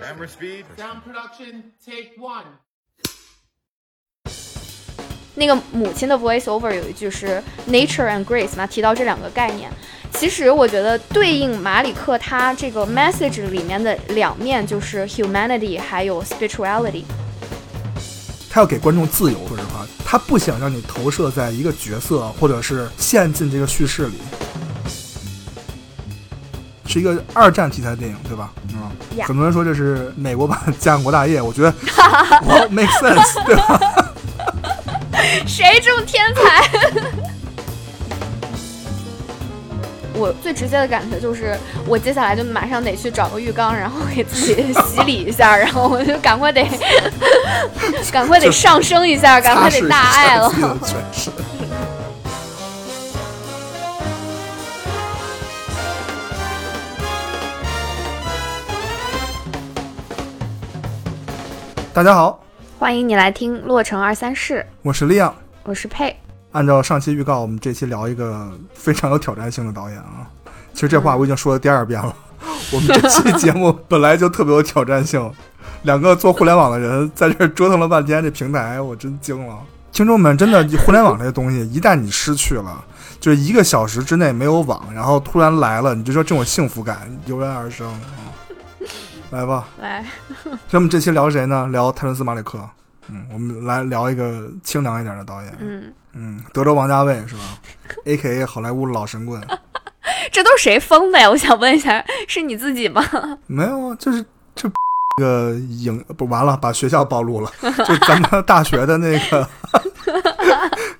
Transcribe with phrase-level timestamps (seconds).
[0.00, 0.64] Camera speed.
[0.76, 2.44] Sound production, take one.
[5.34, 9.70] 那个母亲的 voice over 有一句是 nature and grace 嘛，提到这两个概念。
[10.12, 17.04] 其实我觉得对应马里克他这个 message 里面的两面就是 humanity 还有 spirituality。
[18.50, 24.18] 他要给观众自由，说实话，他不想让你投射在一个角色或者是陷进这个叙事里。
[26.92, 28.50] 是一个二战题材电影，对吧？
[28.74, 28.90] 嗯
[29.24, 31.72] 很多人说这是美国版《建国大业》，我觉得
[32.46, 33.80] well make sense，对吧？
[35.46, 36.68] 谁这么天才？
[40.14, 46.66] 我最直接的感觉就是，我接下来就马上得去找个浴缸，然后给自己洗礼一下，然后我就赶快得，
[48.12, 50.52] 赶快得上升一下，赶快得大爱了
[61.94, 62.42] 大家好，
[62.78, 65.34] 欢迎你来听《洛城二三事》，我是利昂。
[65.62, 66.16] 我是佩。
[66.52, 70.26] 按照上期预告，我们这期聊一个非常有挑战性的导演啊。
[70.72, 72.16] 其实这话我已经说了第二遍了。
[72.72, 75.30] 我们这期节目本来就特别有挑战性，
[75.82, 79.58] 两个做互联网的人在这儿折腾了半天，这平台我真惊了。
[79.92, 82.82] 听众们，真的，互联网这些东西，一旦你失去了，
[83.20, 88.21] 就是一个小时之内没有网，然后突然来了，你就说这种幸福感油然而生啊！
[89.32, 90.04] 来吧，来，
[90.70, 91.66] 那么这期聊谁呢？
[91.72, 92.60] 聊泰伦斯·马里克。
[93.08, 95.56] 嗯，我们来聊一个清凉一点的导演。
[95.58, 97.40] 嗯，嗯，德州王家卫是吧
[98.04, 99.40] ？A K A 好莱坞老神棍。
[100.30, 101.30] 这都是谁封的呀？
[101.30, 103.02] 我想问一下，是你自己吗？
[103.48, 104.22] 没有啊，就是
[104.54, 104.70] 这
[105.16, 107.50] 个影不完了，把学校暴露了，
[107.86, 109.48] 就咱们大学的那个，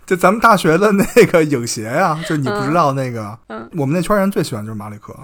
[0.06, 5.14] 就咱们大学的那个影协呀、就你不知道那个，嗯我们那圈人最喜欢就是马里克，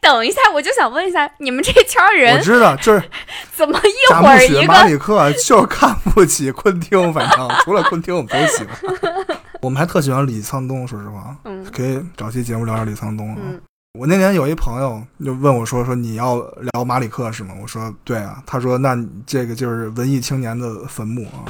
[0.00, 3.02] 等一下，我就想问一下，你们这圈人我知道，就是
[3.52, 4.84] 怎么一会儿一个？
[4.84, 13.36] 里克就是看不起昆汀，反正除了昆汀我们都喜欢， 我们还特喜欢李沧东，说实话，嗯可以找期节目聊聊李沧东啊。
[13.42, 13.60] 嗯
[13.96, 16.40] 我那年有一朋友就问我说：“说你要
[16.72, 21.46] 聊马里克是吗？”我说：“对啊。”他说：“那你这个就是文艺青年的坟墓啊。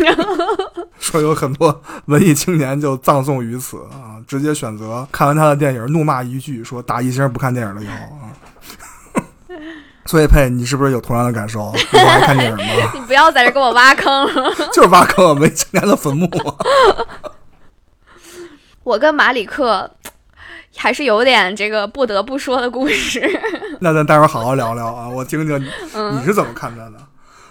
[0.98, 8.32] ”说有很多文艺青年就葬送于此啊，直接选择看完他的电影怒骂一句，说打一星不看电影了以后啊。
[10.06, 11.70] 所以佩，你是不是有同样的感受？
[11.76, 12.90] 你不爱看电影吗？
[12.94, 14.54] 你不要在这给我挖坑了。
[14.72, 16.56] 就是挖坑，文艺青年的坟墓啊。
[18.82, 19.90] 我跟马里克
[20.76, 23.22] 还是有点这个不得不说的故事。
[23.80, 26.92] 那咱待会儿好好聊聊啊，我听听你是怎么看待的。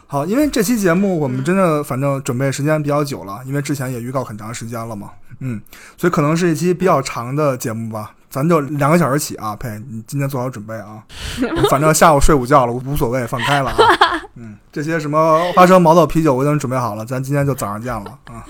[0.07, 5.09] 好，因为这期节目我们真的反正准备时间比较久了，因为之前也预告很长时间了嘛，
[5.39, 5.59] 嗯，
[5.97, 11.03] 所以可能是一期比较长的节目吧，咱就两个小时起啊，佩，你今天做好准备啊，
[11.71, 18.45] 反正下午睡午觉了，无所谓，放开了啊，嗯，这些什么花生、毛豆、啤酒我已经准备好了，咱今天就早上见了啊。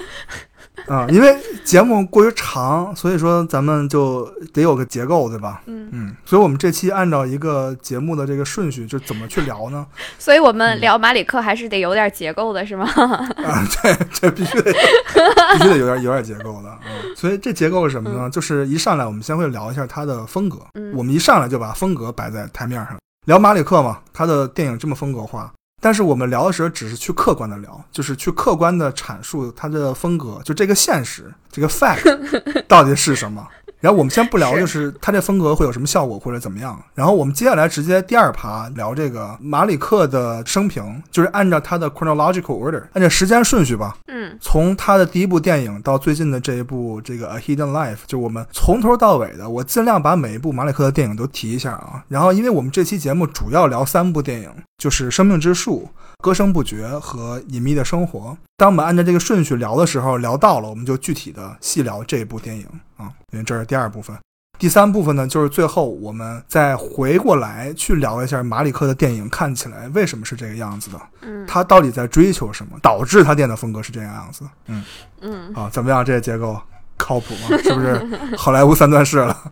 [0.94, 5.62] 啊、因为节目过于长，所以说咱们就得有个结构，对吧？
[5.66, 9.85] 嗯嗯，所以我们这期按照一个节目的这个顺序，就怎么去聊呢？
[10.19, 12.85] 所以我们聊马里克还是得有点结构的，是吗？
[12.95, 16.69] 啊，对这必须得必须得有点有点结构的。
[16.85, 18.29] 嗯，所以这结构是什么呢？
[18.29, 25.51] 就是一上来我们先会聊一下他的风格，嗯我们一上来就把风格摆在台面上，聊马里克嘛，他的电影这么风格化。
[25.85, 33.47] 但是我们聊的时候，只是去客观的聊，就是去客观的阐述他的风格，就这个现实，这个 fact 到底是什么。
[33.85, 36.75] 然后我们先不聊，就是他这风格会有什么效果或者怎么样。
[36.96, 52.03] 然后我们接下来直接第二趴聊这个马里克的生平，就是按照他的 chronological order，按照时间顺序吧，嗯从他的第一部电影到最近的这一部这个《A Hidden Life》，就我们从头到尾的，我尽量把每一部马里克的电影都提一下啊。
[52.07, 55.84] 然后，因为我们这期节目主要聊三部电影，就是《生命之树》、
[56.25, 58.19] 《歌声不绝》和《隐秘的生活》。
[58.58, 62.66] 当我们按照这个顺序聊的时候，聊到了，我们就具体的细聊这一部电影
[62.97, 64.18] 啊，因为这是第二部分。
[64.58, 71.00] 第三部分呢，就是最后我们再回过来去聊一下马里克的电影看起来为什么是这个样子的。
[71.22, 74.45] 嗯他到底在追求什么，导致他电影的风格是这个样子？
[74.66, 74.83] 嗯，
[75.22, 76.04] 嗯，啊，怎么样？
[76.04, 76.60] 这个结构
[76.98, 77.56] 靠谱吗？
[77.62, 78.04] 是不是
[78.36, 79.44] 好莱坞三段式了？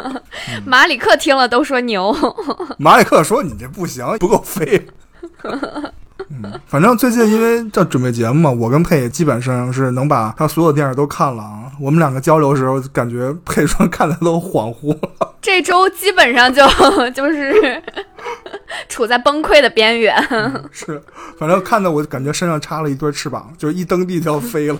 [0.64, 2.16] 马里克听了都说牛。
[2.78, 4.86] 马里克说你这不行，不够飞。
[6.30, 11.60] 嗯， 反正最近因为这准备节目嘛，我跟佩基本上是能把他所有电影都看了啊。
[11.80, 15.34] 我们两个交流的时候，感觉佩说看的都恍惚了。
[15.42, 16.62] 这周基本上就
[17.10, 17.82] 就是
[18.88, 20.16] 处在崩溃的边缘。
[20.70, 21.02] 是，
[21.36, 24.78] 反正看的我感觉身上插了一对翅膀，就是一蹬地就要飞了。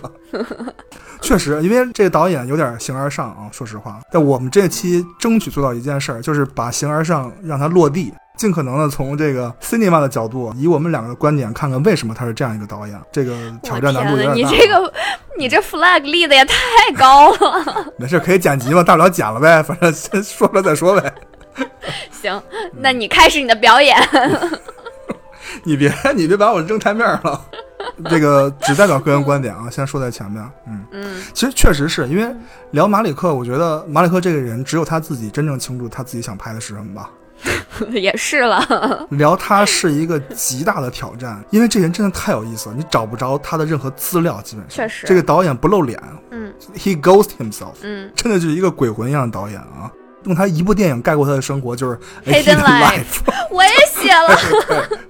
[1.21, 3.99] 确实，因为这个导演有点形而上啊，说实话。
[4.11, 8.13] 但我们这期争取做到一件事儿，就是把形而上让它落地。
[8.35, 12.99] 尽可能的从这个 cinema 的角度，以我们两个的观点，看看为什么他是这样一个导演。
[13.11, 14.33] 这个挑战难度有点大。
[14.33, 14.93] 你这个，
[15.37, 16.55] 你这 flag 立的也太
[16.97, 17.85] 高了。
[17.97, 21.13] 没事，可以剪辑嘛，大不了剪了呗，反正先说了再说呗。
[22.11, 22.41] 行，
[22.73, 23.97] 那你开始你的表演。
[25.63, 27.41] 你别，你别把我扔台面了。
[28.09, 30.43] 这个只代表个人观点啊，先说在前面。
[30.67, 32.35] 嗯嗯，其实确实是因为
[32.71, 37.09] 聊马里克，我觉得马里克这个人只有他自己真正清楚他自己想拍的是什么吧。
[37.91, 44.69] 也是了， 聊他是一个极大的挑战，因为这人真的太有意思了，你找不着他的任何资料，基本上。
[44.69, 46.01] 确实，这个导演不露脸，
[46.31, 49.91] 嗯，He ghost himself，嗯，真的就是一个鬼魂一样的导演啊。
[50.23, 53.21] 用他一部电影概括他的生活，就是 Hidden Life。
[53.51, 54.35] 我也写了。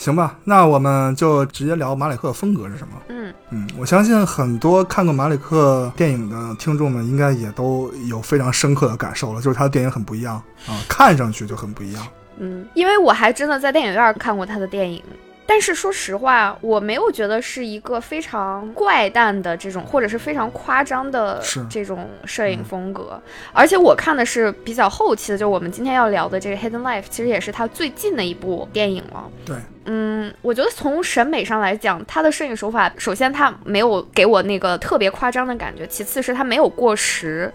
[0.00, 2.94] 行吧，那我们就直接聊马里克的风格是什么。
[3.08, 10.36] 嗯嗯，我相信很多看过马里克电影的听众们，应该也都有非常深刻的感受了，就是他的电影很不一样
[10.66, 12.02] 啊，看上去就很不一样。
[12.38, 15.02] 嗯，因为我还真的在电影院看过他的电影。
[15.50, 23.20] 但是说实话，我没有觉得是一个非常怪诞的这种，或者是非常夸张的这种摄影风格。
[23.52, 29.28] 而且我看的是比较后期的，就我们今天要聊的这个《Hidden Life》，其实也是他最近的一部电影了。
[29.44, 29.56] 对，
[29.86, 37.52] 嗯，我觉得从审美上来讲，他的摄影手法，首先他没有给我那个特别夸张的感觉，其次是他没有过时。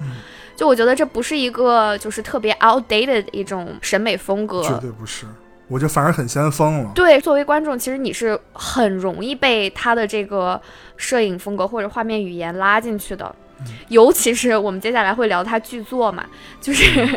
[0.57, 5.25] 就我觉得这不是一个就是特别 outdated 一种审美风格，绝对不是。
[5.67, 6.91] 我就反而很先锋了。
[6.93, 10.61] 对，作为观众，其实你是很容易被他的这个
[10.97, 13.35] 摄影风格或者画面语言拉进去的。
[13.87, 16.25] 尤其是我们接下来会聊他剧作嘛，
[16.61, 17.07] 就是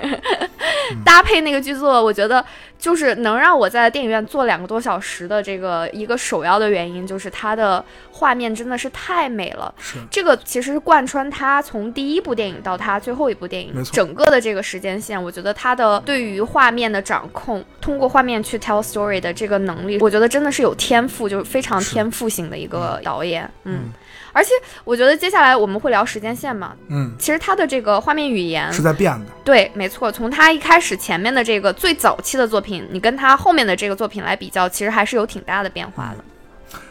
[1.05, 2.45] 搭配那个剧作，我觉得
[2.79, 9.73] 就是能让我在电影院坐两个多小时的这个一个首要的原因，就是它的画面真的是太美了。
[9.79, 9.99] 是。
[10.11, 23.51] 这个其实是贯穿他从第一部电影到他最后一部电影整个的这个时间线，我觉得他的对于画面的掌控，通过画面去 tell story 的这个能力，我觉得真的是有天赋，就是非常天赋型的一个导演。
[23.65, 23.91] 嗯。
[24.39, 24.53] 而且
[24.85, 36.25] 我觉得接下来我们会聊时间线嘛，嗯，其实它的这个画面语言是在变的，对，没错，从它一开始前面的这个最早期的作品，你跟它后面的这个作品来比较，其实还是有挺大的变化的。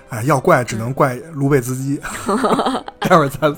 [0.10, 2.02] 哎，要怪只能怪卢贝兹基。
[3.00, 3.54] 待会儿咱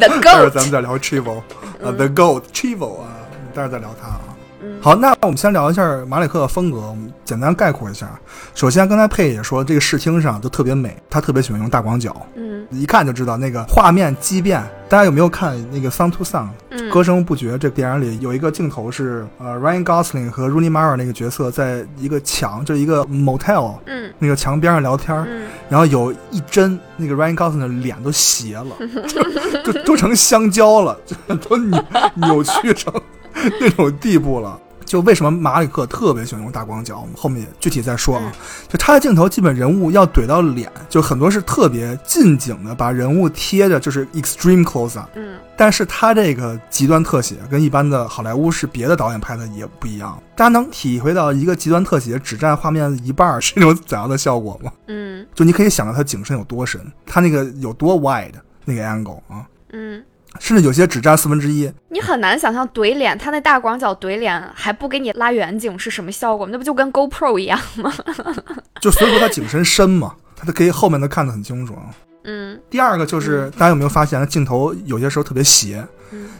[0.00, 3.08] 待会儿咱们再聊 Chivo 啊，The Goat Chivo 啊，
[3.52, 4.35] 待会儿再聊他啊。
[4.80, 8.08] 好，那我们先聊一下马里克的风格，我们简单概括一下。
[8.54, 14.62] 首先，刚才佩也说，这个视听上就特别美，他特别喜欢用大广角，嗯，一看就知道那个画面畸变。
[14.88, 16.46] 大家有没有看那个《Song to Song》？
[16.92, 28.76] 歌声不绝这电影里有一个镜头是，呃，Ryan Gosling 和 Rooney Mara 那个角色在一个墙，就是一个 motel，嗯，那个墙边上聊天，嗯，然后有一帧，那个 Ryan Gosling 的脸都斜了，
[29.64, 31.84] 就都成香蕉了，就 都扭
[32.14, 32.92] 扭曲成
[33.60, 34.60] 那种地步了。
[34.84, 38.32] 就为什么马里克特别喜欢用大广角，我们后面也具体再说啊。
[38.68, 45.08] 就他的镜头，基本人物要怼到脸，就很多是特别近景的，把人物贴着，就是 extreme close up。
[45.16, 50.16] 嗯，但是他这个极端特写跟一般的好莱坞是别的导演拍的也不一样。
[50.36, 54.70] 大家能体会到一个极端特写只占画面一半是一种怎样的效果吗？
[54.86, 58.30] 嗯，就你可以想到他景深有多深，他那个有多 wide
[58.64, 59.44] 那个 angle 啊。
[59.72, 60.00] 嗯。
[60.40, 66.46] 甚至有些只占四分之一，你很难想象怼脸，他那大广角怼脸还不给你拉远景是什么效果？
[66.50, 67.92] 那不就跟 GoPro 一样吗？
[68.80, 71.90] 就所以说它景深深嘛，它都可以后面都看得很清楚啊。
[72.24, 72.60] 嗯。
[72.70, 75.84] 第二个就是大家有没有发现，镜头有些时候特别斜，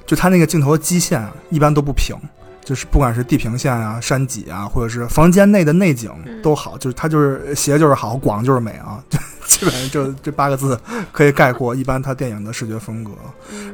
[0.06, 2.16] 就它那个镜头的基线啊，一般都不平。
[2.66, 6.10] 就是不管是地平线啊、山脊啊，或者是房间内的内景
[6.42, 9.00] 都好，就是它就是斜就是好，广就是美啊，
[9.46, 10.76] 基本上就这八个字
[11.12, 13.12] 可以概括一般他电影的视觉风格。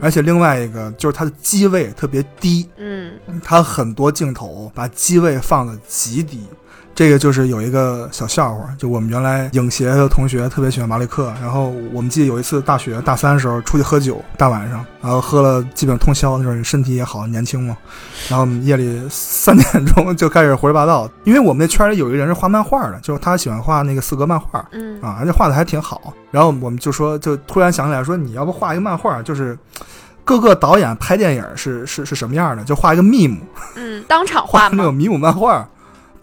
[0.03, 6.47] 而且另外一个就是它的机位特别低，嗯，它很多镜头把机位放的极低。
[6.95, 17.77] 这个就是有一个小笑话，就我们原来影协的同学特别喜欢马里克，然后我们记得有一次大学大三的时候出去喝酒，大晚上，然后喝了基本通宵，那时候身体也好，年轻嘛，
[18.29, 29.59] 然后夜里三点钟就开始胡说八道，因为我们那圈里有一个人是画漫画的，就是他喜欢画那个四格漫画，嗯啊，而且画的还挺好，然后我们就说，就突然想起来说，你要不画一个漫画，就是。
[30.25, 32.63] 各个导演拍电影是是是什么样的？
[32.63, 33.39] 就画一个 meme，
[33.75, 34.69] 嗯，当场画？
[34.69, 35.69] 那种迷母漫画，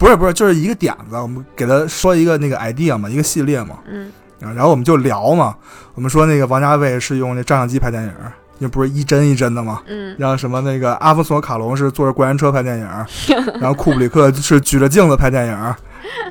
[0.00, 5.54] 不是不是，就是一个点子，我们给他说一个那个 idea 嘛，一个系列嘛，嗯啊，然后我们就聊嘛，
[5.94, 8.12] 我们说那个王家卫是用那照相机拍电影，
[8.56, 9.82] 那不是一帧一帧的嘛。
[9.86, 12.88] 嗯然后什么那个阿方索卡隆是坐着过山车拍电影，
[13.60, 15.74] 然后库布里克是举着镜子拍电影，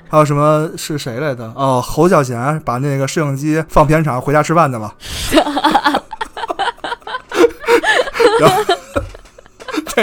[0.10, 1.46] 还有什么是谁来的？
[1.56, 4.92] 哦，侯孝贤把那个摄影机放片场回家吃饭去了。
[8.40, 8.79] 然后，对，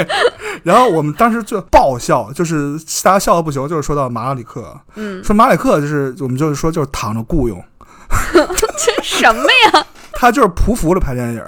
[0.65, 7.63] 然后我们当时就爆笑，就是大家笑的不行，就是说到马里克，嗯，说马里克就是我们就是说就是躺着雇佣，
[8.33, 9.87] 这什么呀？
[10.19, 11.43] 他就是匍匐着拍电影，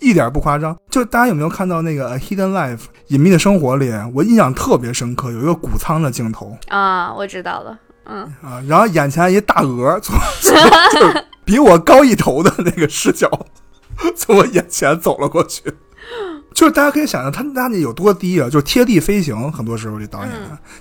[0.00, 0.74] 一点不夸张。
[0.88, 2.76] 就大家有没有看到那个《Hidden Life》
[3.08, 7.78] 隐秘的生活里，我印象特别深刻，有一个谷仓的镜头啊，我知道了。
[8.06, 10.54] 嗯啊，然后眼前一大鹅从从
[10.92, 13.28] 就是比我高一头的那个视角
[14.16, 15.62] 从我眼前走了过去。
[16.56, 20.32] 就是大家可以想象他那里有多低啊，就是贴地飞行，很多时候这导演、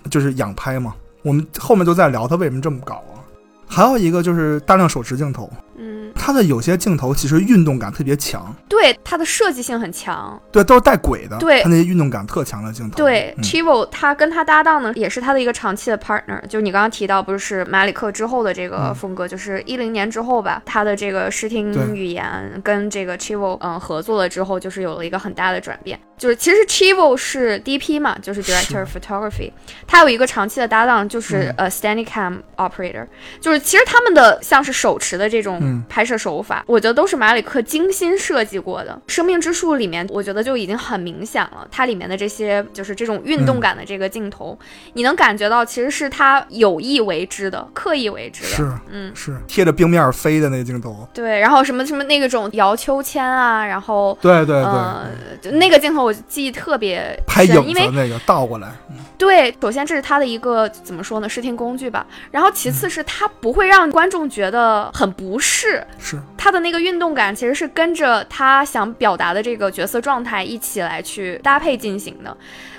[0.10, 0.96] 就是仰拍嘛。
[1.22, 3.20] 我们后面就在聊他为什么这么搞啊。
[3.68, 10.42] 还有一个就是大量手持镜头，嗯，它的有些镜头其实运动感特别强，对，它的设计性很强。
[10.52, 11.62] 对，都是带轨的，对。
[11.64, 13.44] 它那些运动感特强的镜头，对、嗯。
[13.44, 16.42] C h i v o 他跟他搭档呢，也是他的一个长期的 partner。
[16.48, 18.96] 就是你刚刚提到，不是马里克之后的这个嗯。
[18.96, 26.00] 风格，就是一零年之后吧，他的这个视听语言跟这个 Chivo 嗯合作了之后，就是有了一个很大的转变。
[26.18, 29.52] 就是其实 Chivo 是 DP 嘛，就是 Director of Photography，
[29.86, 31.66] 他有一个长期的搭档就是、嗯。
[31.66, 33.06] 呃 Steadicam Operator，
[33.42, 35.84] 就是其实他们的像是手持的这嗯。
[35.90, 39.00] 拍摄手法，我觉得都是马里克精心设计过的。
[39.12, 44.58] 《生命之树》里面，我觉得就已经很明显了，它里面的这些就是这种运动感的这个镜头，
[44.94, 48.50] 你能感觉到其实是他有意为之的，刻意为之的。
[48.50, 49.38] 是，嗯，是。
[49.48, 55.08] 贴着冰面飞的那个镜头，对，然后什么什么那个种摇秋千啊，然后对对对，呃，
[55.42, 58.70] 就那个镜头我记忆特别拍深，因为影子那个倒过来，
[59.18, 65.86] 对，首先这是他的一个怎么说呢，视听工具吧，然后其次是他不会让观众觉得很不适，是。
[65.98, 72.36] 是，他的那个运动感其实是跟着他想表达的这个角色状态一起来去搭配进行的。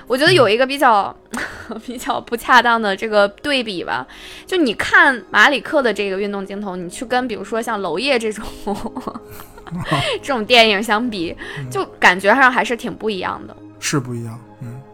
[0.06, 1.14] 我觉得有一个比较
[1.84, 4.06] 比较不恰当的这个对比吧，
[4.46, 8.44] 就你看马里克的这个运动镜头，你去跟比如说像娄烨这种
[10.22, 11.34] 这种电影相比，
[11.70, 13.56] 就感觉上还是挺不一样的。
[13.80, 14.45] 是不一样，嗯，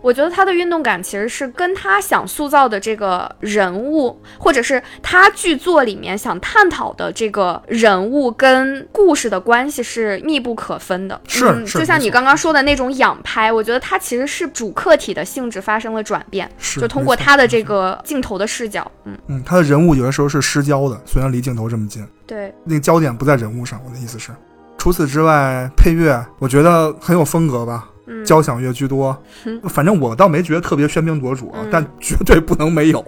[0.02, 11.20] 我觉得他的运动感其实是跟他想塑造的这个人物，或者是他剧作里面想探讨的这个人物跟故事的关系是密不可分的。
[11.28, 18.90] 是就像你刚刚说的那种仰拍，我觉得它其实是主客体的性质发生了转变，是就通过他的这个镜头的视角。
[19.04, 23.80] 嗯，嗯，他的人物有的时候是失焦的，虽然离镜头这么近，对，那个焦点不在人物上。
[23.84, 24.30] 我的意思是，
[24.76, 29.16] 除此之外，配乐我觉得很有风格吧，嗯，交响乐居多。
[29.68, 33.04] 反正我倒没觉得特别喧宾夺主啊，嗯但绝对不能没有。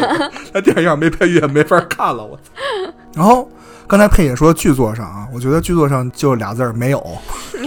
[0.52, 2.42] 那电影要没配乐没法看了，我操。
[3.14, 3.50] 然后
[3.86, 7.00] 刚才佩姐说剧作上啊，我觉得剧作上就俩字儿没有。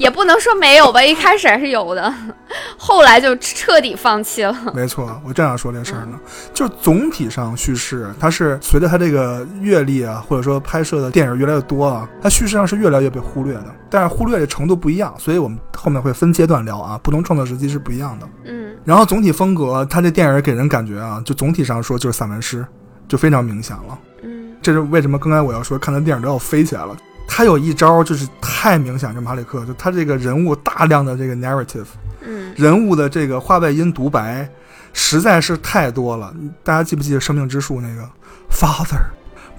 [0.00, 2.12] 也不能说没有吧，一开始还是有的，
[2.78, 4.56] 后来就彻底放弃了。
[4.74, 6.18] 没错，我正想说这事儿呢。
[6.54, 13.66] 就是总体上叙事，它是随着它这个阅历啊，或者说拍摄的电影越来越多啊，它叙事上是越来越被忽略的。
[13.90, 18.26] 但是忽略的程度不一样，所以我们后面会分阶段聊啊，不同创作时期是不一样的。
[18.46, 22.64] 嗯然后总体风格，它这电影给人感觉啊，就总体上说就是散文诗，
[23.06, 23.98] 就非常明显了。
[24.22, 26.96] 嗯这是为什么刚才我要说看他电影都要飞起来了。
[27.32, 31.86] 他有一招就是太明显，这马里克，就他这个人物大量的这个 narrative，
[32.26, 34.46] 嗯人物的这个话外音独白
[34.92, 36.34] 实在是太多了。
[36.64, 38.02] 大家记不记得《生命之树》那个
[38.50, 39.00] father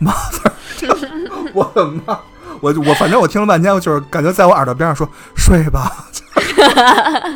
[0.01, 0.51] mother？
[1.55, 2.19] 我的妈！
[2.59, 6.05] 我我反正我听了半天，我就是感觉在我耳朵边上说睡吧。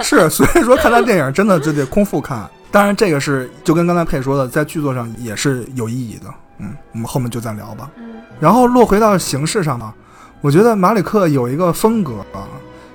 [0.03, 2.47] 是，所以说看他电影真的就得空腹看。
[2.69, 6.25] 当然，这个是就跟刚才佩说的，在剧作上也是有意义的。
[6.59, 7.89] 嗯，我们后面就再聊吧。
[7.97, 8.03] 嗯
[8.37, 9.93] 然后落回到形式上吧，
[10.41, 12.47] 我觉得马里克有一个风格啊，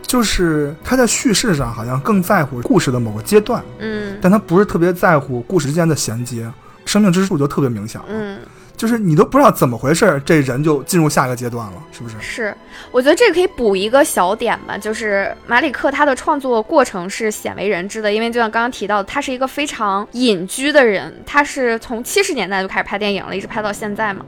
[0.03, 6.51] 就是他在叙事上好像更在乎故事的某个阶段，嗯但他不是特别在乎故事之间的衔接。
[6.87, 8.39] 生命之树就特别明显了，嗯。
[8.77, 12.17] 就是你都不知道怎么回事，这人就进入下一个阶段了，是不是？
[12.19, 12.57] 是，
[12.91, 24.25] 我觉得这个可以补一个小点吧，就是马里克他的创作过程是鲜为人知的，因为就像刚刚提到的，他是一个非常隐居的人，他是从七十年代就开始拍电影了，一直拍到现在嘛。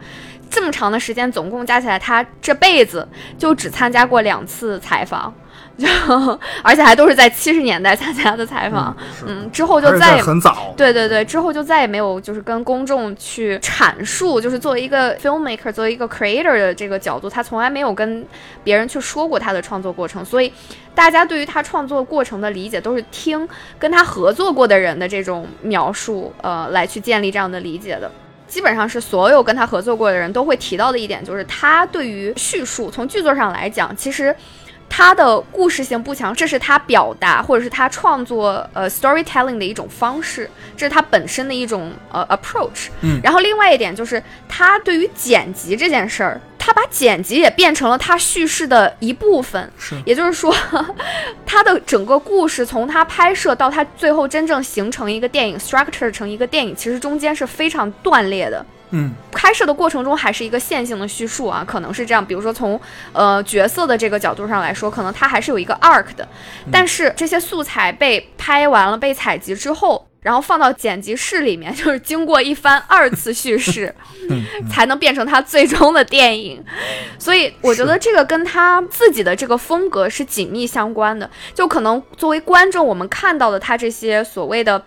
[0.52, 5.32] 这么长的时间，总共加起来，他这辈子就只参加过两次采访，
[5.78, 5.88] 就
[6.62, 8.94] 而且还都是在七十年代参加的采访。
[9.18, 18.22] 是嗯，之后就再也在很早，对对对，之后就再也没有就是跟公众去阐述，就是作为一个 filmmaker，作为一个 creator 的这个角度，他从来没有跟
[18.62, 20.52] 别人去说过他的创作过程，所以
[20.94, 28.10] 大家对于他创作过程的理解都是听跟他合作过的人的这种描述，呃，来去建立这样的理解的。
[28.52, 34.36] 基本上是所有跟他合作过的人都会提到的一点，就是他对于叙述，从剧作上来讲，其实
[34.90, 42.88] 他的故事性不强，这是他表达或者是他创作呃 storytelling 的一种方式，这是他本身的一种呃 approach。
[43.00, 49.68] 嗯然后另外一点就是他对于剪辑这件事儿，他把剪辑也变成了他叙事的一部分。
[49.76, 50.54] 是也就是说，
[51.44, 58.64] 他的整个故事从他拍摄到他最后真正形成一个电影，structure 成一个电影，其实中间是非常断裂的。
[58.94, 62.24] 嗯拍摄的过程中还是一个线性的叙述啊，可能是这样。
[62.24, 62.80] 比如说从
[63.12, 66.28] 呃角色的这个角度上来说，可能它还是有一个 arc 的，
[66.70, 73.94] 但是这些素材被拍完了、被采集之后，然后放到剪辑室里面， 就是经过一番二次叙事，
[74.30, 76.64] 嗯才能变成他最终的电影。
[77.18, 81.28] 所以我觉得这个跟他自己的这个风格是紧密相关的。
[81.52, 84.82] 就可能作为观众，我们看到的他这些所谓的。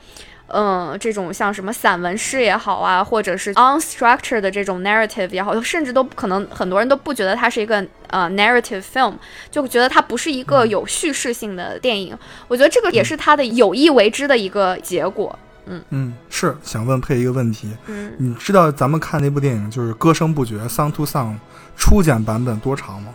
[0.47, 9.15] 嗯，这种像什么散文诗也好啊，或者是 unstructured 的这种 narrative 也好，甚至都可能很多人都不觉得它是一个呃 narrative film，
[9.49, 12.17] 就觉得它不是一个有叙事性的电影。
[12.47, 15.37] 我觉得这个也是他的有意为之的一个结果。
[15.67, 21.33] 嗯嗯，是想问配一个问题，嗯，你知道咱们看那部电影就是《歌声不绝》（Song to Song）
[21.75, 23.09] 初剪版本多长吗？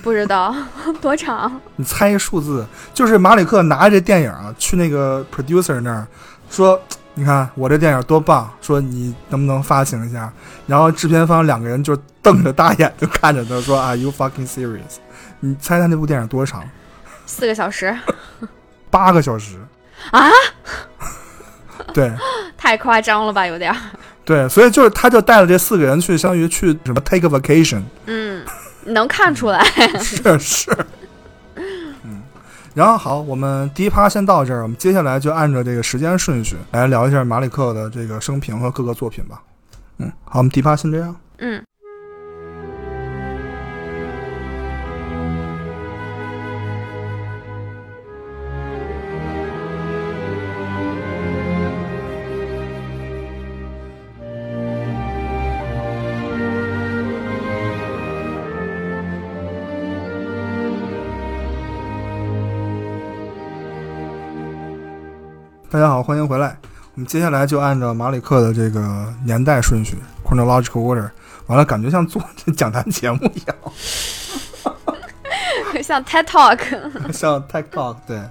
[0.00, 0.54] 不知道
[1.02, 1.60] 多长。
[1.74, 6.06] 你猜一数字，就是马里克拿着这电影啊，去那个 producer 那儿
[6.54, 6.80] 说
[7.14, 10.32] ：“你看我这电影多棒，说你能不能发行一下？”
[10.66, 14.98] 然后制片方两个人就瞪着大眼睛看着他说：“Are you fucking serious？”
[15.40, 16.62] 你猜他那部电影多长？
[17.26, 17.94] 四个小时
[18.90, 19.56] 八个小时
[20.12, 20.30] 啊！
[21.92, 22.12] 对
[22.56, 23.76] 太夸张了吧，有点儿。
[24.24, 28.42] 对，所以就是他就带了这四个人去，相当于去什么 take a vacation，嗯，
[28.84, 29.62] 能看出来。
[30.00, 31.03] 是是，嗯，
[32.74, 39.40] 然后好，我们第一趴先到这儿，我们接下来就按照这个时间顺序来聊一下马里克的这个生平和各个作品吧。
[39.98, 41.14] 嗯，好，我们第一趴先这样。
[41.38, 41.62] 嗯。
[65.74, 66.56] 大家好，欢迎回来。
[66.94, 71.10] 我们接下来就按照马里克的这个年代顺序 （chronological order），
[71.48, 72.22] 完了感觉像做
[72.56, 73.56] 讲坛节目一样，
[75.82, 76.60] 像 TED Talk，
[77.12, 77.96] 像 Tech Talk。
[78.06, 78.22] 对，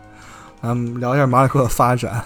[0.62, 2.24] 咱们聊一下马里克的发展。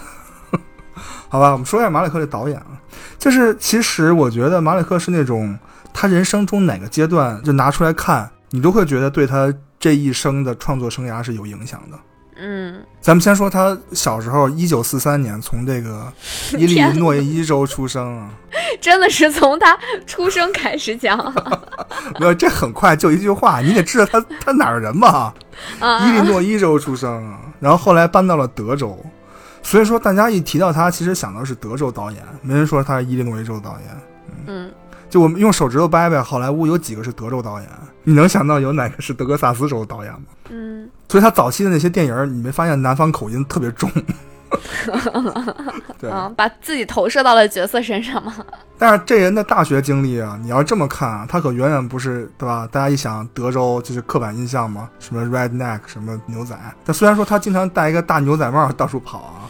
[1.28, 2.78] 好吧，我们说一下马里克的导演啊，
[3.18, 5.58] 就是其实我觉得马里克是那种
[5.92, 11.98] 他人生中哪个阶段就拿出来看，你都会觉得对他这一生的创作生涯是有影响的。
[12.40, 16.12] 嗯，咱们先说他小时候，一九四三年从这个
[16.52, 18.30] 伊利诺伊州出生啊，
[18.80, 21.18] 真的是从他出生开始讲
[22.20, 25.34] 没有这很快就一句话，你得知道他他哪儿人吧？
[25.80, 28.96] 啊伊利诺伊州出生啊，然后后来搬到了德州，
[29.62, 34.00] 所以说大家一提到他，其实想到是德州导演，没人说他是伊利诺伊州导演。
[34.46, 34.70] 嗯，
[35.10, 37.68] 就我们用手指头掰掰，好莱坞有几个是德州导演？
[38.04, 40.20] 你能想到有哪个是德克萨斯州导演吗？
[40.48, 43.90] 嗯，所以他早期的那些电影，你没发现南方口音特别重？
[46.00, 48.34] 对，啊，把自己投射到了角色身上嘛。
[48.78, 52.66] 但是这人的大学经历啊，你要这么看啊，他可远远不是对吧？
[52.70, 56.56] 大家一想德州就是刻板印象嘛，什么 redneck 什么牛仔。
[56.84, 59.44] 但虽然说他经常戴一个大牛仔帽到处跑啊，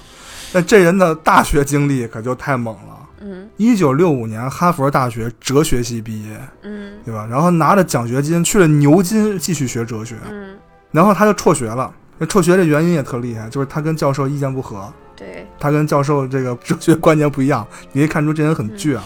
[0.53, 2.97] 但这人的大学经历可就太猛了。
[3.21, 7.27] 嗯一九六五年哈佛大学哲学系毕业，嗯对吧？
[7.29, 10.57] 然后拿着奖学金去了牛津继续学哲学，嗯，
[10.91, 11.93] 然后他就辍学了。
[12.19, 19.05] 那辍学的原因也特厉害，就是他跟教授意见不合，对，他跟教授这个哲学观念不一样，你可以看出这人很倔啊，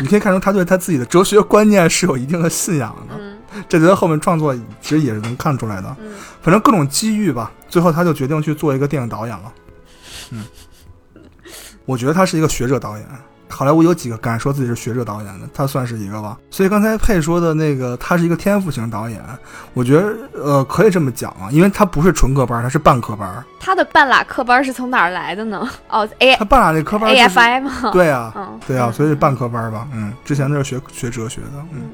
[0.00, 3.36] 你可以看出他对他自己的哲学观念是有一定的信仰的，嗯。
[3.68, 5.96] 这在他后面创作其实也是能看出来的。
[6.00, 6.14] 嗯。
[6.42, 9.52] 反正各种机遇吧，最后他就决定去做一个电影导演了。
[10.30, 10.44] 嗯，
[11.84, 13.06] 我觉得他是一个学者导演，
[13.48, 16.36] 好莱坞有几个敢说自己是学者导演的，他算是一个吧。
[16.50, 19.20] 所以刚才佩说的那个，他是一个天赋型导演，
[19.72, 23.44] 我觉得呃可以这么讲啊，因为他不是纯科班，他是半科班。
[23.60, 25.68] 他的半拉科班是从哪儿来的呢？
[25.88, 27.72] 哦，A 他半拉那科班、就是、AFI 吗？
[27.92, 29.86] 对啊，嗯，对啊，所以是半科班吧。
[29.92, 31.64] 嗯，之前那是学学哲学的。
[31.72, 31.90] 嗯，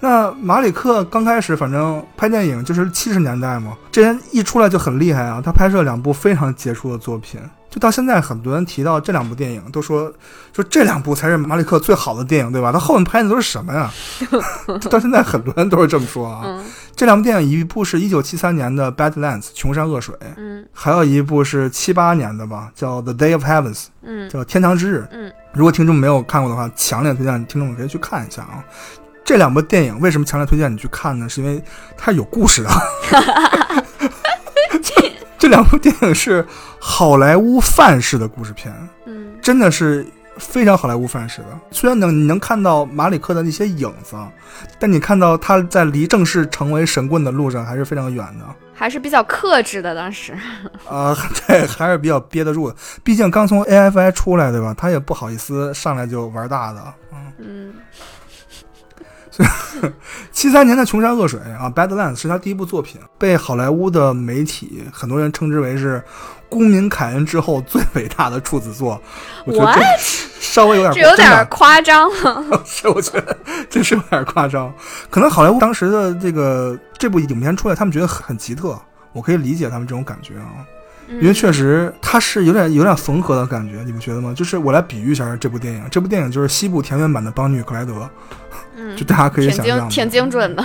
[0.00, 7.40] 那马里克刚开始反正拍电影就是七十年代嘛，这人一出来就很厉害啊，他拍摄两部非常杰出的作品。
[7.76, 10.10] 就到现在，很多人提到这两部电影，都说
[10.54, 12.72] 说这两部才是马里克最好的电影，对吧？
[12.72, 13.92] 他后面拍的都是什么呀？
[14.88, 16.42] 到现在很多人都是这么说啊。
[16.46, 16.64] 嗯
[16.96, 25.06] 这两部电影，一部是一九七三年的《Badlands》穷山恶水，嗯还有一部是七八年的吧，叫《The Day of Heavens》，嗯叫《天堂之日》。
[25.14, 28.64] 嗯如果听众没有看过的话，强烈推荐听众可以去看一下啊。
[29.22, 31.28] 这两部电影为什么强烈推荐你去看呢？
[31.28, 31.62] 是因为
[31.98, 32.70] 它有故事的。
[34.82, 36.46] 这这两部电影是
[36.88, 38.72] 好莱坞范式的故事片，
[39.06, 40.06] 嗯真的是
[40.38, 41.48] 非常好莱坞范式的。
[41.72, 44.14] 虽然能你能看到马里克的那些影子，
[44.78, 48.46] 但你看到他在离正式成为神棍的路上还是非常远的。
[48.72, 49.96] 还是比较克制的。
[49.96, 50.32] 当时，
[50.88, 51.14] 啊、
[51.48, 52.76] 对， 还是比较憋得住的。
[53.02, 54.72] 毕竟刚从 AFI 出来，对吧？
[54.72, 56.94] 他也不好意思上来就玩大的。
[57.10, 57.74] 嗯，嗯
[60.32, 66.02] 七三年的《穷山恶水》啊，《Badlands》是他第一部作品，被好莱坞的媒体很多人称之为是
[66.48, 69.00] 公民凯恩之后最伟大的处子作。
[69.44, 69.80] 我觉得这
[70.40, 72.62] 稍微有点这有点夸张了。
[72.66, 73.36] 是，我觉得
[73.68, 74.72] 这是有点夸张。
[75.10, 78.78] 可能好莱坞当时的这个这部影片出来，他们觉得很很奇特，
[79.12, 80.64] 我可以理解他们这种感觉啊。
[81.08, 84.34] 因为确实它是有点有点缝合的感觉，你们觉得吗？
[84.36, 87.92] 就是我来比喻一下这部电影，这部电影就是西部田园版的《邦女克莱德》，
[88.74, 90.64] 嗯就，大家可以想象的，精挺精准的。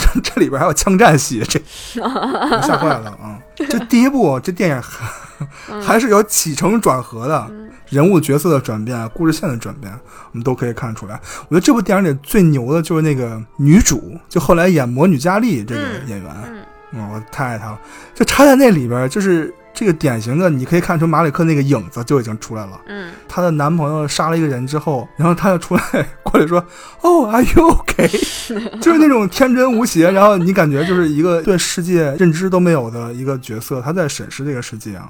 [0.00, 1.60] 这 这里边还有枪战戏，这
[2.00, 3.38] 我 吓坏了啊！
[3.56, 9.92] 这第一部这电影还还是有起承转合的，嗯人物角色的转变，故事线的转变，
[10.30, 11.20] 我们都可以看出来。
[11.48, 17.80] 我觉得这部电影里最牛的就是那个女主，就后来演魔女佳丽这个嗯演员，嗯嗯，我太爱她了。
[18.14, 22.80] 就她在那里边，就是这个典型的，你可以看出马里克那个影子就已经出来了。
[22.86, 25.82] 嗯她的男朋友杀了一个人之后，然后她就出来
[26.22, 26.58] 过来说
[27.02, 28.10] ：“哦、a r e you okay？”
[28.80, 35.08] 就是那种天真无邪，然后你感觉就是一个对世界认知都没有的一个角色，他在审视这个世界啊。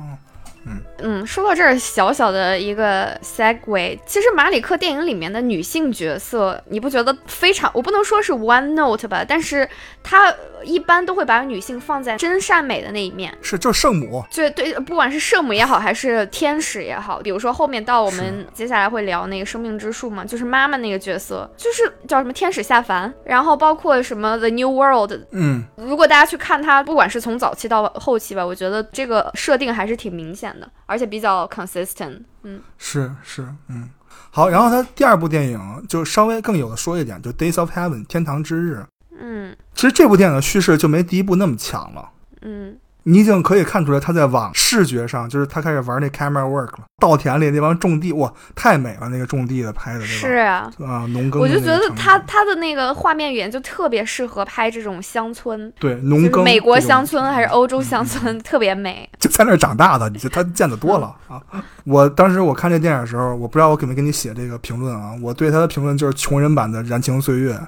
[0.67, 0.79] 嗯，
[1.27, 7.71] 说到这儿，小小的一个 segue，其实马里克电影里面的女性角色，你不觉得非常？
[7.75, 9.69] 我不能说是 one note 吧，但是
[10.03, 13.37] 她一般都会把女性放在真善美的那一面。
[13.43, 32.23] 是，就是圣母，对对，不管是圣母也好，还是天使也好，比如说后面到我们接下来会聊那个生命之树嘛，就是妈妈那个角色，就是叫什么天使下凡，然后包括什么 The New World，嗯，如果大家去看它，不管是从早期到后期吧，我觉得这个设定还是挺明显的，而且比较 consistent。
[32.43, 33.89] 嗯是是，嗯。
[34.33, 38.85] 好，然后他第二部电影就稍微更有的说一点，就《Days of Heaven》天堂之日。
[39.17, 42.11] 嗯其实这部电影的叙事就没第一部那么强了。
[42.43, 46.85] 嗯你已经可以看出来，他在往视觉上，就是他开始玩那 camera work 了。
[47.01, 50.05] 稻田里那帮种地，哇，太美了，那个种地的拍的？
[50.05, 50.71] 是啊。
[50.79, 51.81] 啊，农耕我就觉得。
[51.97, 59.09] 他他的那个画面语言就特别适合拍这种乡村，对农耕，是美国乡村还是欧洲乡村， 特别美。
[59.19, 61.41] 就在那儿长大的，你就他见得多了啊！
[61.85, 67.59] 我当时我看这电影的时候，我不知道我给没给你写这个评论啊，我对他的评论就是穷人版的《燃情岁月》。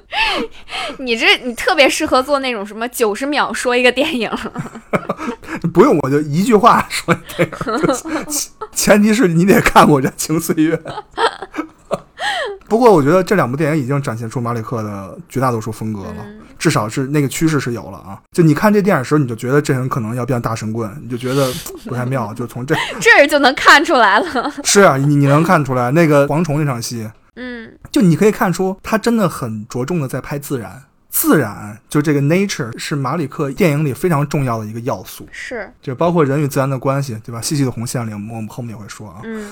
[0.98, 4.30] 你这你特别适合做那种什么九十秒说一个电影，
[5.72, 7.92] 不用，我就一句话说电影，就
[8.30, 10.76] 前前提是你得看过《燃情岁月》。
[12.68, 18.18] 不过我觉得这两部电影已经展现出马里克的绝大多数风格了，嗯至少是那个趋势是有了啊。
[18.32, 21.52] 就你看这电影的时候，你就觉得这人可能要变大神棍，你就觉得
[21.86, 22.34] 不太妙。
[22.34, 24.52] 就从这这就能看出来了。
[24.64, 30.82] 是啊，你你能看出来那个蝗虫那场戏，嗯就你可以看出，他真的很着重的在拍自然。
[31.18, 37.40] 自然就这个 nature 是马里克电影里非常重要的一个要素，是，就包括人与自然的关系，对吧？
[37.40, 39.22] 细细的红线里，我们后面也会说啊。
[39.24, 39.50] 嗯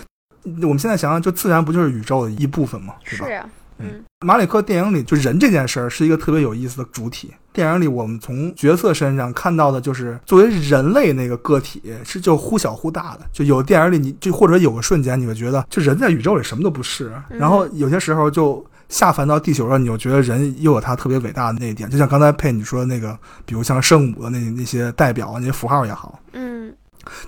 [0.60, 2.92] 我们现在想想，就自然不就是宇宙的一部分吗？
[3.08, 3.26] 对吧？
[3.26, 3.48] 是啊，
[3.78, 7.32] 嗯马里克电影里就人这件事儿是一个特别有意思的主体。
[7.50, 13.20] 电影里我们从角色身上看到的就是作为人类那个个体是就忽小忽大的。
[13.32, 18.62] 就有电影里你就或者有个瞬间你会觉得，就人在宇宙里什么都不是，嗯然后有些时候就。
[18.88, 26.72] 下凡到地球上，你就觉得人又有他特别伟大的那一点，就像刚才佩你说的那个，比如像圣母的那那些代表那些符号也好，嗯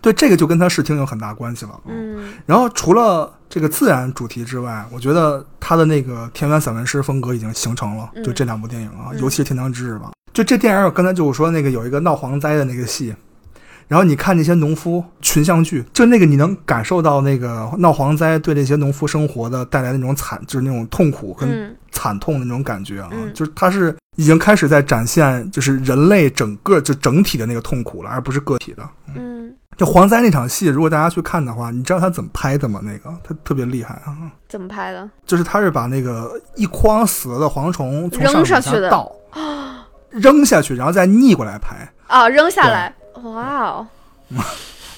[0.00, 1.80] 对这个就跟他视听有很大关系了。
[1.86, 8.10] 嗯然后除了这个自然主题之外，我觉得他的那个田园散文诗风格已经形成了。
[8.14, 10.12] 嗯就这两部电影啊，嗯尤其是《天堂之日》吧。
[10.32, 13.14] 就这电影，我刚才就我说那个有一个闹蝗灾的那个戏，
[13.88, 28.88] 然后你看那些农夫群像剧，就那个你能感受到那个闹蝗灾对这些农夫生活的带来的那种惨，就是那种痛苦跟嗯惨痛的那种感觉啊，嗯就是它是已经开始在展现就是人类整个就整体的那个痛苦了，而不是个体的。
[29.14, 32.80] 嗯，就蝗灾那场戏，如果大家去看的话，你知道他怎么拍的吗？
[32.82, 34.16] 那个他特别厉害啊，
[34.48, 35.08] 怎么拍的？
[35.24, 39.12] 就是他是把那个一筐死了的蝗虫从上扔面上去的往下倒，
[40.10, 41.76] 扔下去，然后再逆过来拍。
[42.06, 43.86] 啊，扔下来，哇哦，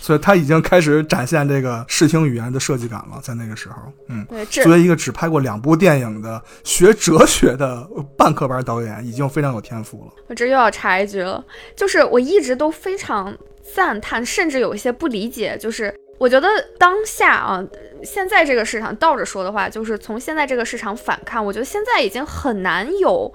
[0.00, 3.76] 所以他已经开始展现这个视听语言的设计感了，在那个时候，
[4.09, 10.12] 嗯，对，作为一个只拍过两部电影的学哲学的半科班导演，已经非常有天赋了。
[10.28, 11.44] 我这又要插一句了，
[11.76, 13.37] 就是我一直都非常
[13.74, 17.62] 赞叹，甚至有一些不理解，就是我觉得当下啊，
[18.02, 23.31] 现在这个市场倒着说的话，就是从现在这个市场反看，我觉得现在已经很难有，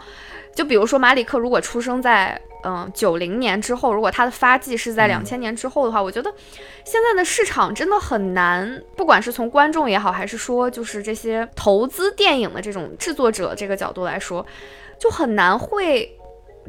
[0.55, 6.33] 就比如说马里克如果出生在嗯九零年之后，如果他的发迹是在嗯两千年之后的话，我觉得
[6.85, 14.45] 现在的市场真的很难，不管是从观众也好，还是说就是这些投资电影的这种制作者这个角度来说，
[14.97, 16.17] 就很难会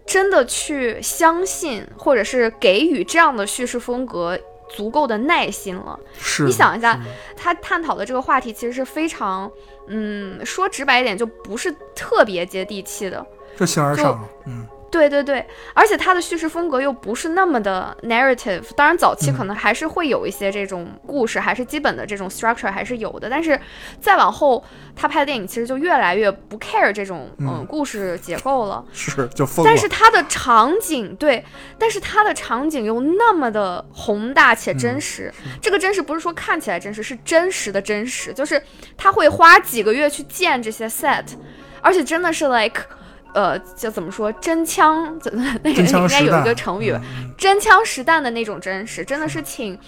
[0.05, 5.99] 真的去相信，或者是给予这样的叙事风格足够的耐心了。
[6.19, 7.01] 是，你想一下
[7.37, 9.51] 他探讨的这个话题其实是非常，
[9.87, 13.25] 嗯，说直白一点，就不是特别接地气的。
[13.57, 23.59] 这形而上，嗯，对对对，而且他的叙事风格又不是那么的 narrative，当然早期可能还是会有一些这种故事，还是基本的这种 structure 还是有的，但是
[24.01, 28.85] 再往后他拍的电影其实就越来越不 care 这种嗯嗯故事结构了。
[28.93, 29.69] 是就疯了。
[29.69, 31.45] 但是它的场景对，
[31.77, 35.35] 但是它的场景又那么的宏大且真实。
[35.61, 38.63] 这个真实不是说看起来真实，是真实的真实，就是
[38.97, 41.25] 他会花几个月去建这些 set，
[41.81, 42.83] 而且真的是 like。
[43.35, 44.33] 呃，就怎么说？
[44.33, 49.79] 真枪， 怎么那个应该有一个成语，嗯真枪实弹的那种真实，真的是请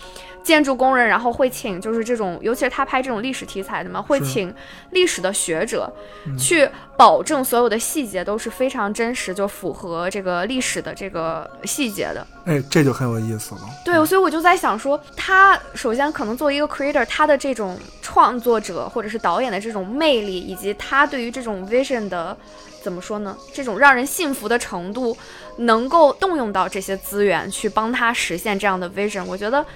[0.42, 4.52] 建筑工人，然后会请就是这种，尤其是他拍这种历史题材的嘛，会请
[4.90, 5.90] 历史的学者
[6.26, 12.26] 嗯去保证所有的细节都是非常真实，就符合这个历史的这个细节的。
[12.46, 13.60] 哎，这就很有意思了。
[13.84, 22.36] 对，所以我就在想说，他首先可能作为一个 creator，他的这种创作者或者是导演的这种魅力，以及他对于这种 vision 的
[22.86, 23.36] 怎么说呢？
[23.52, 25.16] 这种让人信服的程度，
[25.56, 29.66] 能够动用到这些资源去帮他实现这样的 vision，我觉得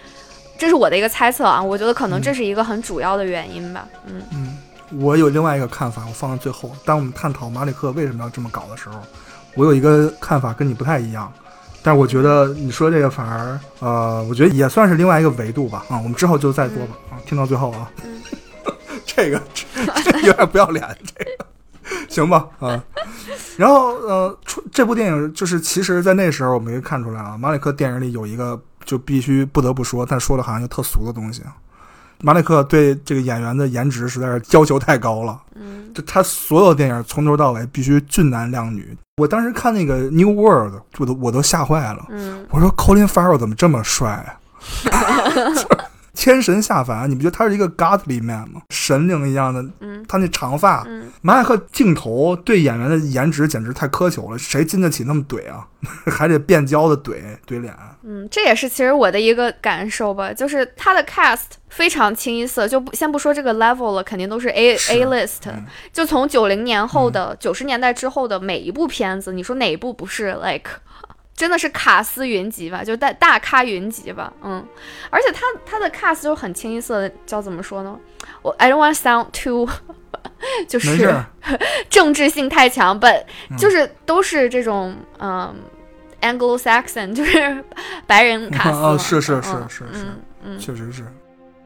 [0.57, 1.61] 这是我的一个猜测啊。
[1.61, 3.89] 我觉得可能这是一个很主要的原因吧。
[4.07, 4.57] 嗯嗯，
[5.01, 6.71] 我有另外一个看法，我放到最后。
[6.85, 9.01] 当我们探讨马里克为什么要这么搞的时候，
[9.57, 11.33] 我有一个看法跟你不太一样，
[11.83, 15.85] 但我觉得你说这个反而，呃，我觉得也算是另外一个维度吧。
[15.89, 16.97] 啊，我们之后就再说吧。
[17.11, 18.23] 啊，听到最后啊，嗯
[19.05, 19.43] 这个
[20.23, 21.45] 有点不要脸，这个
[22.09, 22.47] 行吧？
[22.59, 22.83] 啊，
[23.57, 31.55] 然后呃，出这部电影就是其实，在那时候我们可以看出来啊，马里克电影里有一个就必须不得不说，但说的好像就特俗的东西啊。
[32.23, 38.95] 马里克对这个演员的颜值实在是要求太高了，嗯就他所有电影从头到尾必须俊男靓女。
[39.17, 42.07] 我当时看那个《New World》，我都我都吓坏了。
[42.11, 44.37] 嗯我说 Colin Farrell 怎么这么帅啊？
[46.21, 48.61] 就是天神下凡，你不觉得他是一个 godly man 吗？
[48.71, 55.67] 神灵一样的，嗯他那长发，嗯，马里克镜头对演员的颜值简直太苛求了，谁经得起那么怼啊？
[56.07, 57.75] 还得变焦的怼怼脸。
[58.03, 70.71] 嗯，这也是其实我的一个感受吧，就是他的 cast 非常清一色，就不先不说这个 level 了，肯定都是 A 是 A list，、嗯就从九零年后的九十、年代之后的每一部片子，你说哪一部不是 like
[71.41, 74.63] 真的是卡斯云集吧，就大大咖云集吧，嗯，
[75.09, 77.99] 而且他他的 cast 就很清一色的，叫怎么说呢？
[78.43, 79.67] 我 I don't want to sound too
[80.69, 81.25] 就是
[81.89, 85.55] 政治性太强，本嗯就是都是这种嗯
[86.21, 87.65] Anglo-Saxon， 就是
[88.07, 91.03] 白人卡斯哦是是嗯是是是确实是。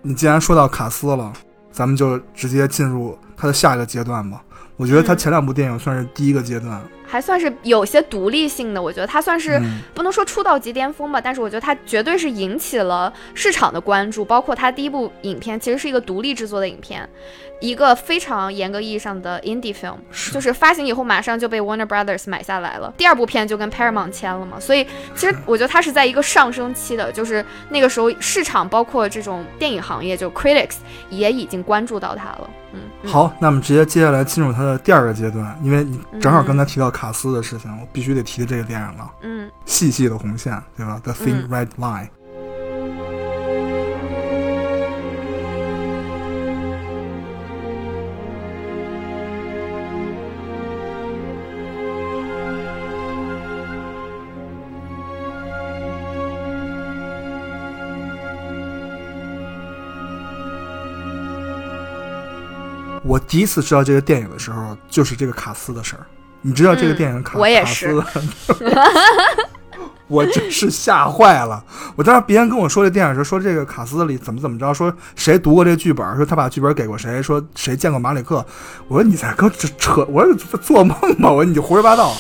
[0.03, 1.33] 你既然说到卡斯了，
[1.73, 4.41] 咱们就直接进入他的下一个阶段吧。
[4.77, 17.09] 我觉得他嗯前两部电影算是第一个阶段，还算是有些独立性的，我觉得他算是嗯不能说出道即巅峰吧，但是我觉得他绝对是引起了市场的关注，包括他第一部影片其实是一个独立制作的影片，
[17.61, 22.93] 一个非常严格意义上的 indie film，是就是发行以后马上就被 Warner Brothers 买下来了。
[22.97, 30.77] 第二部片就跟 Paramount 签了嘛，所以其实我觉得它是在一个上升期的，就是那个时候市场包括这种电影行业就 critics
[31.11, 32.51] 也已经关注到它了。
[32.73, 39.13] 嗯，嗯，好，那我们直接接下来进入他的第二个阶段，因为你正好刚才提到卡斯的事情，我必须得提这个电影了。
[39.23, 42.09] 嗯，细细的红线，对吧？The Thin Red Line。
[63.07, 66.07] 我第一次知道这个电影的时候，就是这个卡斯的事儿。
[66.47, 68.05] 你知道这个嗯电影卡、我也卡斯，
[70.07, 71.65] 我真是吓坏了。
[71.97, 78.45] 我当时别人跟我说这电影时，说这个卡斯里怎么怎么着，说谁读过这剧本，说他把剧本给过谁，说谁见过马里克。
[78.89, 82.13] 我说你在跟扯，我说做梦吧，我说你就胡说八道。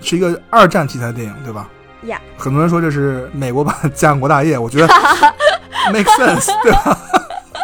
[0.00, 1.66] 是一个二战题材的电影，对吧？
[2.02, 4.86] 呀很多人说这是美国版《建国大业》，我觉得
[5.90, 6.98] make sense，对吧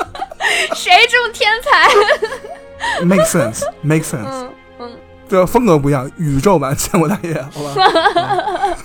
[0.75, 3.05] 谁这么天才？？
[3.05, 4.47] make sense，make sense。
[5.31, 8.77] 对，风格不一样，宇宙版《建国大业》， 好吧？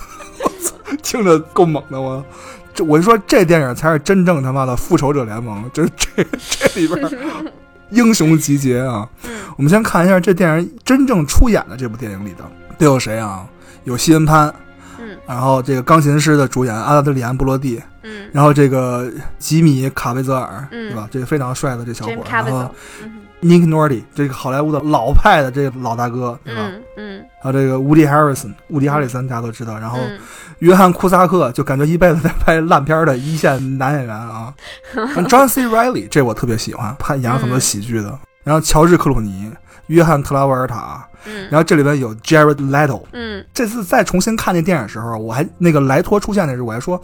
[0.42, 2.24] 我 操听着够猛的，我
[2.72, 7.10] 这我就说这电影才是真正他妈的复仇者联盟，就是这这里边
[7.90, 9.08] 英雄集结啊！
[9.24, 12.44] 嗯我们先看一下这电影真正出演的这部电影里的
[12.78, 13.46] 都有谁啊？
[13.84, 14.52] 有西恩潘，
[15.00, 21.08] 嗯然后这个钢琴师的主演阿德里安·布罗蒂，嗯然后这个吉米·卡维泽尔，嗯对吧？
[21.10, 22.70] 这个非常帅的这小伙，然后
[23.02, 23.10] 嗯
[23.46, 26.62] Nick Nolte 这个好莱坞的老派的这个老大哥，对吧？
[26.66, 30.18] 嗯嗯还有这个乌迪·海瑞森，乌迪·哈里森大家都知道，然后嗯，
[30.58, 34.52] 约翰·库萨克就感觉一辈子在拍烂片儿的一线男演员啊。
[35.28, 35.64] John C.
[35.66, 38.18] Riley 这我特别喜欢，他演了很多喜剧的。
[38.42, 39.50] 然后乔治·克鲁尼、
[39.86, 43.02] 约翰·特拉维尔塔，嗯然后这里边有 Jared Leto。
[43.12, 47.00] 嗯这次再重新看那电影的时候，我还那个莱托出现的时候，我还说，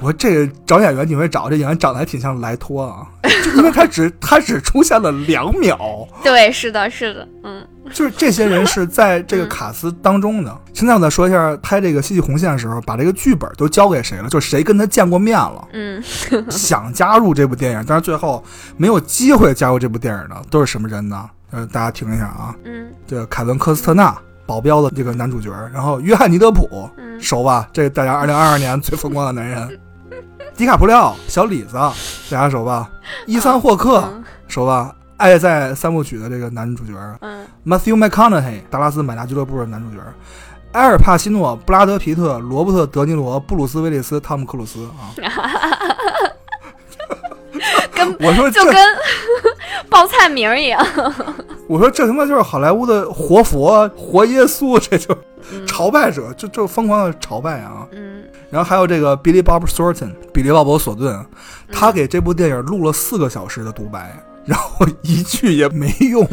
[0.00, 3.06] 我说这个找演员你会找这演员长得还挺像莱托啊，
[3.44, 5.78] 就因为他只他只出现了两秒。
[6.22, 10.56] 对，是的，是的，嗯就是这些人是在这个卡斯当中的。
[10.72, 14.28] 现在我再说一下拍这个《戏剧红线》的时候，把这个剧本都交给谁了？
[14.28, 16.02] 就是谁跟他见过面了，嗯
[16.50, 18.42] 想加入这部电影，但是最后
[18.76, 21.28] 没有机会加入这部电影的都是什么人呢？
[21.50, 24.16] 呃，大家听一下啊，嗯这个凯文科斯特纳。
[24.46, 27.68] 保镖的这个男主角，然后约翰尼德普嗯熟吧？
[27.72, 29.80] 这个大家二零二二年最风光的男人，
[30.60, 32.86] 迪卡普里奥小李子大家熟吧？
[33.24, 34.94] 伊桑霍克嗯熟吧？
[35.16, 36.92] 爱在三部曲的这个男主角，
[37.22, 40.02] 嗯 Matthew McConaughey，达拉斯买家俱乐部的男主角，
[40.72, 45.16] 埃尔帕西诺、布拉德皮特、罗伯特德尼罗、布鲁斯威利斯、汤姆克鲁斯啊。
[48.04, 48.74] 跟我说就，跟
[49.88, 50.84] 报菜名一样，
[51.68, 55.16] 我说这他妈就是好莱坞的活佛、活耶稣，这就
[55.52, 57.86] 嗯朝拜者，就就疯狂的朝拜啊。
[57.92, 61.26] 嗯然后还有这个 Billy Bob Thornton，比利鲍勃索顿，嗯
[61.70, 64.12] 他给这部电影录了四个小时的独白，
[64.44, 66.26] 然后 一句也没用。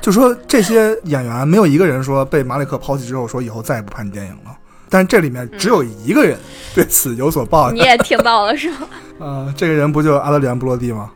[0.00, 4.56] 就说这些演员没有一个人说被马里克抛弃之后说以后再也不拍你电影了，
[4.88, 6.38] 但是这里面只有一个人
[6.74, 8.88] 对此有所抱怨，你也听到了是吗？
[9.18, 11.10] 呃，这个人不就阿德里安·布洛蒂吗？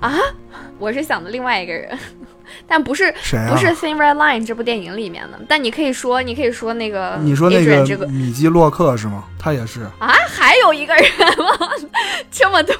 [0.00, 0.14] 啊，
[0.78, 1.98] 我是想的另外一个人，
[2.66, 3.50] 但不是谁啊？
[3.52, 9.24] 不是《Thin Red Line》这部电影里面的，但你可以说，你可以说那个，你说那个这个米基洛克是吗？
[9.38, 9.82] 他也是。
[9.98, 11.04] 啊，还有一个人
[11.38, 11.68] 吗？
[12.30, 12.74] 这么多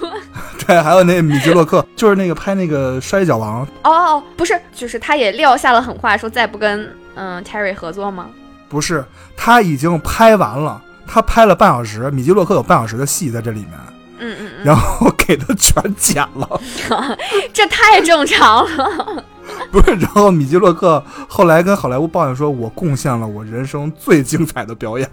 [0.66, 8.30] 对，还有那米基洛克，就是那个拍那个《摔跤王》，哦，不是，就是他也撂下了狠话，说再不跟嗯 Terry 合作吗？
[8.70, 9.04] 不是，
[9.36, 13.72] 他已经拍完了，他拍了半小时，米基洛克有半小时的戏在这里面，
[14.20, 16.60] 嗯嗯嗯，然后给他全剪了，
[17.52, 19.24] 这太正常了。
[19.72, 25.08] 不是，然后米基洛克后来跟好莱坞抱怨说，我贡献了我人生最精彩的表演。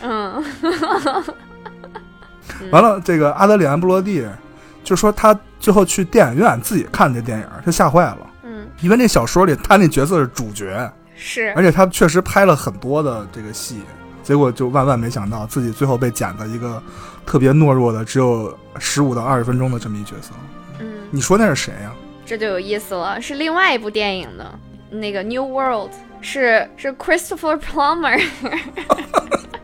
[0.00, 0.42] 嗯。
[2.70, 4.24] 完了，这个阿德里安·布罗蒂
[4.84, 10.90] 就说他最后去电影院自己看这电影，他吓坏了，嗯，因为那小说里他那角色是主角，
[11.20, 11.52] 是。
[11.54, 13.82] 而且他确实拍了很多的这个戏，
[14.22, 16.82] 结果就万万没想到自己最后被剪的一个
[17.26, 20.30] 特别懦弱的，只有十五到二十分钟的这么一角色。
[20.78, 21.92] 嗯，你说那是谁呀、
[22.24, 25.90] 这就有意思了，是另外一部电影的那个《New World》，
[26.22, 28.18] 是是 Christopher Plummer，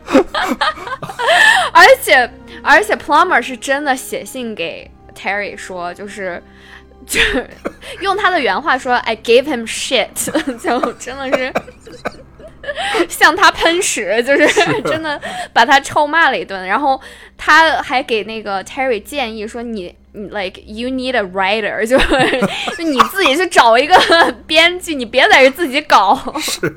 [1.73, 2.31] 而且
[2.63, 6.43] 而且 Plummer 是真的写信给 Terry 说，就是
[7.07, 7.49] 就是
[8.01, 10.09] 用他的原话说，I gave him shit，
[10.59, 11.53] 就真的是。
[13.09, 15.21] 向他喷屎，就是真的
[15.53, 16.67] 把他臭骂了一顿。
[16.67, 17.01] 然后
[17.37, 23.97] 他还给那个 Terry 建议说你：“你 like you need a writer， 就是就你自己去找一个
[24.49, 26.77] 编剧，你别在这自己搞。”是，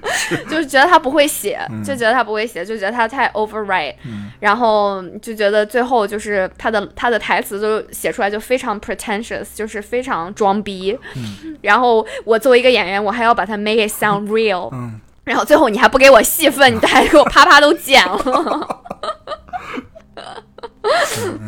[0.48, 1.82] 就是觉得他不会写，嗯。
[1.82, 4.30] 就觉得他不会写，就觉得他太 overwrite，、嗯。
[4.40, 10.98] 然后就觉得最后就是他的他的台词就写出来就非常 pretentious，就是非常装逼。
[11.14, 11.56] 嗯。
[11.62, 18.82] 然后我作为一个演员，我还要把它 make it sound real，、嗯，然后最后你还不给我戏份，你还给我啪啪都剪了。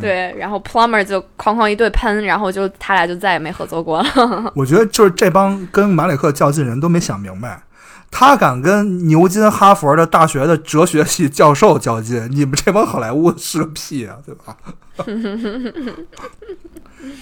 [0.01, 4.53] 对，然后 Plumber 就哐哐一顿喷，然后就他俩就再也没合作过了。
[4.57, 7.63] 我觉得就是这帮跟马里克较劲人都没想明白，
[8.11, 14.57] 他敢跟牛津、哈佛的大学的哲学系教授较劲，你们这帮好莱坞是个屁啊，对吧？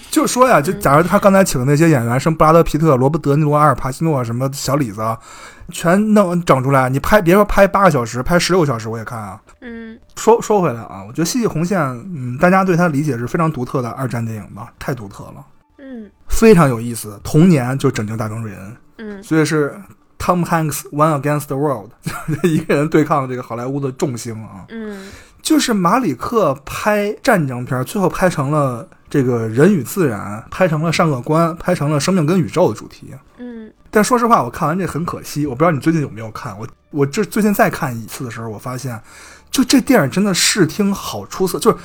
[0.09, 5.01] 就说呀，就假如他刚才请的那些演员，什么布拉德皮特、罗伯德尼罗、阿尔帕西诺，什么小李子，
[5.71, 9.39] 全弄整出来，你拍别说拍八个小时，拍十六个小时我也看啊。
[9.61, 11.79] 嗯说说回来啊，我觉得《戏剧红线》，
[12.15, 15.45] 嗯，大家对它理解是非常独特的二战电影吧，太独特了，
[15.77, 17.19] 嗯非常有意思。
[17.23, 19.79] 童年就拯救大兵瑞恩，嗯所以是
[20.17, 21.91] Tom Hanks one against the world，
[22.43, 24.65] 一个人对抗这个好莱坞的众星啊。
[24.69, 25.09] 嗯
[25.41, 33.13] 就是马里克拍战争片，最后拍成了这个人与自然，拍成了善恶观，拍成了生命跟宇宙的主题。
[33.37, 36.57] 嗯但说实话，我看完这很可惜，我不知道你最近有没有看。
[36.59, 38.99] 我我这最近再看一次的时候，我发现，
[39.49, 41.77] 就这电影真的视听好出色，就是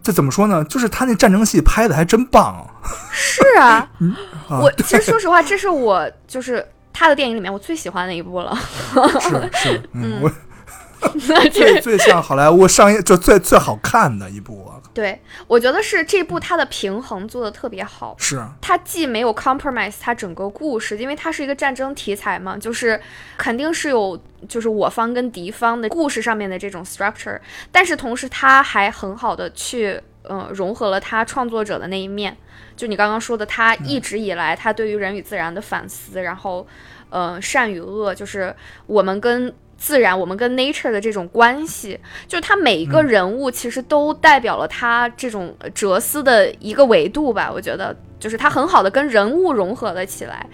[0.00, 0.62] 这怎么说呢？
[0.64, 2.64] 就是他那战争戏拍的还真棒
[3.10, 3.90] 是啊，
[4.48, 4.60] 啊！
[4.60, 6.64] 我其实说实话，这是我就是
[6.98, 8.58] 他的电影里面我最喜欢的一部了。
[9.20, 10.32] 是是， 嗯，我
[11.20, 18.16] 这最最像好莱坞上映就最最好看的一部啊，对我觉得是这部它的平衡做的特别好。
[18.18, 23.00] 是它既没有 compromise 它整个故事，因为它是一个战争题材嘛，就是
[23.36, 27.38] 肯定是有就是我方跟敌方的故事上面的这种 structure，
[27.70, 32.36] 但是同时它还很好的去呃融合了他创作者的那一面，
[32.76, 36.66] 就你刚刚说的，他一直以来他对于人与自然的反思，然后
[37.10, 38.54] 呃善与恶，就是
[38.86, 39.54] 我们跟。
[39.80, 41.96] 自然，我们跟 nature 的这种关系，
[42.26, 47.48] 就是他每一个人物其实都代表了他这种呃哲思的一个维度吧。
[47.48, 50.44] 我觉得，就是他很好的跟人物融合了起来。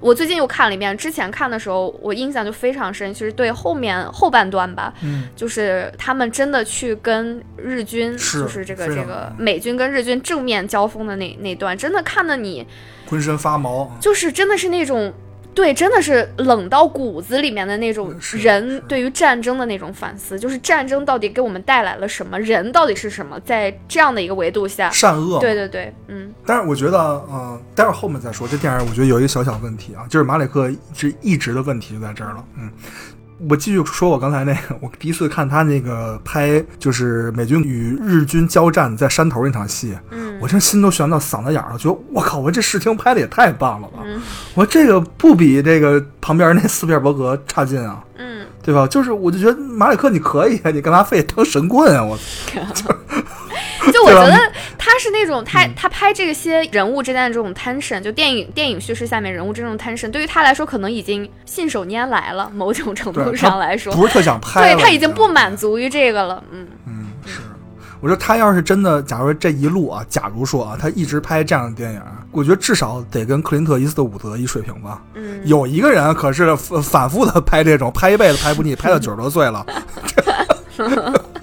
[0.00, 12.66] 我最近又看了一遍，之前看的时候我印象就非常深，其实对后面后半段吧，嗯，就是他们真的去跟日军，是就是这个这个美军跟日军正面交锋的那那段，真的看的你
[13.08, 13.90] 浑身发毛。
[14.00, 15.12] 就是真的是那种。
[15.56, 28.46] 对，真的是冷到骨子里面的那种人对于战争的那种反思，就是战争到底给我们带来了什么，人到底是什么，在这样的一个维度下，善恶，对对对，嗯但是我觉得，呃，待会儿后面再说。
[28.46, 32.44] 这电影我觉得有一个小小问题啊，就是马里克一直一直的问题就在这儿了。
[32.58, 32.70] 嗯，
[33.48, 44.00] 我继续说，我刚才那个，我第一次看他那个拍，就是美军与日军交战在山头那场戏，嗯我这心都悬到嗓子眼儿了，觉得我靠，我这视听拍的也太棒了吧！
[44.04, 44.20] 嗯
[44.54, 48.86] 我这个不比这个旁边那斯皮尔伯格差劲啊，嗯，对吧？
[48.86, 52.02] 就是我就觉得马里克你可以啊，你干嘛非得当神棍啊？
[52.02, 52.16] 我
[52.74, 53.05] 就我
[53.92, 67.40] 对吧觉得他是那种他他拍这些人物之间的这种 tension，就电影电影叙事下面人物这种 tension，对于他来说可能已经信手拈来了，某种程度上来说，不是特想拍，对他已经不满足于这个了，嗯嗯，是。
[68.00, 75.02] 我觉得他要是真的，假如这一路啊，假如说啊，他一直拍这样的电影，我觉得至少得跟克林特·伊斯特伍德一水平吧。
[75.14, 79.64] 嗯，有一个人可是反反复的拍这种，拍一辈子拍不腻，拍到九十多岁了。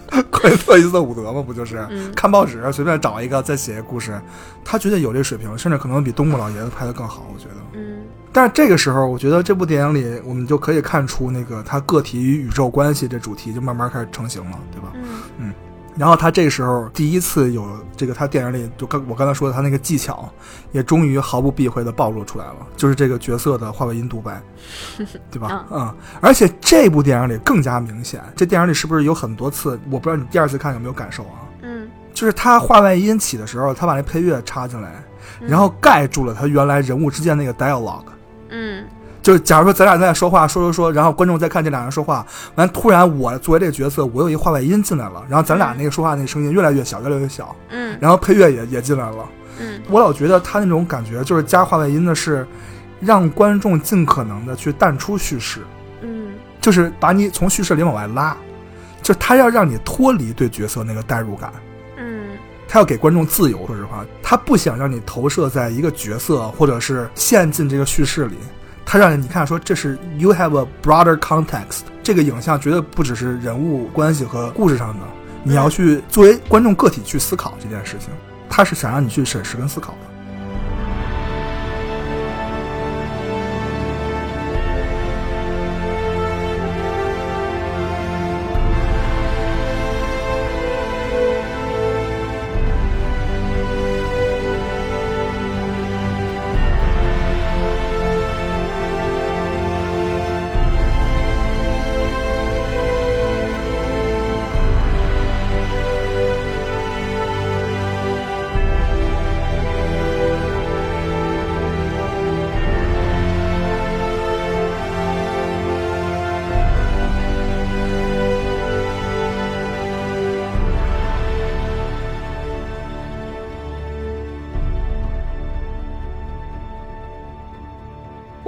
[0.49, 4.19] 特·伊斯特伍德嘛，不就是、嗯看报纸随便找一个再写故事，
[4.63, 7.27] 他绝对有这水平，甚至可能比东木老爷子拍的更好。
[7.33, 7.55] 我觉得。
[7.73, 8.03] 嗯
[8.35, 14.91] 但是这个时候，我觉得这部电影里，我们就可以看出那个他个体与宇宙关系这主题就慢慢开始成型了，对吧？
[15.37, 15.53] 嗯
[15.95, 20.27] 然后他这个时候第一次有这个他电影里就刚我刚才说的他那个技巧，
[20.71, 24.41] 也终于毫不避讳的暴露出来了，就是这个角色的话外音独白，
[25.29, 25.65] 对吧？
[25.71, 29.79] 嗯，而且这部电影里更加明显，这电影里是不是有很多次？
[29.91, 31.45] 我不知道你第二次看有没有感受啊？
[31.61, 35.03] 嗯就是他话外音起的时候，他把那配乐插进来，
[35.41, 38.03] 然后盖住了他原来人物之间那个 dialogue。
[39.23, 47.97] 嗯就是假如说咱俩在说话，说说说，然后观众在看这俩人说话，完突然我作为这个角色，我有一话外音进来了，然后咱俩那个说话那个声音越来越小，越来越小，嗯。
[48.01, 49.25] 然后配乐也也进来了。
[49.59, 49.81] 嗯。
[49.89, 52.45] 我老觉得他那种感觉就是加话外音的是，
[52.99, 55.61] 让观众尽可能的去淡出叙事，
[56.01, 56.33] 嗯。
[56.59, 58.35] 就是把你从叙事里往外拉，
[59.01, 61.49] 就是他要让你脱离对角色那个代入感。
[61.95, 62.31] 嗯。
[62.67, 68.35] 他要给观众自由，说实话，他不想让你投射在一个角色或者是陷进这个叙事里，
[68.85, 75.05] 他让你看说这是 you have a broader context，这个影像绝对不只是人物关系和故事上的，
[75.43, 78.09] 你要去作为观众个体去思考这件事情，
[78.49, 80.12] 他是想让你去审视跟思考的。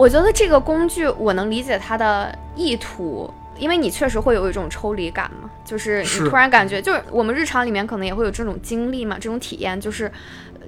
[0.05, 3.27] 我觉得这个工具我能理解它的意图，
[3.57, 6.21] 因为你确实会有一种抽离感嘛，就是是。
[6.21, 10.11] 你突然感觉，就是我们日常里面可能也会有这种经历嘛，这种体验，就是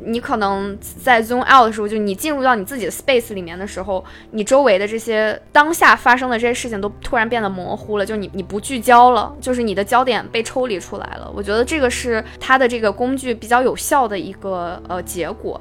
[0.04, 11.32] 你可能在 zoom out 的时候，就你进入到你自己的 space 里面的时候，你周围的这些当下发生的这些事情都突然变得模糊了，就你你不聚焦了，就是你的焦点被抽离出来了。
[11.36, 15.60] 我觉得这个是它的这个工具比较有效的一个呃结果。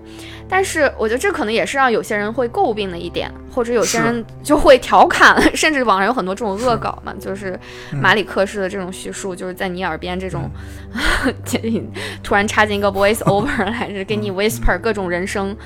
[0.48, 7.58] 但是我觉得这可能也是让有些人会诟病的一点，或者有些人就会调侃， 甚至网上有很多这种恶搞嘛，就是
[7.92, 10.48] 嗯马里克式的这种叙述，就是在你耳边这种
[12.22, 15.56] 突然插进一个 voice over 来， 是给你 whisper 各种人生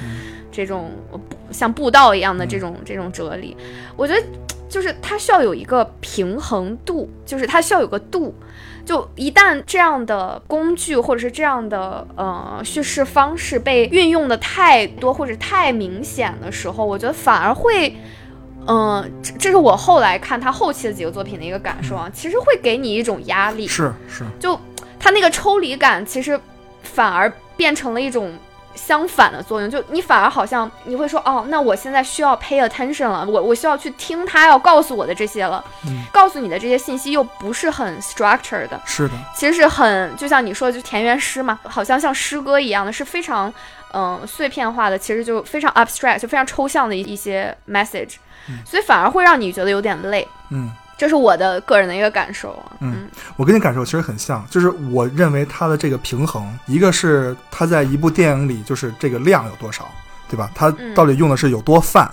[0.50, 1.20] 这种呃
[1.50, 3.56] 像布道一样的这种这种哲理，
[3.96, 4.22] 我觉得
[4.68, 8.34] 就是它需要有一个平衡度，就是它需要有个度。
[8.82, 17.94] 就一旦这样的工具或者是这样的呃叙事方式被运用的太多或者太明显的时候，我觉得反而会，
[18.66, 24.58] 嗯、这这是我后来看他后期的几个作品的一个感受啊，其实会给你一种压力，是是，就
[25.00, 26.38] 他那个抽离感，其实
[26.82, 28.38] 反而变成了一种
[28.74, 29.68] 相反的作用。
[29.68, 35.64] 就你反而好像你会说，哦，那我现在需要 pay attention 了，我我需要去听他要告诉我的这些了。
[35.86, 43.52] 嗯告诉你的这些信息又不是很 structured 的，是的，其实是很就像你说的，就田园诗嘛，好像像诗歌一样的，是非常
[43.92, 48.16] 嗯、碎片化的，其实就非常 abstract，就非常抽象的一一些 message，、
[48.66, 50.26] 所以反而会让你觉得有点累。
[50.50, 50.70] 嗯。
[51.00, 52.76] 这是我的个人的一个感受啊。
[52.80, 59.90] 嗯我跟你感受其实很像，就是我认为它的这个平衡，一个是它在一部电影里就是这个量有多少，
[60.28, 60.50] 对吧？
[60.54, 62.06] 它嗯到底用的是有多泛，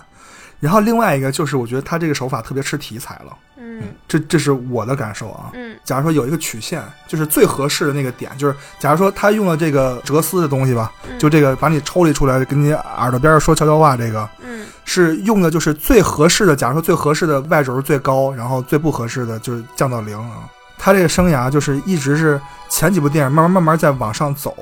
[0.60, 5.52] 然后另外一个就是我觉得他这个手法特别吃题材了，嗯这这是我的感受啊。
[5.54, 16.56] 嗯假如说有一个曲线，就是最合适的那个点，就是假如说他用了这个哲思的东西吧，嗯就这个把你抽离出来，跟你耳朵边上说悄悄话，这个嗯是用的就是最合适的。
[16.56, 20.50] 假如说最合适的 y 轴最高，然后最不合适的就是降到零啊。
[20.80, 22.40] 他这个生涯就是一直是
[22.70, 24.56] 前几部电影慢慢慢慢在往上走，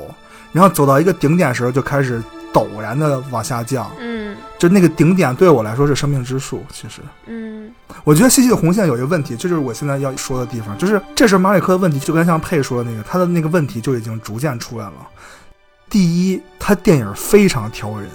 [0.52, 2.22] 然后走到一个顶点时候就开始
[2.54, 6.64] 陡然的往下降，嗯就那个顶点对我来说是生命之树。
[6.72, 7.72] 其实嗯
[8.04, 14.94] 我觉得《细细的红线》有一个问题，这就是我现在要说的地方，就是这时候马里克的问题就跟像佩说的那个，他的那个问题就已经逐渐出来了。
[15.90, 18.10] 第一，他电影非常挑人，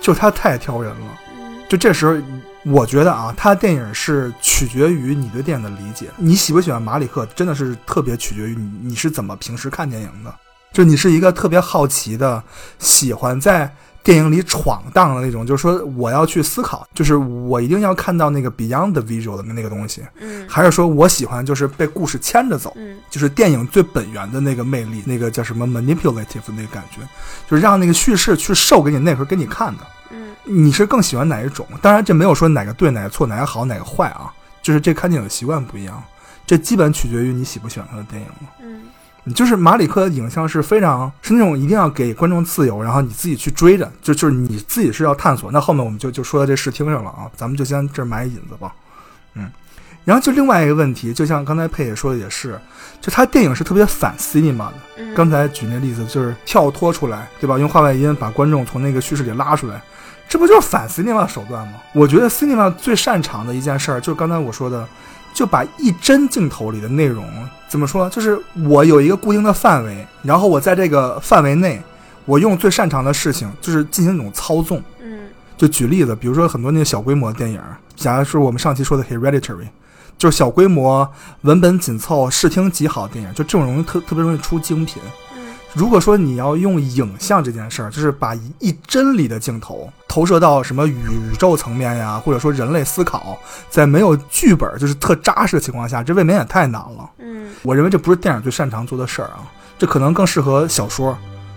[0.00, 1.06] 就他太挑人了。
[1.38, 2.16] 嗯就这时候，
[2.64, 10.32] 我觉得啊，他电影是取决于你对电影的理解，你喜不喜欢马里克，真的是特别取决于你你是怎么平时看电影的。
[10.72, 12.42] 就你是一个特别好奇的，
[12.78, 13.74] 喜欢在
[14.06, 27.00] 电影里闯荡的那种，就是说我要去思考，就是我一定要看到那个 beyond the visual 的那个东西，嗯还是说我喜欢就是被故事牵着走，嗯就是电影最本源的那个魅力，那个叫什么 manipulative 的那个感觉，
[27.50, 29.80] 就是让那个叙事去授给你那会儿给你看的。
[30.12, 31.66] 嗯你是更喜欢哪一种？
[31.82, 34.32] 当然，这没有说哪个对、哪个错、哪个好、哪个坏啊，
[34.62, 36.00] 就是这看电影的习惯不一样，
[36.46, 38.52] 这基本取决于你喜不喜欢他的电影了。
[38.62, 38.88] 嗯你
[39.32, 45.50] 就是马里克的影像是非常是那种一定要给观众自由，然后你自己去追着，就就是你自己是要探索。
[45.50, 48.72] 那后面我们就就说到这视听上了啊，咱们就先这儿埋一引子吧，
[49.34, 49.50] 嗯。
[50.04, 52.56] 然后就另外一个问题，就像刚才佩也说的也是，
[53.00, 54.74] 就他电影是特别反 cinema 的。
[54.98, 57.58] 嗯，刚才举那例子就是跳脱出来，对吧？
[57.58, 59.82] 用话外音把观众从那个叙事里拉出来，
[60.28, 61.80] 这不就是反 cinema 手段吗？
[61.92, 64.86] 我觉得 cinema 最擅长的一件事儿，就是刚才我说的，
[65.36, 67.22] 就把一帧镜头里的内容
[67.68, 68.08] 怎么说？
[68.08, 71.78] 就是我有一个固定的范围，然后我在这个范围内，
[72.24, 74.82] 我用最擅长的事情，就是进行一种操纵。
[74.98, 75.28] 嗯
[75.58, 77.60] 就举例子，比如说很多那个小规模的电影，
[77.94, 79.68] 假如说我们上期说的 Hereditary，
[80.16, 81.06] 就是小规模、
[81.42, 85.02] 文本紧凑、视听极好的电影，就这种容易特特别容易出精品。
[85.74, 90.96] 嗯如果说你要用影像这件事儿，就是把一一帧里的镜头投射到什么宇
[91.38, 93.38] 宙层面呀，或者说人类思考，
[93.68, 97.10] 在没有剧本就是特扎实的情况下，这未免也太难了。
[97.18, 99.42] 嗯我认为这不是电影最擅长做的事儿啊，
[99.78, 101.16] 这可能更适合小说，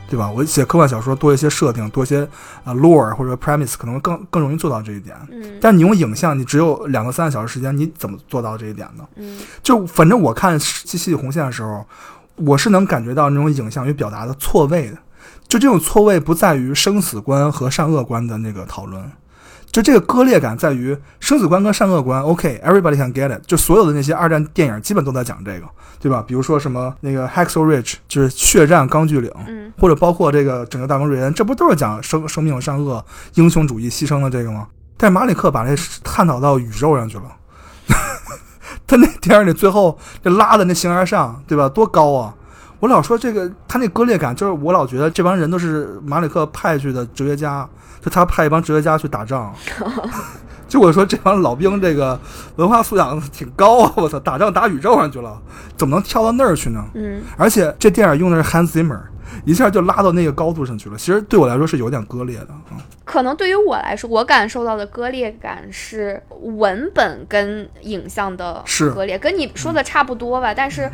[0.09, 0.29] 对吧？
[0.29, 2.27] 我写科幻小说多一些设定，多一些
[2.65, 5.15] 啊 lore 或者 premise，可能更更容易做到这一点。
[5.31, 9.05] 嗯但你用影像，你只有两个三个小时时间，你怎么做到这一点呢？
[9.15, 11.85] 嗯就反正我看《细细红线》的时候，
[12.45, 14.97] 我是能感觉到那种影像与表达的错位的。
[15.47, 19.03] 就这种错位不在于生死观和善恶观的那个讨论，
[19.71, 22.21] 就这个割裂感在于生死观跟善恶观。
[22.21, 23.41] OK，everybody、can get it。
[23.47, 25.65] 就所有的那些二战电影基本都在讲这个，
[25.99, 26.23] 对吧？
[26.27, 34.67] 比如说什么那个 Hacksaw Ridge，就是血战钢锯岭，嗯或者包括这个拯救大公瑞恩，这不都是讲生生命善恶、英雄主义牺牲的这个吗？
[34.97, 37.23] 但是马里克把这探讨到宇宙上去了。
[38.89, 41.69] 他那电影里最后就拉的那形而上，对吧？
[41.69, 42.33] 多高啊！
[42.79, 47.67] 我老说这个他那割裂感，就是我老觉得这帮人都是马里克派去的哲学家，
[48.01, 49.53] 就他派一帮哲学家去打仗，
[50.67, 52.19] 就我说这帮老兵这个
[52.55, 55.39] 文化素养挺高啊，我操，打仗打宇宙上去了，
[55.77, 56.83] 怎么能跳到那儿去呢？
[56.95, 59.01] 嗯，而且这电影用的是 Hans Zimmer，
[59.45, 60.97] 一下就拉到那个高度上去了。
[60.97, 62.77] 其实对我来说是有点割裂的啊。
[63.03, 68.63] 可能对于我来说，我感受到的割裂感是文本跟影像的
[68.93, 70.53] 割裂，跟你说的差不多吧。
[70.53, 70.89] 但是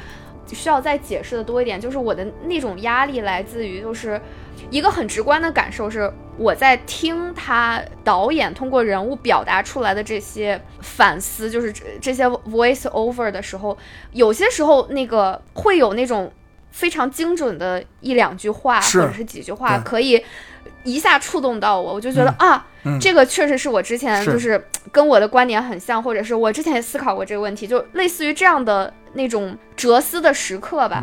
[0.48, 4.22] 需要再解释的多一点，就是我的那种压力来自于，就是
[4.70, 13.76] 一个很直观的感受是，我在听他导演通过人物表达出来的这些反思，就是这这些 voice over 的时候，
[14.14, 16.32] 有些时候那个会有那种
[16.76, 20.22] 非常精准的一两句话或者是几句话，可以
[20.84, 22.68] 一下触动到我，我就觉得、啊。
[22.84, 24.62] 嗯，这个确实是我之前就是
[24.92, 31.02] 跟我的观点很像，或者是我之前也思考过这个问题，就类似于这样的那种哲思的时刻吧。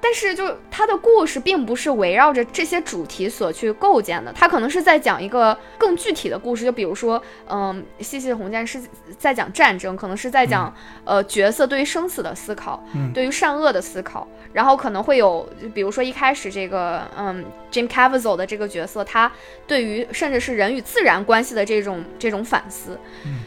[0.00, 8.80] 但是就它的故事并不是围绕着这些主题所去构建的，它可能是在讲一个更具体的故事，就比如说，嗯，《细细的红箭》是
[9.18, 10.72] 在讲战争，可能是在讲、
[11.04, 13.12] 呃角色对于生死的思考，嗯。
[13.12, 19.30] 对于善恶的思考，然后可能会有，就比如说一开始这个，嗯，Jim Caviezel 的这个角色，他
[19.66, 23.40] 对于甚至是人与自然关系的这种这种反思，嗯。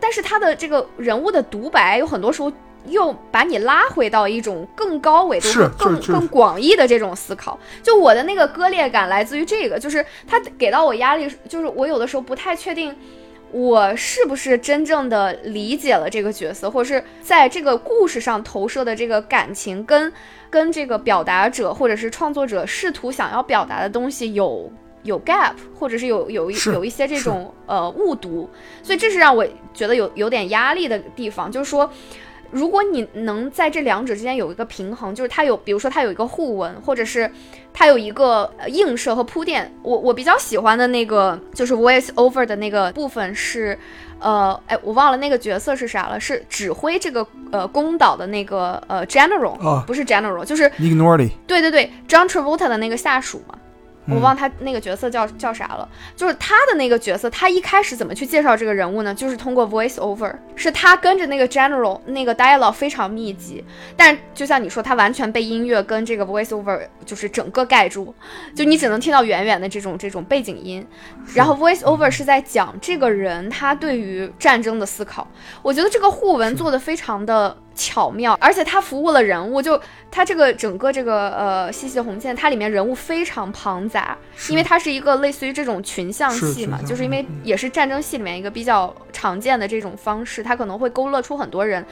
[0.00, 2.52] 但是他的这个人物的独白有很多时候
[2.88, 7.58] 又把你拉回到一种更高维度、是更更广义的这种思考。
[7.82, 12.94] 就我的那个割裂感来自于这个，就是他给到我压力，就是我有的时候不太确定。
[13.52, 20.12] 我是不是真正的理解了这个角色，或者是在这个故事上投射的这个感情跟
[20.50, 24.70] 跟这个表达者或者是创作者试图想要表达的东西有
[25.04, 28.50] 有 gap，或者是有有一有一些这种呃误读，
[28.82, 31.90] 所以这是让我觉得有有点压力的地方，就是说。
[32.56, 37.30] 如果你能在这两者之间有一个平衡，就是它有，比如说它有一个互文，或者是
[37.70, 39.70] 它有一个呃映射和铺垫。
[39.82, 43.78] 我我比较喜欢的那个就是 voice over 的那个部分是，
[44.18, 53.54] 呃，哎，我忘了那个角色是啥了，是指挥这个呃宫岛的那个呃 general，、哦不是 general，就是 Ignority，对对对，John Travolta 的那个下属嘛，
[54.08, 55.88] 我嗯忘他那个角色叫叫啥了。
[56.14, 59.14] 就是他的那个角色，他一开始怎么去介绍这个人物呢？
[59.14, 63.64] 就是通过 voice over，是他跟着那个 general 那个 dialogue 非常密集，
[63.96, 68.14] 但就像你说，他完全被音乐跟这个 voice over 就是整个盖住，
[68.54, 70.86] 就你只能听到远远的这种这种背景音。
[71.34, 75.26] 然后 voice over 是在讲这个人他对于战争的思考。
[75.62, 84.16] 我觉得这个互文做的非常的巧妙，而且他服务了人物，就他这个整个这个呃细细的红线，它里面人物非常庞杂，
[84.48, 91.84] 因为它是一个类似于这种群像戏嘛，就是因为嗯也是战争戏里面一个比较常见的这种方式，它可能会勾勒出很多人，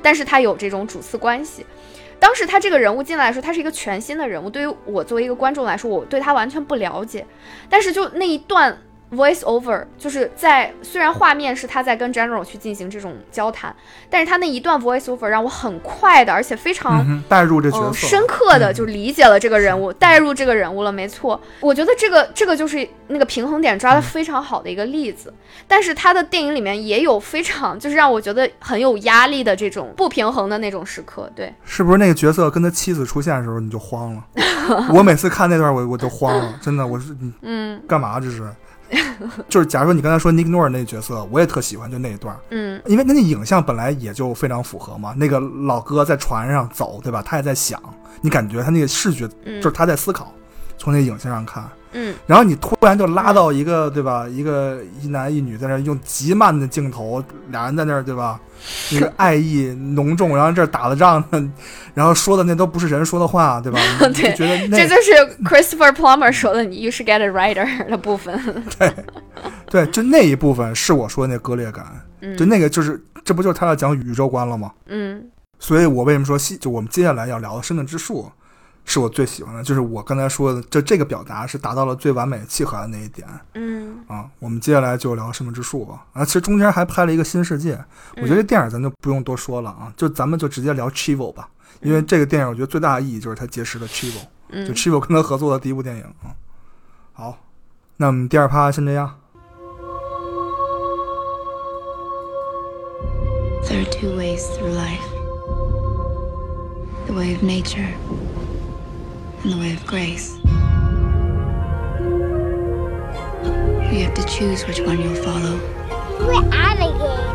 [0.00, 1.66] 但是它有这种主次关系。
[2.18, 7.26] 当时他这个人物进来的时候，他是一个全新的人物，对于我作为一个观众来说，我对他完全不了解。
[7.68, 8.78] 但是就那一段
[9.12, 13.74] voice over，就是在虽然画面是他在跟 General 去进行这种交谈，
[14.08, 21.40] 但是他那一段 voice over 让我很快的，而且非常嗯，带入这角嗯，色，深刻的就理解了这个人物，带入这个人物了，没错。
[21.60, 25.32] 我觉得这个这个就是那个平衡点抓的非常好的一个例子。
[25.68, 31.30] 但是他的电影里面也有非常就是让我觉得很有压力的这种不平衡的那种时刻。
[31.34, 34.24] 对，是不是那个角色跟他妻子出现的时候你就慌了？
[34.94, 38.42] 我每次看那段我我就慌了，真的，我是嗯干嘛这是？
[39.48, 45.14] 就是假如说你刚才说 Nick Nor 那角色，我也特喜欢，就那一段，嗯因为那那影像本来也就非常符合嘛。
[45.16, 47.22] 那个老哥在船上走，对吧？
[47.22, 47.80] 他也在想，
[48.20, 50.32] 你感觉他那个视觉嗯，就是他在思考，
[50.76, 51.68] 从那影像上看。
[51.94, 54.26] 嗯然后你突然就拉到一个，对吧？
[54.26, 58.40] 一个一男一女在那用极慢的镜头，俩人在那儿，对吧？
[58.92, 61.52] 那个爱意浓重，然后这儿打了仗呢，
[61.94, 63.78] 然后说的那都不是人说的话，对吧？
[64.14, 65.12] 对觉得这就是
[65.44, 68.38] Christopher Plummer 说的，你 you should get a writer 的部分。
[68.78, 68.92] 对
[69.66, 71.84] 对，就那一部分是我说的那割裂感，
[72.20, 74.72] 嗯就那个就是这不就是他要讲宇宙观了吗？
[74.86, 75.24] 嗯
[75.58, 78.22] 所以我为什么说西，就我们接下来要聊的《生命之树》，
[78.84, 84.28] 是我最喜欢的，就是我刚才说的，就这个表达是达到了最完美契合的那一点嗯啊。
[84.38, 86.04] 我们接下来就聊《生命之树》吧。
[86.12, 87.82] 啊，其实中间还拍了一个新世界，
[88.16, 91.48] 我觉得这电影咱就不用多说了啊，就咱们就直接聊 Chivo 吧，
[91.80, 96.34] 因为这个电影我觉得最大的意义就是他结识了 Chivo，就嗯 Chivo 跟他合作的第一部电影啊。
[97.12, 97.38] 好，
[97.96, 99.18] 那我们第二趴先这样。
[103.64, 105.00] There are two ways through life
[107.06, 107.94] the way of nature
[109.42, 110.38] and the way of grace.
[113.92, 115.58] You have to choose which one you'll follow.
[116.20, 117.28] We're alligator.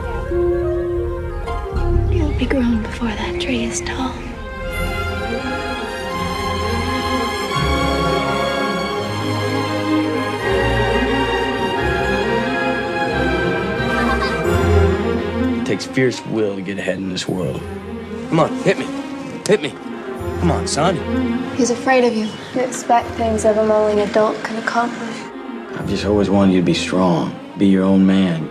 [2.13, 4.13] You'll be grown before that tree is tall.
[15.59, 17.61] It takes fierce will to get ahead in this world.
[18.29, 18.85] Come on, hit me.
[19.45, 19.73] Hit me.
[20.39, 20.95] Come on, son.
[21.55, 22.27] He's afraid of you.
[22.53, 25.17] You expect things of him only an adult can accomplish.
[25.75, 28.49] I've just always wanted you to be strong, be your own man.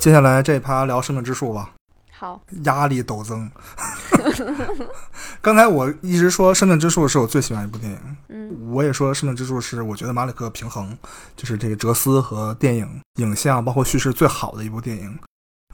[0.00, 1.72] 接下来这一趴聊生命之树吧。
[2.10, 3.50] 好，压力陡增。
[5.42, 7.98] 刚才我一直说《生命之树》是我最喜欢的一部电影，
[8.30, 10.96] 嗯我也说《生命之树》是我觉得马里克平衡，
[11.36, 15.18] 就是这个哲思和电影影像包括叙事最好的一部电影。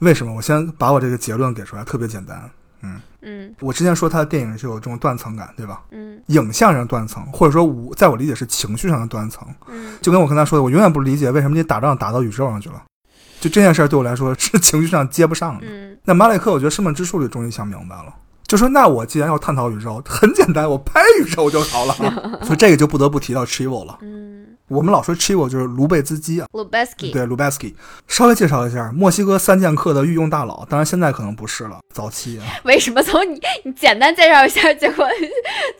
[0.01, 0.33] 为什么？
[0.33, 2.49] 我先把我这个结论给出来，特别简单。
[2.81, 5.83] 嗯，嗯我之前说他的电影是有这种断层感，对吧？
[5.91, 9.47] 嗯影像上断层，或者说我在我理解是情绪上的断层。
[9.67, 12.83] 嗯就跟我刚才说的，我永远不理解为什么你打仗打到宇宙上去了，
[13.39, 15.65] 就这件事儿对我来说是 情绪上接不上的。
[15.67, 18.13] 嗯那马里克，我觉得《生命之树》里终于想明白了，
[18.47, 21.93] 就说那我既然要探讨宇宙，很简单，我拍宇宙就好了。
[22.43, 23.97] 所以这个就不得不提到 Chivo 了。
[24.01, 27.73] 嗯 我们老说 Chivo 就是卢贝兹基啊，，Lubeski，对，卢贝斯基。
[28.05, 32.43] 稍微介绍一下墨西哥三剑客的御用大佬，当然现在可能不是了，早期啊。
[32.65, 35.07] 为什么从你你简单介绍一下，结果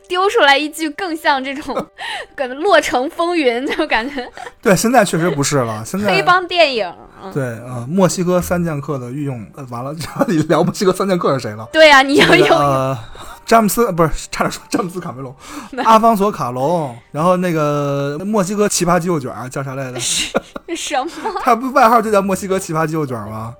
[0.08, 1.86] 丢出来一句更像这种
[2.34, 4.26] 感觉落成风云，就感觉
[4.62, 6.90] 对，现在确实不是了，现在黑帮电影。
[7.22, 9.94] 嗯对呃，墨西哥三剑客的御用，呃，完了，
[10.28, 11.68] 你聊墨西哥三剑客是谁了？
[11.72, 12.98] 对呀、你要那个有呃，
[13.44, 15.34] 詹姆斯不是差点说詹姆斯卡梅隆，
[15.84, 19.98] 阿方索卡隆，然后那个墨西哥奇葩鸡肉卷儿叫啥来着？
[20.00, 21.10] 什么？
[21.42, 23.54] 他不外号就叫墨西哥奇葩鸡肉卷儿吗？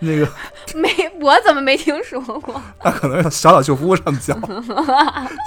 [0.00, 0.28] 那个
[0.76, 0.88] 没，
[1.20, 2.54] 我怎么没听说过？
[2.78, 4.32] 他可能是小岛秀夫这么叫，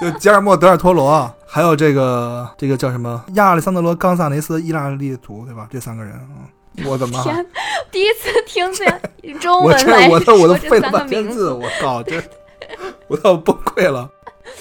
[0.02, 5.68] 就吉尔莫德尔托罗，还有这个这个叫什么亚历桑德罗冈萨雷斯伊拉利图，对吧？
[5.72, 6.44] 这三个人啊，
[6.86, 7.22] 我的妈！
[7.24, 7.46] 天，
[7.92, 9.02] 第一次听见
[9.40, 12.22] 中文来我都我都说这费了半字， 我靠，这
[13.08, 14.10] 我都要崩溃了。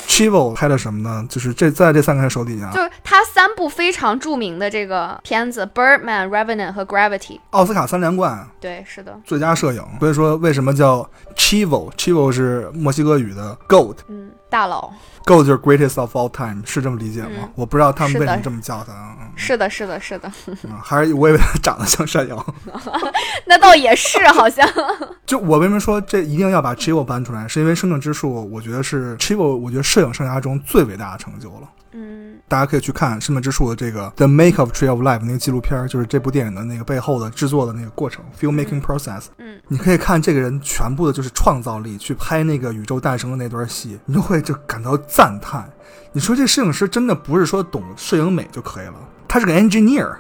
[0.07, 1.25] Chivo 拍的什么呢？
[1.29, 7.19] 就是这在这三个人手底下，就是他三部非常著名的这个片子，《Birdman》、《Revenant》和《Gravity》。
[7.51, 9.83] 奥斯卡三连冠，对，是的，最佳摄影。
[9.99, 14.92] 所以说，为什么叫 Chivo？Chivo 是墨西哥语的 goat，goat 嗯，大佬
[15.24, 17.28] ，Go 就是 greatest of all time，是这么理解吗？
[17.42, 20.30] 嗯我不知道他们为什么这么叫他是的，是的，是的，
[20.64, 22.55] 嗯还是我以为他长得像山羊。
[23.46, 24.68] 那倒也是，好像。
[25.24, 31.68] 就我为什么说这一定要把 Chivo 搬出来，是因为《生命之树》，我觉得是 Chivo，我觉得摄影生涯中最伟大的成就了。
[31.93, 39.24] 嗯大家可以去看《生命之树》的这个《The Make of Tree of Life》那个纪录片，就是这部电影的那个背后的制作的那个过程 （filmmaking process）。
[39.38, 45.70] 嗯你可以看这个人全部的就是创造力，去拍那个宇宙诞生的那段戏，你就会就感到赞叹。
[46.12, 48.95] 你说这摄影师真的不是说懂摄影美就可以了，
[49.28, 50.16] 他是个 engineer，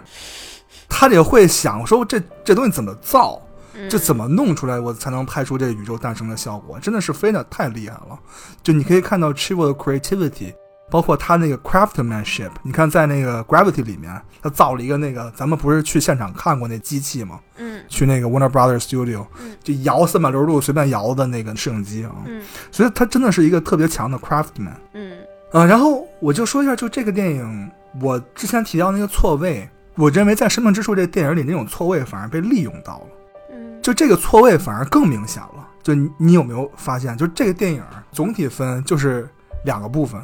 [0.88, 3.42] 他得会想说这这东西怎么造，
[3.88, 8.16] 这怎么弄出来，我才能拍出这宇宙诞生的效果，真的是非常太厉害了。
[8.62, 10.54] 就你可以看到 Chivo 的 creativity，
[10.90, 12.50] 包括他那个 craftsmanship。
[12.62, 17.38] 你看在那个 Gravity 里面，他造了一个那个，咱们不是去现场看过那机器吗？
[17.58, 24.74] 嗯去那个 Warner Brothers Studio，嗯就摇三百六十度随便摇的那个摄影机啊，嗯所以他真的是一个特别强的 craftsman。
[24.94, 25.18] 嗯
[25.52, 27.70] 啊，然后我就说一下，就这个电影，
[28.00, 33.06] 我之前提到那个错位，我认为在《生命之树》这个电影里，那种错位反而被利用到了。
[33.52, 35.68] 嗯，就这个错位反而更明显了。
[35.82, 37.82] 就你你有没有发现，就这个电影
[38.12, 39.28] 总体分就是
[39.64, 40.20] 两个部分，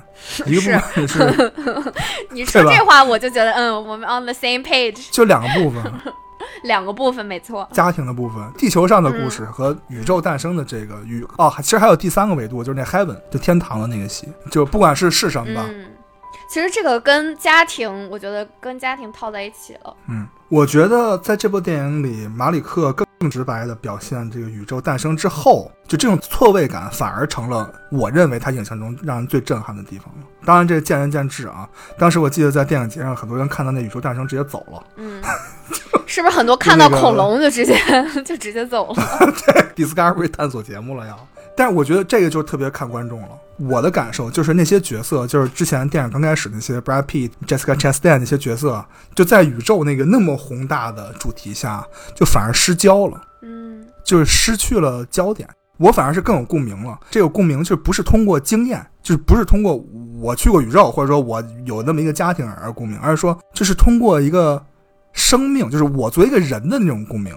[0.47, 1.53] 一个部分是。
[2.31, 5.83] 你说这话我就觉得，嗯，我们 on the same page，就两个部分，
[6.65, 7.69] 两个部分没错。
[7.73, 15.87] 家庭的部分，地球上的故事和宇宙诞生的这个宇哦，其实还有第三个维度，就是那 heaven 就天堂的那个戏，就不管是是什么吧，嗯，
[16.49, 19.97] 其实这个跟家庭，我觉得跟家庭套在一起了。
[20.09, 30.27] 嗯，我觉得在这部电影里，马里克更直白的表现这个宇宙诞生之后，就这种错位感反而成了我认为他影像中让人最震撼的地方了。
[30.45, 31.69] 当然，这见仁见智啊。
[31.99, 34.83] 当时我记得在电影节上，很多人看到那宇宙诞生直接走了。
[34.97, 35.23] 嗯，
[36.07, 37.75] 是不是很多看到恐龙就直接
[38.25, 39.03] 就直接走了？
[39.75, 43.29] Discovery 探索节目了要，但是我觉得这个就特别看观众了。
[43.59, 48.85] 我的感受就是那些角色，就是之前电影刚开始那些 Brad Pitt、Jessica Chastain 那些角色，
[49.15, 51.83] 就在宇宙那个那么宏大的主题下，
[52.15, 55.49] 就反而失焦了，嗯就是失去了焦点。
[55.79, 56.99] 我反而是更有共鸣了。
[57.11, 59.83] 这个共鸣就不是通过经验，就是不是通过
[60.21, 64.63] 我去过宇宙，或者说我有那么一个家庭而共鸣，而是说就是通过一个
[65.15, 67.35] 生命，就是我作为一个人的那种共鸣。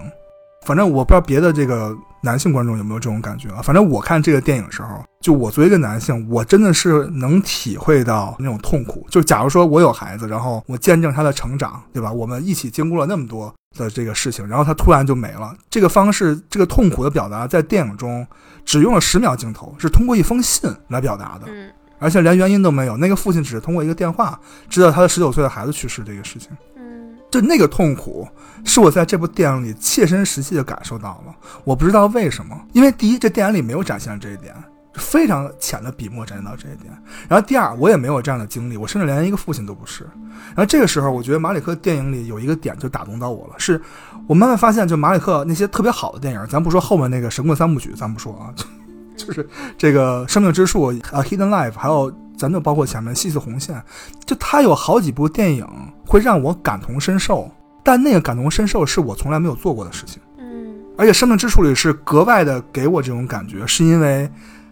[0.70, 3.60] 反正我不知道别的这个男性观众有没有这种感觉啊。
[3.60, 9.04] 反正我看这个电影的时候，就我作为一个男性，我真的是能体会到那种痛苦。
[9.10, 12.12] 就假如说我有孩子，然后我见证他的成长，对吧？
[12.12, 15.52] 我们一起经过了那么多的这个事情，然后他突然就没了。
[15.68, 18.24] 这个方式，这个痛苦的表达，在电影中
[18.64, 21.68] 只用了十秒镜头，是通过一封信来表达的，嗯
[21.98, 22.96] 而且连原因都没有。
[22.96, 26.48] 那个父亲只是通过一个电话知道他的十九岁的孩子去世这个事情。
[26.76, 26.89] 嗯
[27.30, 28.26] 就那个痛苦，
[28.64, 31.34] 是我在这部电影里切身实际的感受到了。
[31.64, 34.54] 我不知道为什么，因为第一，这电影里没有展现这一点，
[34.94, 36.92] 非常浅的笔墨展现到这一点。
[37.28, 40.04] 然后第二，我也没有这样的经历，我甚至连一个父亲都不是。
[40.48, 43.80] 然后这个时候，我觉得马里克电影里有一个点就打动到我了，是
[44.26, 48.50] 我慢慢发现，就马里克那些特别好的电影，咱不说后面那个神棍三部曲，咱不说啊，
[49.16, 53.80] 就是这个生命之树啊，Hidden Life，还有咱就包括前面细丝红线，
[54.24, 55.66] 就他有好几部电影
[56.06, 57.50] 会让我感同身受，
[57.84, 60.22] 但那个感同身受是我从来没有做过的事情。
[60.38, 64.30] 嗯而且《生命之树》里是格外的给我这种感觉，是因为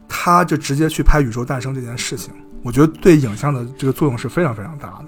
[0.08, 5.04] 他就直接去拍宇宙诞生这件事情，我觉得对影像的这个作用是非常非常大的。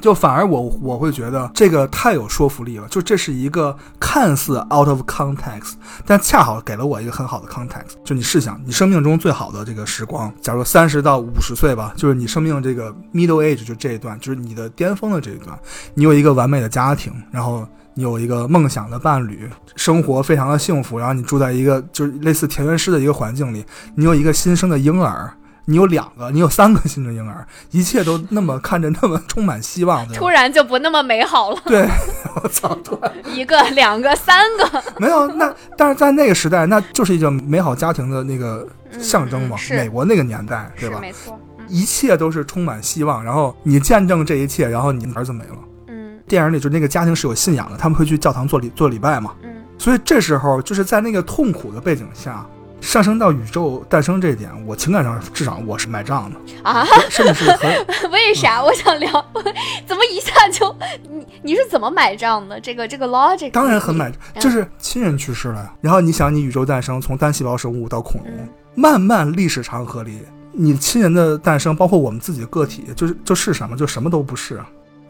[0.00, 5.72] 就反而我我会觉得这个太有说服力了，就这是一个看似 out of context，
[6.06, 7.94] 但恰好给了我一个很好的 context。
[8.04, 15.58] 就你试想，你生命中最好的这个时光，假如三十到五十岁吧，就是你生命这个 middle age，就这一段，就是你的巅峰的这一段，
[15.94, 23.64] 你有一个完美的家庭，然后你有一个梦想的伴侣，生活非常的幸福，然后你住在一个就是类似田园诗的一个环境里，
[23.96, 25.32] 你有一个新生的婴儿。
[25.68, 31.86] 你有两个，你有三个新生婴儿， 一切都那么看着那么充满希望，突然就不那么美好了，对，
[32.42, 38.66] 我操，突然一个、两个、三个， 没有那，但是在那个时代，那就是一个美好家庭的那个
[38.98, 40.98] 象征嘛，嗯是美国那个年代，对是吧？
[41.00, 41.38] 没错。
[41.38, 45.56] 嗯一切都是充满希望，然后你见证这一切，然后你儿子没了。
[45.88, 52.46] 嗯电影里就那个家庭是有信仰的，他们会去教堂做礼做礼拜嘛，嗯所以这时候就是在那个痛苦的背景下。
[52.80, 57.70] 上升到宇宙诞生这一点，我情感上至少我是买账的，啊，甚至是很
[58.10, 58.62] 为啥？
[58.62, 59.10] 我想聊，
[59.86, 60.74] 怎么一下就
[61.10, 62.58] 你你是怎么买账的？
[62.60, 65.72] 这个这个 logic 当然很买，嗯就是亲人去世了呀。
[65.80, 70.20] 然后你想，你宇宙诞生，从单细胞生物到恐龙，嗯漫漫历史长河里，
[70.52, 74.60] 你亲人的诞生，包括我们自己个体，就是就是什么，就什么都不是，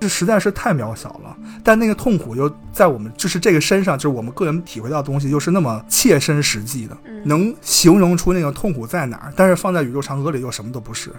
[0.01, 1.37] 这实在是太渺小了。
[1.65, 9.33] 但那个痛苦又在我们就是这个身上，就是我们个人体会到的东西，又是那么切身实际的，嗯能形容出那个痛苦在哪儿。
[9.35, 11.13] 但是放在宇宙长河里又什么都不是。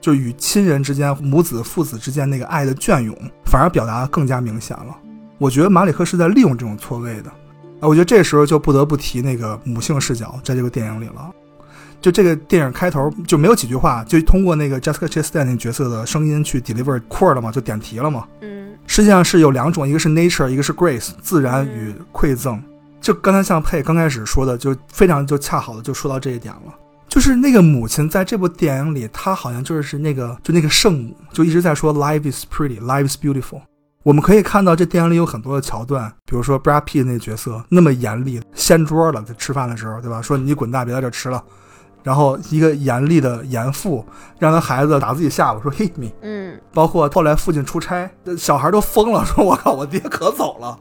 [0.00, 3.16] 就与亲人之间、母子、父子之间那个爱的隽永，
[3.46, 4.94] 反而表达得更加明显了。
[5.38, 7.30] 我觉得马里克是在利用这种错位的，
[7.80, 11.30] 啊，我觉得这时候就不得不提那个母性视角在这个电影里了。
[12.04, 18.28] 就这个电影开头就没有几句话，就通过那个 Jessica Chastain 那个角色的声音去 deliver core 了嘛，就点题了嘛。
[18.42, 22.62] 嗯实际上是有两种，一个是 nature，一个是 grace，自然与馈赠。
[23.00, 26.74] 就刚才像佩刚开始说的，就非常就恰好的就说到这一点了。
[27.08, 33.62] 就是那个母亲在这部电影里，她好像就是那个就那个圣母，就一直在说 life is pretty, life is beautiful。
[34.02, 40.20] 我们可以看到这电影里有很多的桥段，比如说 Brad Pitt 那个角色那么严厉，掀桌了，在吃饭的时候，对吧？
[40.20, 41.42] 说你滚蛋，别在这吃了。
[42.04, 44.06] 然后一个严厉的严父
[44.38, 46.12] 让他孩子打自己下巴，说 hit me。
[46.22, 50.78] 嗯包括后来父亲出差，小孩都疯了，说：“我靠，我爹可走了。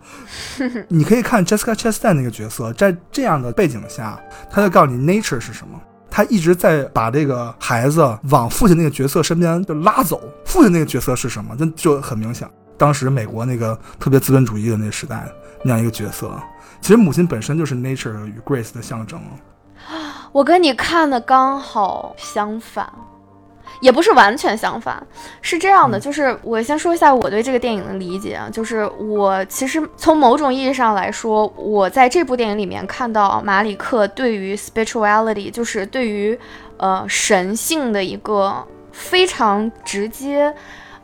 [0.90, 4.20] ”你可以看 Jessica Chastain 那个角色，在这样的背景下，
[4.52, 5.80] 他就告诉你 nature 是什么。
[6.10, 10.22] 他一直在把这个孩子往父亲那个角色身边就拉走。
[10.46, 11.56] 父亲那个角色是什么？
[11.58, 12.48] 那就很明显，
[12.78, 15.28] 当时美国那个特别资本主义的那个时代
[15.64, 16.32] 那样一个角色。
[16.82, 19.20] 其实母亲本身就是 nature 与 grace 的象征。
[20.34, 22.92] 我跟你看的刚好相反，
[23.80, 25.02] 也不是完全相反，
[25.42, 36.38] 是这样的，嗯就是我先说一下我对这个电影的理解啊，就是我其实从某种意义上来说，我在这部电影里面看到马里克对于 spirituality，就是对于
[36.78, 40.54] 呃神性的一个非常直接，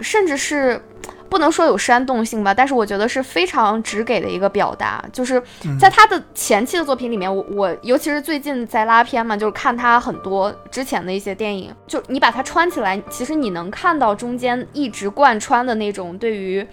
[0.01, 0.81] 甚至是。
[1.29, 5.41] 不能说有煽动性吧，但是我觉得是非常直给的一个表达，就是
[5.79, 16.65] 在他的前期的作品里面，我我尤其是最近在拉片嘛，就是看他很多之前的一些电影，就你把它穿起来，其实你能看到中间一直贯穿的那种对于。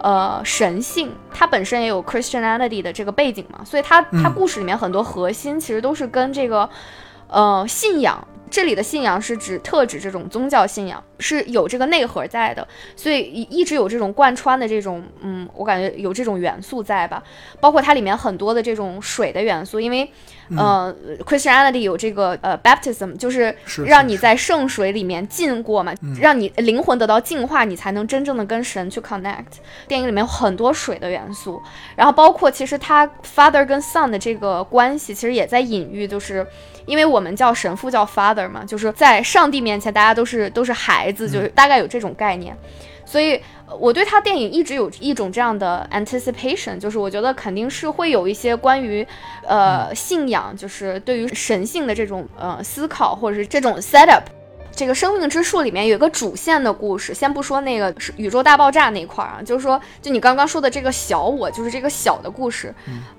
[0.00, 6.70] 呃，神性，它本身也有 Christianity 的这个背景嘛，所以它它嗯故事里面很多核心其实都是跟这个
[7.26, 8.24] 呃信仰。
[8.50, 17.22] 这里的信仰是指特指这种宗教信仰，是有这个内核在的，所以一一直有这种贯穿的这种，嗯，我感觉有这种元素在吧，
[17.60, 20.10] 包括它里面很多的这种水的元素，因为，
[20.56, 20.94] 呃
[21.26, 29.58] ，Christianity 有这个呃 baptism，就是是让你在圣水里面浸过嘛，让你灵魂得到净化，你才能真正的跟神去 connect。
[29.86, 31.62] 电影里面有很多水的元素，
[31.96, 36.46] 然后包括其实他 father 跟 son 的这个关系，其实也在隐喻，就是
[36.88, 42.56] 因为我们叫神父叫 father 嘛，就是在上帝面前大家都是都是孩子，就是大概有这种概念。
[43.04, 49.06] 所以呃我对他电影一直有一种这样的 anticipation，就是我觉得肯定是会有一些关于
[49.46, 54.22] 呃信仰，就是对于神性的这种呃思考，或者是这种 setup。
[54.78, 62.72] 这个《生命之树》里面有一个主线的故事，先不说那个是宇宙大爆炸那一块儿啊，就是说，就你刚刚说的这个小我，就是这个小的故事，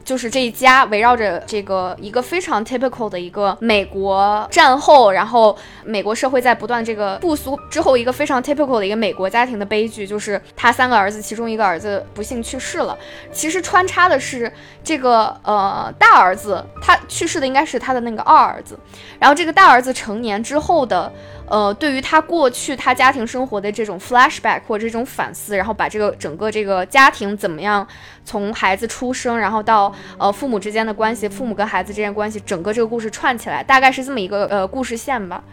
[0.05, 5.53] 就是这一家围绕着这个一个非常 typical 的一个美国战后，然后
[5.83, 12.97] 美国社会在不断这个复苏之后，一个非常 typical 的一个美国家庭的悲剧，就是他三个儿子，其中一个儿子不幸去世了。
[13.33, 14.49] 其实穿插的是
[14.81, 18.79] 这个呃大儿子，他去世的应该是他的那个二儿子，
[19.19, 21.11] 然后这个大儿子成年之后的。
[21.49, 27.85] 呃，对于他过去他家庭生活的这种 flashback 或者这种反思，然后把这个整个这个家庭怎么样，
[28.23, 35.43] 从孩子出生，然后到呃父母之间的关系，父母跟孩子之间关系，整个这个故事串起来，大概是这么一个呃故事线吧。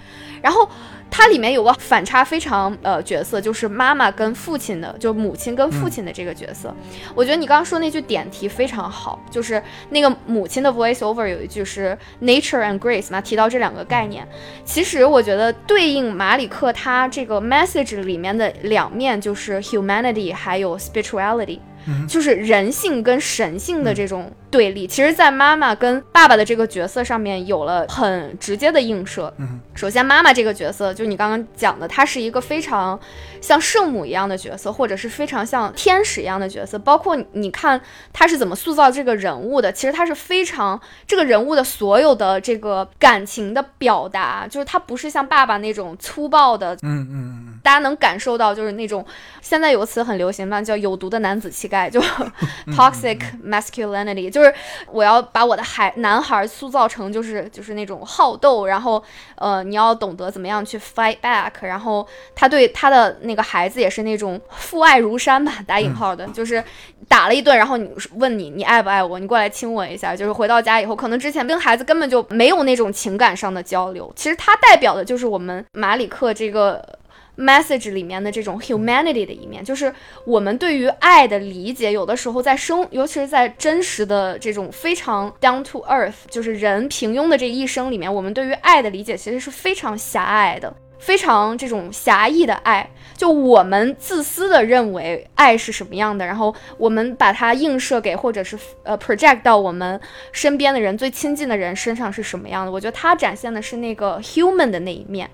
[0.43, 0.69] 然后
[1.11, 6.75] 它里面有个反差非常呃角色，就是妈妈跟父亲的，就母亲跟父亲的这个角色。
[7.15, 14.27] 我觉得你刚刚说那句点题非常好，就是那个母亲的 voice over 有一句是 nature and grace 嘛，提到这两个概念。
[14.65, 21.61] 其实我觉得对应马里克他这个 message 里面的两面，就是 humanity 还有 spirituality。
[22.09, 29.33] 就是人性跟神性的这种对立，其实，在妈妈跟爸爸的这个角色上面有了很直接的映射。
[29.39, 32.99] 嗯，首先，妈妈这个角色，就你刚刚讲的，她是一个非常
[33.41, 36.79] 像圣母一样的角色，或者是非常像天使一样的角色。
[36.79, 37.81] 包括你看
[38.13, 49.05] 她是怎么塑造这个人物的，其实她是非常这个人物的所有的这个感情的表达，就是她不是像爸爸那种粗暴的，嗯嗯嗯，大家能感受到，就是那种
[49.41, 52.01] 现在有个词很流行嘛，叫有毒的男子气概，就
[52.79, 54.55] toxic masculinity，就是
[54.89, 59.03] 我要把我的孩男孩塑造成就是就是那种好斗，然后
[59.35, 62.07] 呃你要懂得怎么样去 fight back，然后
[62.37, 66.63] 他对他的那个孩子也是那种父爱如山吧，打引号的，就是
[67.09, 76.97] 打了一顿，然后你问你你爱不爱我，你过来亲我一下，就是回到家以后，可能之前跟孩子根本就没有那种情感上的交流，其实他代表的就是我们马里克这个。
[77.37, 79.93] Message 里面的这种 humanity 的一面，就是
[80.25, 92.91] 我们对于爱的理解，有的时候在生，尤其是在真实的这种非常 down to earth，就是人平庸的这一生里面，我们对于爱的理解其实是非常狭隘的，非常这种狭义的爱。
[93.17, 99.99] 就我们自私的认为爱是什么样的，然后我们把它映射给或者是呃 project 到我们
[100.33, 102.71] 身边的人、最亲近的人身上是什么样的。
[102.73, 105.31] 我觉得它展现的是那个 human 的那一面。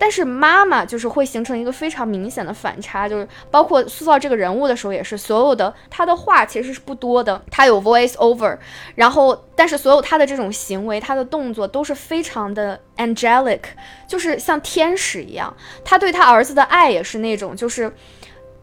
[0.00, 8.56] 但是妈妈就是会形成一个非常明显的反差，就是包括塑造这个人物的时候，也是所有的她的话其实是不多的，她有 voice over，
[8.94, 13.60] 然后但是所有她的这种行为，她的动作都是非常的 angelic，
[14.08, 15.54] 就是像天使一样。
[15.84, 17.94] 她对她儿子的爱也是那种，就是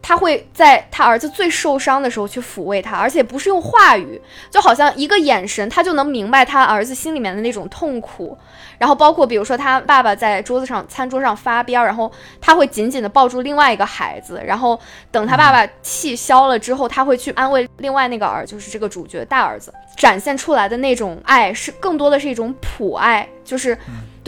[0.00, 4.20] 他会在他儿子最受伤的时候去抚慰他，而且不是用话语，
[4.50, 8.36] 就好像一个眼神，他就能明白他儿子心里面的那种痛苦。
[8.78, 14.78] 然后包括比如说他爸爸在桌子上餐桌上发飙，然后他会紧紧的抱住另外一个孩子，然后
[15.10, 23.76] 等他爸爸气消了之后，他会去安慰另外那个儿，就是这个主角大儿子，展现出来的那种爱是更多的是一种普爱，就是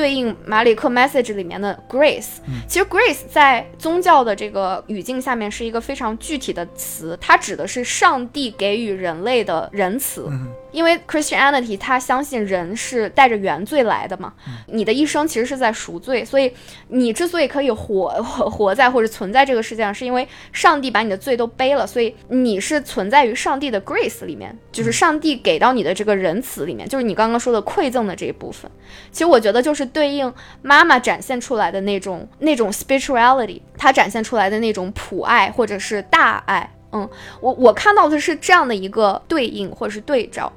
[0.00, 2.38] 对应马里克 message 里面的 grace。
[2.66, 10.26] 其实 grace 在宗教的这个语境下面是一个非常具体的词，它指的是上帝给予人类的仁慈。
[10.72, 14.32] 因为 Christianity 它相信人是带着原罪来的嘛，
[14.66, 16.52] 你的一生其实是在赎罪，所以
[16.88, 28.70] 你之所以可以活活 活在或者存在这个世界上，是因为上帝把你的罪都背了，所以你是存在于上帝的 grace 里面，就是上帝给到你的这个仁慈里面，就是你刚刚说的馈赠的这一部分。
[29.10, 36.72] 其实我觉得就是对应妈妈展现出来的那种那种 spirituality，她展现出来的那种普爱或者是大爱。
[36.92, 37.08] 嗯，
[37.40, 40.52] 我我看到的是这样的一个对应或者是对照，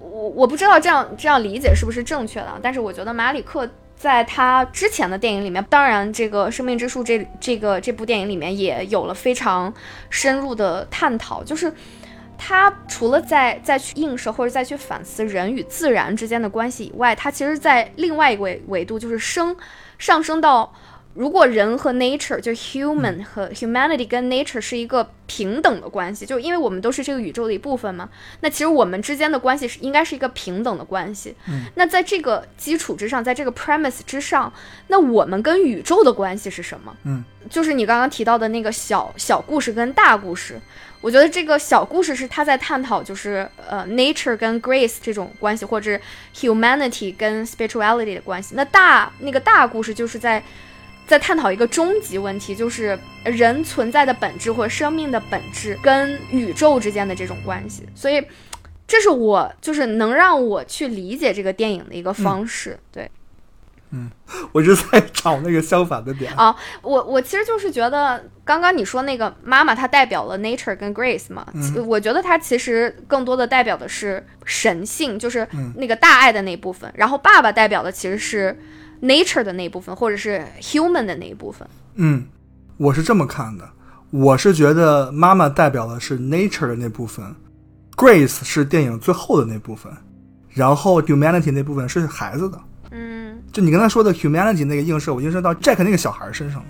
[0.00, 9.72] 我我不知道这样这样理解是不是正确的，但是我觉得马里克在他之前的电影里面，当然这个《生命之树》这这个这部电影里面也有了非常
[10.10, 11.72] 深入的探讨，就是
[12.36, 19.56] 他除了在再去映射或者再去反思人与自然之间的关系以外，他其实在另外一个维维度就是升
[19.98, 20.72] 上升到。
[21.16, 28.08] 如果人和 nature 就 human 和 humanity 跟 nature 是一个平等的关系，就因为我们都是这个宇宙的一部分嘛，
[28.40, 31.34] 那其实我们之间的关系是应该是一个平等的关系。
[31.48, 34.52] 嗯，那在这个基础之上，在这个 premise 之上，
[34.88, 36.94] 那我们跟宇宙的关系是什么？
[37.04, 40.60] 嗯，就是你刚刚提到的那个小小故事跟大故事。
[41.00, 45.98] 我觉得这个小故事是他在探讨，就是呃，nature 跟 grace 这种关系，或者
[46.34, 48.54] humanity 跟 spirituality 的关系。
[48.54, 50.42] 那大那个大故事就是在。
[51.06, 57.86] 在探讨一个终极问题，就是人存在的本质或者生命的本质跟宇宙之间的这种关系。
[57.94, 58.20] 所以，
[58.88, 62.76] 这是我就是能让我去理解这个电影的一个方式。
[62.90, 63.08] 对，
[63.90, 64.10] 嗯，
[64.50, 66.56] 我是在找那个相反的点啊。
[66.82, 71.46] 我我其实就是觉得，刚刚你说那个妈妈，她代表了 nature 跟 grace 嘛。
[71.54, 75.46] 嗯，我觉得她其实更多的代表的是神性，就是
[75.76, 76.92] 那个大爱的那部分。
[76.96, 78.58] 然后爸爸代表的其实是。
[79.00, 81.66] Nature 的那一部分，或者是 human 的那一部分。
[81.94, 82.26] 嗯，
[82.76, 83.68] 我是这么看的。
[84.10, 87.24] 我是觉得妈妈代表的是 nature 的那部分
[87.96, 89.92] ，Grace 是电影最后的那部分，
[90.48, 92.58] 然后 humanity 那部分是孩子的。
[92.92, 96.66] 嗯，就你刚才说的 humanity 那个映射，我映射到 Jack 那个小孩身上了。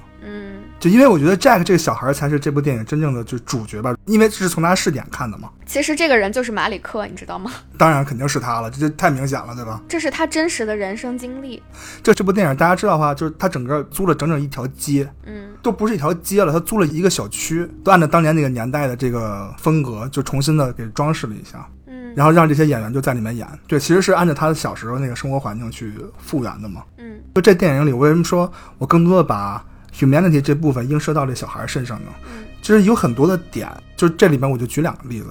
[0.89, 5.51] 因为我觉得 Jack 这个小孩才是这部电影真正的就主角吧，因为这是从他视点看的嘛。
[5.67, 7.51] 其实这个人就是马里克，你知道吗？
[7.77, 9.81] 当然肯定是他了，这太明显了，对吧？
[9.89, 11.63] 这是他真实的人生经历。
[12.03, 23.47] 就这部电影，大家知道的话，就是他整个租了整整一条街，嗯，都不是一条街了，他租了一个小区，都按照当年那个年代的这个风格，就重新的给装饰了一下，嗯，然后让这些演员就在里面演。
[23.67, 26.85] 对，其实是按照他的小时候那个生活环境去复原的嘛。
[26.99, 29.65] 嗯，就这电影里，我为什么说我更多的把。
[29.97, 32.11] Humanity 这部分映射到这小孩身上呢，
[32.61, 35.29] 就是有很多的点，就是这里面我就举两个例子。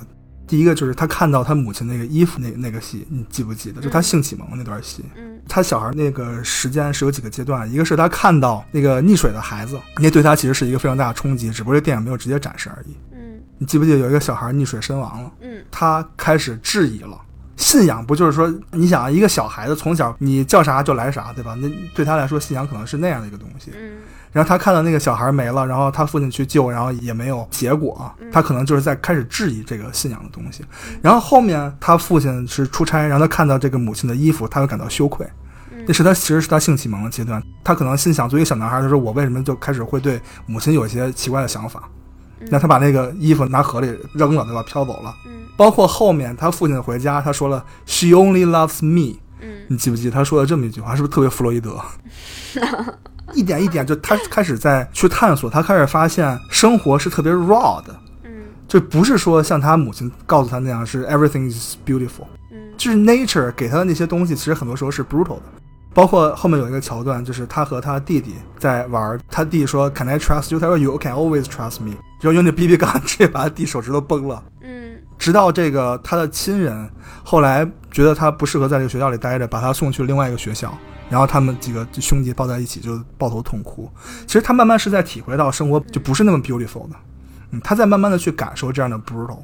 [0.47, 3.81] 第一个就是他看到他母亲那个衣服那那个戏，你记不记得？
[3.81, 5.03] 就他性启蒙那段戏。
[5.15, 12.95] 嗯，他小孩那个时间是有几个阶段，一个是他看到那个溺水的孩子，那对他其实是一个非常大的冲击，只不过这电影没有直接展示而已。
[13.13, 15.31] 嗯，你记不记得有一个小孩溺水身亡了？
[15.41, 17.19] 嗯，他开始质疑了。
[17.57, 21.55] 信仰不就是说，你想一个小孩子从小你叫啥就来啥，对吧？
[21.59, 23.71] 那对他来说，信仰可能是那样的一个东西。
[23.73, 23.97] 嗯。
[24.35, 30.61] 然后他看到那个小孩没了，然后他父亲去救，然后也没有结果，他可能就是在开始质疑这个信仰的东西。
[31.01, 35.25] 然后后面他父亲是出差，然后他看到这个母亲的衣服，他会感到羞愧。
[35.87, 41.83] 那是他其实是他性启蒙的阶段，他可能心想，作为一个小男孩，他说我为什么就开始会对母亲有一些奇怪的想法？
[42.51, 44.61] 那他把那个衣服拿河里扔了，对吧？
[44.63, 45.15] 飘走了。
[45.55, 49.15] 包括后面他父亲回家，他说了 “She only loves me”。
[49.39, 50.09] 嗯，你记不记？
[50.11, 51.79] 他说了这么一句话，是不是特别弗洛伊德？
[53.33, 57.95] 一点一点，就他开始在去探索，他开始发现生活是特别 raw 的。
[58.23, 58.31] 嗯，
[58.67, 62.27] 就不是说像他母亲告诉他那样是 everything is beautiful。
[62.51, 65.43] 嗯，就是 nature 给他的那些东西，其实很多时候是 brutal 的。
[65.93, 70.59] 包括后面有一个桥段，就是他和他弟弟在玩，他弟说 Can I trust you？
[70.59, 71.93] 他说 You can always trust me。
[72.19, 74.43] 然后用那 BB 杆直接把他弟手指头崩了。
[74.61, 76.89] 嗯，直到这个他的亲人
[77.23, 80.77] 后来觉得他不适合在这个学校里待着，把他送去另外一个学校。
[81.09, 83.89] 然后他们几个兄弟抱在一起就抱头痛哭。
[84.25, 86.95] 其实他慢慢是在体会到生活就不是那么 beautiful 的，
[87.51, 89.39] 嗯，他在慢慢的去感受这样的 brutal。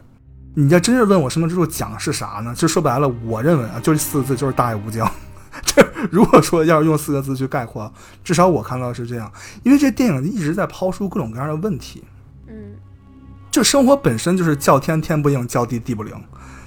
[0.53, 2.53] 你要真是问我生命之树讲的是啥呢？
[2.53, 5.09] 其实说白了，我认为啊，就这四个字，就是大爱无疆。
[5.63, 7.91] 这如果说要是用四个字去概括，
[8.23, 9.31] 至少我看到的是这样。
[9.63, 12.03] 因为这电影一直在抛出各种各样的问题。
[12.47, 12.73] 嗯，
[13.49, 16.13] 就生活本身就是叫天天不应，叫地地不灵，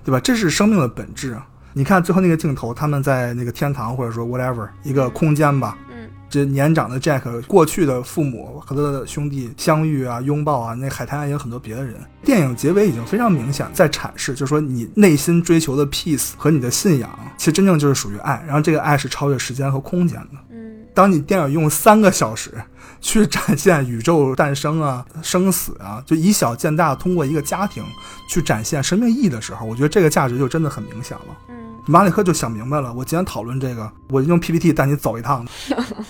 [0.02, 0.20] 对吧？
[0.20, 1.46] 这是生命的本质啊。
[1.76, 11.96] 你看最后那个镜头，他们在那个天堂或者说 whatever 一个空间吧，嗯，这年长的 Jack 过去的父母和他的兄弟相遇啊，拥抱啊，那海滩也有很多别的人。
[12.22, 20.38] 电影结尾已经非常明显在阐释，就是说你内心追求的 peace 和你的信仰，其实真正就是属于爱，然后这个爱是超越时间和空间的。
[20.50, 22.52] 嗯，当你电影用三个小时
[23.00, 27.82] 去展现宇宙诞生啊、生死啊，就以小见大，通过一个家庭
[28.28, 31.36] 去展现生命意义的时候，我觉得这个价值就真的很明显了。
[31.48, 31.63] 嗯。
[31.86, 35.44] 马里克就想明白了，我今天讨论这个，我用 PPT 带你走一趟。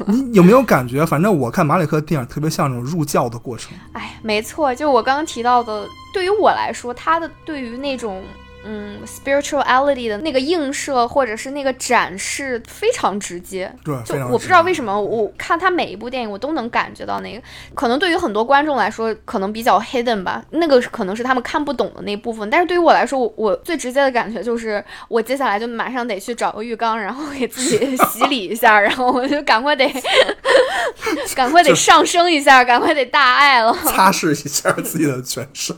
[0.06, 1.04] 你有没有感觉？
[1.04, 3.76] 反正我看马里克电影特别像那种入教的过程。
[3.92, 8.22] 哎，没错，就我刚刚提到的，对于我来说，他的对于那种
[8.66, 13.72] 嗯，spirituality 的那个映射或者是那个展示非常直接。
[13.82, 14.74] 对，就我不知道为。
[14.74, 17.40] 什么，我看他每一部电影，我都能感觉到那个。
[17.76, 22.50] 可能对于很多观众来说，可能比较 hidden 吧，那个可能是他们看不懂的那部分。
[22.50, 29.88] 但是对于我来说，我我最直接的感觉就是，我接下来就马上得去找个浴缸，然后给自己洗礼一下，然后我就赶快得
[31.36, 35.76] 赶快得上升一下，赶快得大爱了， 擦拭一下自己的全身，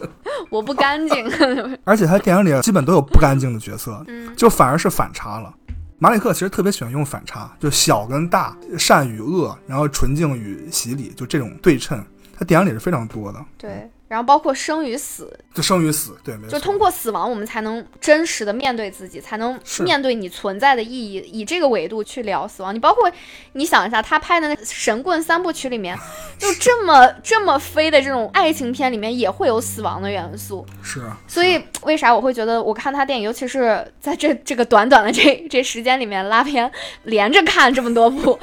[0.48, 1.30] 我不干净。
[1.84, 5.54] 而且他电影里基本都有不干净的角色，嗯就反而是反差了。
[5.98, 12.04] 马里克其实特别喜欢用反差，就小跟大、善与恶，然后纯净与洗礼，就这种对称，
[12.38, 13.42] 他电影里是非常多的。
[13.56, 16.50] 对，然后包括生与死，就生与死，对，没错。
[16.50, 22.72] 就通过死亡，我们才能真实的面对自己，才能面对你存在的意义，以这个维度去聊死亡。
[22.72, 23.10] 你包括
[23.54, 25.98] 你想一下，他拍的那《神棍》三部曲里面，
[26.38, 30.64] 就这么这么飞的这种爱情片里面，也会有死亡的元素。
[30.84, 36.70] 是啊，所以为啥我会觉得我看他电影，尤其是在这这个短短的这这时间里面拉片
[37.02, 38.38] 连着看这么多部。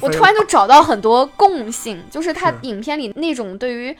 [0.00, 3.96] 我突然就找到很多共性，就是他影片里那种对于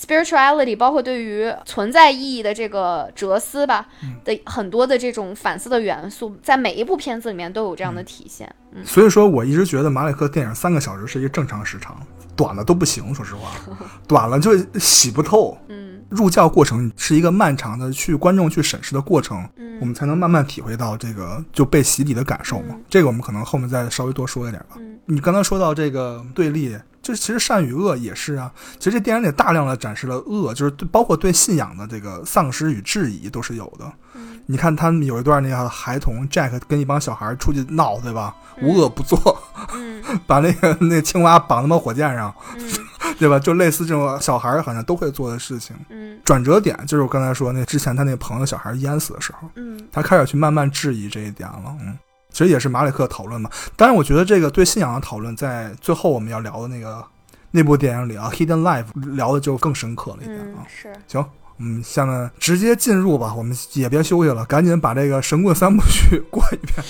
[0.00, 8.52] spirituality，包括对于存在意义的这个哲思吧、嗯的很多的这种反思的元素，在每一部片子里面都有这样的体现。
[8.72, 12.00] 嗯，所以说我一直觉得马里克电影三个小时是一个正常时长，
[12.34, 13.14] 短了都不行。
[13.14, 13.50] 说实话，
[14.08, 15.58] 短了就洗不透。
[15.68, 22.76] 嗯，入教过程是一个漫长的去观众去审视的过程，嗯我们才能慢慢体会到这个就被洗礼的感受嘛。
[22.88, 24.76] 这个我们可能后面再稍微多说一点吧。
[24.78, 26.76] 嗯你刚才说到这个对立，
[27.10, 28.50] 就其实善与恶也是啊。
[28.78, 33.90] 其实这电影里大量的展示了恶，就是对包括对信仰的这个丧失与质疑都是有的。
[34.14, 38.34] 嗯你看他们有一段那个孩童 Jack 跟一帮小孩出去闹，对吧？
[38.60, 39.40] 无恶不作，
[39.74, 42.68] 嗯 把那个那个青蛙绑他妈火箭上，嗯
[43.16, 43.38] 对吧？
[43.38, 45.76] 就类似这种小孩好像都会做的事情。
[45.88, 51.76] 嗯转折点就是我刚才说那之前他那朋友小孩淹死的时候，嗯他开始去慢慢质疑这一点了。
[51.80, 51.96] 嗯，
[52.40, 53.50] 其实也是马里克讨论嘛。
[53.76, 57.04] 当然，我觉得这个对信仰的讨论，在最后我们要聊的那个
[57.50, 60.60] 那部电影里啊，《Hidden Life》聊的就更深刻了一点啊。
[60.60, 60.90] 嗯是。
[61.06, 61.22] 行，
[61.58, 66.82] 我们下面直接进入吧，我们也别休息了，赶紧把这个《神棍三部曲》过一遍。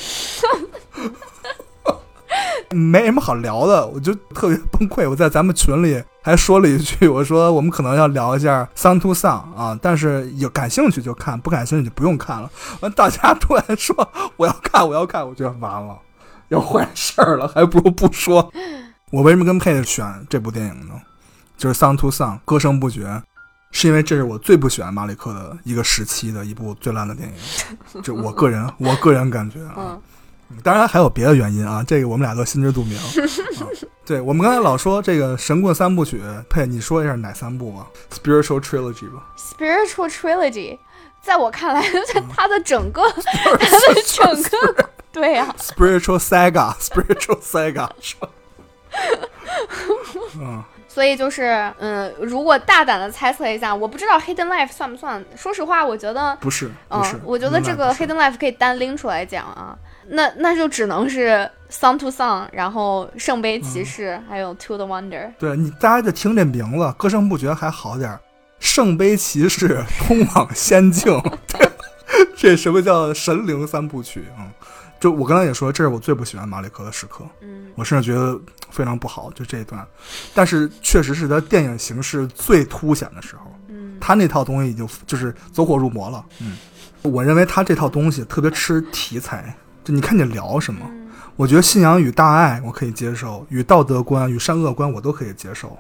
[2.73, 5.11] 没什么好聊的，我就特别崩溃。
[5.11, 12.51] 我在咱们群里还说了一句， 我说我们可能要聊一下《Sound to Sound》啊，但是有感兴趣就看，不感兴趣就不用看了。
[12.81, 13.95] 完，大家突然说
[14.37, 15.99] 我要看，我要看，我觉得完了，
[16.49, 18.53] 要坏事儿了，还不如不说。
[19.11, 20.95] 我为什么跟佩选这部电影呢？
[21.57, 23.23] 就是《Sound to Sound》歌声不绝，
[23.73, 27.29] 是因为这是我最不喜欢马里克的一个时期的一部最烂的电
[27.95, 29.75] 影，就我个人我个人感觉啊。
[29.77, 30.01] 嗯
[30.65, 32.99] 当然还有别的原因啊，这个我们俩都心知肚明。
[32.99, 33.03] 啊、
[34.07, 39.23] 对我们刚才老说这个神棍三部曲，佩，你说一下哪三部吧？Spiritual Trilogy 吧。
[39.37, 40.79] spiritual trilogy，
[41.23, 41.81] 在我看来，
[42.13, 48.29] 在它的整个，它的 整个，对呀、Spiritual Saga，Spiritual Saga 是吧？
[50.41, 55.25] 嗯，所以就是，嗯，如果大胆的猜测一下，我不知道 Hidden Life 算不算。
[55.37, 59.79] 说实话，我觉得，不是，不嗯是，，我觉得这个 Hidden Life 可以单拎出来讲啊。
[60.11, 65.33] 那那就只能是 Song to Song，然后圣杯骑士，嗯还有 To the Wonder。
[65.39, 68.21] 对你，大家就听这名字，歌声不绝还好点儿。
[68.59, 71.19] 圣杯骑士 通往仙境，
[72.37, 74.51] 这什么叫神灵三部曲啊、嗯？
[74.99, 77.25] 就我刚才也说，这是我最不喜欢马里克的时刻。
[77.41, 78.39] 嗯我甚至觉得
[78.71, 79.87] 非常不好，就这一段。
[80.35, 86.23] 但是确实是他电影形式最凸显的时候，嗯他那套东西已经就是走火入魔了。
[86.41, 86.59] 嗯，
[87.03, 89.55] 我认为他这套东西特别吃题材，
[89.91, 90.81] 就你看你聊什么。
[90.89, 90.97] 嗯
[91.37, 95.75] 我觉得信仰与大爱我可以接受，与道德观与善恶观我都可以接受。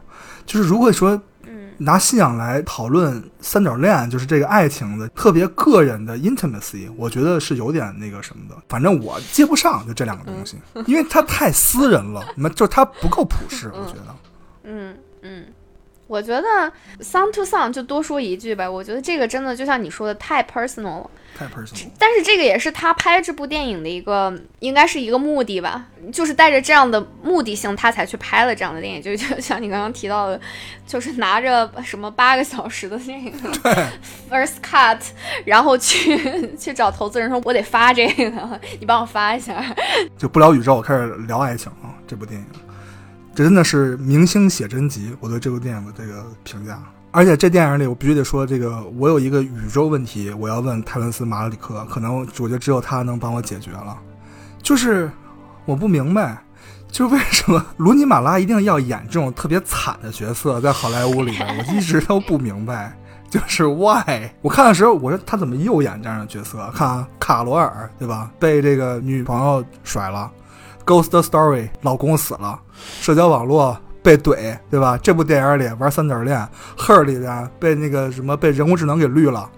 [0.46, 8.56] 就是如果说嗯拿信仰来讨论三角恋，就是这个爱情的特别个人的 intimacy，我觉得是有点那个什么的。
[8.70, 10.56] 反正我接不上就这两个东西，
[10.86, 14.16] 因为它太私人了，那就它不够普世，我觉得。
[14.64, 15.44] 嗯嗯，
[16.10, 21.10] 我觉得 Song to Song 就多说一句吧，我觉得这个真的就像你说的太 personal 了。
[21.38, 21.86] 太 personal。
[21.96, 29.00] 但是这个也是他拍这部电影的一个，应该是一个目的吧，就是带着这样的目的性，他才去拍了这样的电影。
[29.00, 30.40] 就就像你刚刚提到的，
[30.84, 33.48] 就是拿着什么八个小时的那个
[34.28, 34.98] first cut，
[35.44, 39.64] 然后去去找投资人说，我得发这个，你帮我发一下。
[40.18, 41.94] 就不聊宇宙，开始聊爱情啊！
[42.08, 42.46] 这部电影，
[43.34, 45.14] 这真的是明星写真集。
[45.20, 46.82] 我对这部电影的这个评价。
[47.12, 53.98] 而且这电影里，我必须得说，这个我有一个宇宙问题，我要问泰伦斯·马里克，可能我觉得只有他能帮我解决了。
[54.62, 55.10] 就是
[55.64, 56.40] 我不明白，
[56.88, 62.96] 就为什么卢尼马拉一定要演这种特别惨的角色，在好莱坞里边， 我一直都不明白。
[63.28, 64.28] 就是 why？
[64.40, 66.70] 我看的时候，我说他怎么又演这样的角色？
[66.74, 68.30] 看啊，卡罗尔对吧？
[68.38, 70.30] 被这个女朋友甩了
[70.90, 72.58] ，Ghost Story 老公死了，
[73.00, 74.98] 社交网络被怼对吧？
[75.00, 79.48] 这部电影里玩三角恋，Her 里边被那个什么被人工智能给绿了，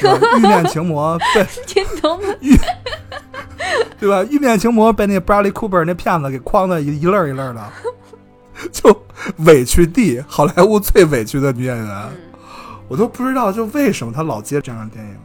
[0.00, 1.46] 对吧欲面情魔被？
[3.98, 4.22] 对吧？
[4.30, 7.62] 玉面情魔被那 Bradley Cooper 那骗子给框的一一愣一愣的，
[8.70, 9.04] 就
[9.38, 12.08] 委屈地，好莱坞最委屈的女演员，
[12.88, 15.16] 我都不知道就为什么她老接这样的电影。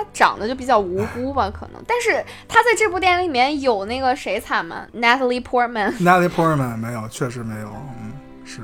[0.00, 1.82] 他长得就比较无辜吧，可能。
[1.86, 5.92] 但是他在这部电影里面有那个谁惨吗？Natalie Portman。
[5.98, 7.68] Natalie Portman 没有，确实没有，
[8.00, 8.12] 嗯，
[8.44, 8.62] 是。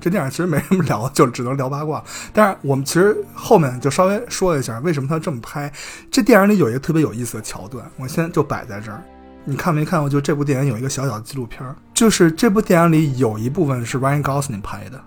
[0.00, 2.02] 这电影其实没什么聊，就只能聊八卦。
[2.32, 5.70] 但是我们其实后面就稍微说一下，为什么他这么拍。
[6.08, 9.02] 这电影里有一个特别有意思的桥段，我现在就摆在这儿。
[9.44, 10.08] 你看没看过？
[10.08, 15.02] 就这部电影有一个小小的纪录片，就是这部电影里有一部分是 Ryan Gosling 拍的。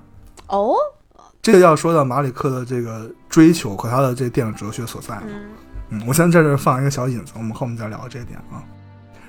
[0.47, 0.75] 哦，
[1.41, 5.23] 这个要说到马里克的这个追求和他的这个电影哲学所在了。
[5.27, 5.41] 嗯
[5.89, 8.63] 嗯，我先在这儿放一个小引子，我们后面再聊这一点啊。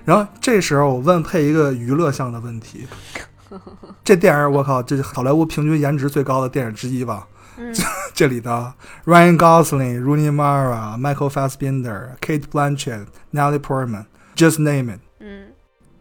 [0.04, 2.86] 然后这时候我问配一个娱乐向的问题：
[4.04, 7.26] 这电影我靠，这是好莱坞平均颜值最高的电影之一吧？
[7.56, 7.74] 嗯
[8.14, 8.72] 这里的
[9.04, 15.00] Ryan Gosling、Rooney Mara、Michael Fassbender、Kate Blanchett、Natalie Portman，just name it。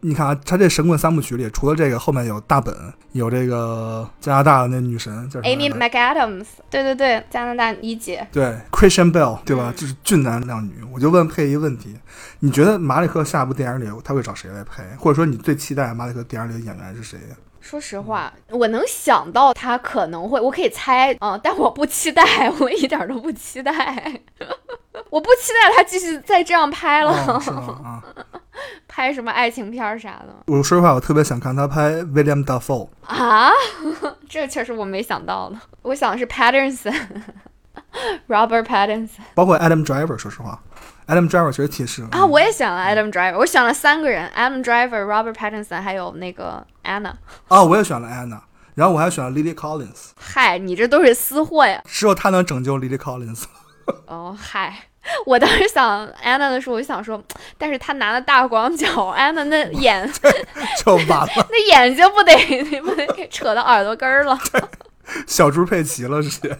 [0.02, 2.74] 嗯你看啊，他这神棍三部曲里，除了这个，后面有大本，
[3.12, 8.26] 有这个加拿大的那女神叫什么来，Amy 着 McAdams，对对对，加拿大一姐。
[8.32, 9.72] 对，Christian Bale，对吧？
[9.72, 10.74] 嗯就是俊男靓女。
[10.92, 11.96] 我就问佩一个问题：
[12.40, 14.82] 你觉得马里克下部电影里他会找谁来配？
[14.98, 17.36] 或者说你最期待马里克电影里的演员是谁呀？
[17.60, 23.72] 说实话，我能想到他可能会，我可以猜，嗯，但我不期待，我一点都不期待，
[25.10, 27.80] 我不期待他继续再这样拍了，哦，是吗？
[27.84, 28.02] 啊，
[28.88, 32.88] 拍什么爱情片儿啥的我说实话，我特别想看他拍 William Dafoe。
[33.06, 33.50] 啊，
[34.28, 40.62] 这确实我没想到的，我想的是 Patterson，Robert Pattinson 包括 Adam Driver，说实话
[41.06, 47.12] ，Adam Driver 其实挺适合啊，我也想了 Adam Driver，我选了三个人，Adam Driver、Robert Pattinson 还有那个 Anna。
[47.48, 48.40] 啊，我也选了 Anna，
[48.74, 51.82] 然后我还选了 Lily Collins，嗨，你这都是私货呀！
[51.86, 53.44] 只有他能拯救 Lily Collins。
[54.06, 54.86] 哦，嗨，
[55.26, 57.22] 我当时想 Anna 的时候，我就想说，
[57.58, 60.10] 但是她拿了大广角，Anna 那眼
[60.84, 64.38] 就完了， 那眼睛不得不得给扯到耳朵根儿了。
[65.26, 66.56] 小猪佩奇了，直接。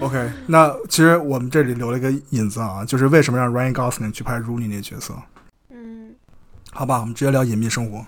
[0.00, 5.14] OK，那其实我们这里留了一个引子啊，就是为什么让 Ryan Gosling 去拍 Rooney 那角色？
[5.70, 6.14] 嗯，
[6.70, 8.04] 好吧，我们直接聊隐秘生活。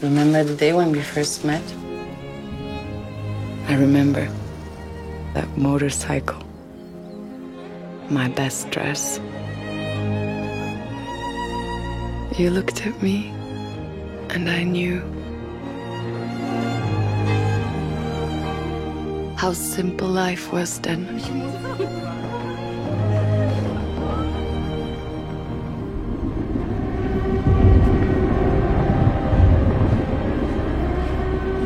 [0.00, 1.60] Remember the day when we first met?
[3.68, 4.28] I remember
[5.34, 6.40] that motorcycle,
[8.08, 9.18] my best dress.
[12.38, 13.32] You looked at me,
[14.30, 15.00] and I knew
[19.36, 21.04] how simple life was then.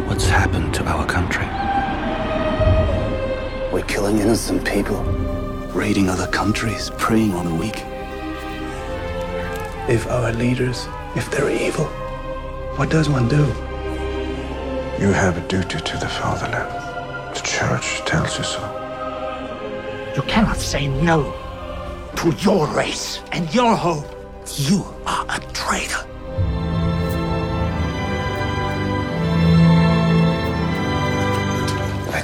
[0.09, 1.50] What's happened to our country?
[3.91, 5.03] We're killing innocent people,
[5.75, 7.83] raiding other countries, preying on the weak.
[9.89, 10.87] If our leaders,
[11.17, 11.87] if they're evil,
[12.77, 13.47] what does one do?
[15.03, 17.35] You have a duty to the fatherland.
[17.35, 18.63] The church tells you so.
[20.15, 21.35] You cannot say no
[22.15, 24.07] to your race and your hope.
[24.55, 26.07] You are a traitor.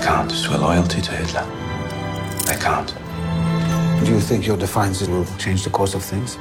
[0.06, 1.44] Can't swear loyalty to Hitler.
[2.46, 2.94] I can't.
[4.04, 6.38] Do you think your defiance will change the course of things?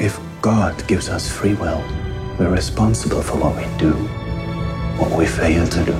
[0.00, 1.80] If God gives us free will,
[2.36, 3.92] we're responsible for what we do,
[5.00, 5.94] what we fail to do.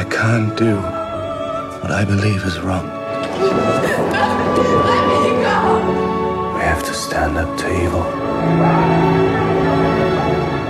[0.00, 0.76] I can't do
[1.80, 2.86] what I believe is wrong.
[6.71, 8.03] We have to stand up to evil.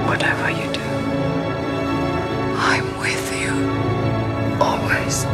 [0.07, 0.88] Whatever you do,
[2.57, 3.51] I'm with you.
[4.59, 5.25] Always.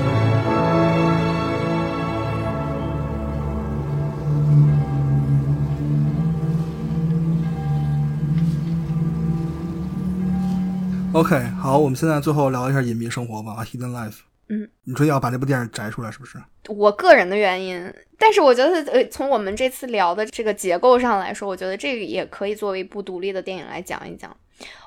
[11.14, 14.22] OK，好，我们现在最后聊一下隐秘生活吧，Hidden Life。
[14.49, 16.39] 嗯，你说要把这部电影摘出来，是不是？
[16.69, 24.35] 我个人的原因，但是我觉得，呃，从我们这次聊的这个结构上来说，我觉得这个也可以作为一部独立的电影来讲一讲。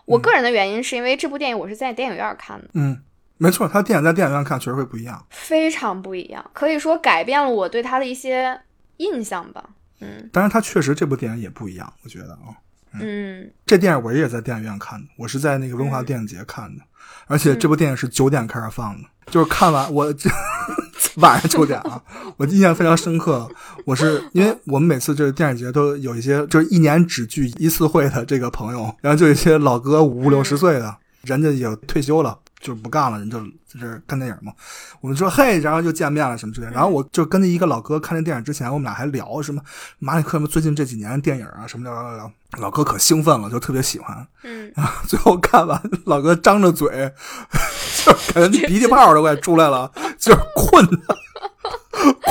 [0.06, 3.02] 我个人的原因是因为这部电影我是在电影院看的，嗯，
[3.38, 5.26] 没错，他电影在电影院看确实会不一样。
[5.30, 8.60] 非常不一样，可以说改变了我对他的一些
[8.98, 9.70] 印象吧。
[10.02, 12.58] 嗯当然，他确实这部电影也不一样，我觉得啊。
[12.94, 16.84] 嗯这电影我也在电影院看的，我是在那个文化电影节看的，
[17.28, 20.30] 而且这部电影是九点开始放的，就是看完我这
[21.16, 22.02] 晚上九点啊，
[22.38, 23.50] 我印象非常深刻。
[23.86, 32.38] 我是因为我们每次就是电影节都有一些就是一年只聚一次会的这个朋友，然后就有一些老哥五六十岁的，人家也退休了。
[32.62, 34.54] 就不干了，人就在这儿看电影嘛。
[35.02, 36.74] 我们说嘿，然后就见面了什么之类的。
[36.74, 39.62] 然后我就跟那一个老哥看那电影之前，我们俩还聊什么
[40.00, 42.32] 马里克什么最近这几年电影啊什么聊聊聊。
[42.60, 44.28] 老哥可兴奋了，就特别喜欢。
[44.44, 46.88] 嗯，然后最后看完，老哥张着嘴，
[48.06, 51.18] 就感觉鼻涕泡都快出来了，就是困的，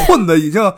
[0.07, 0.73] 困的已经。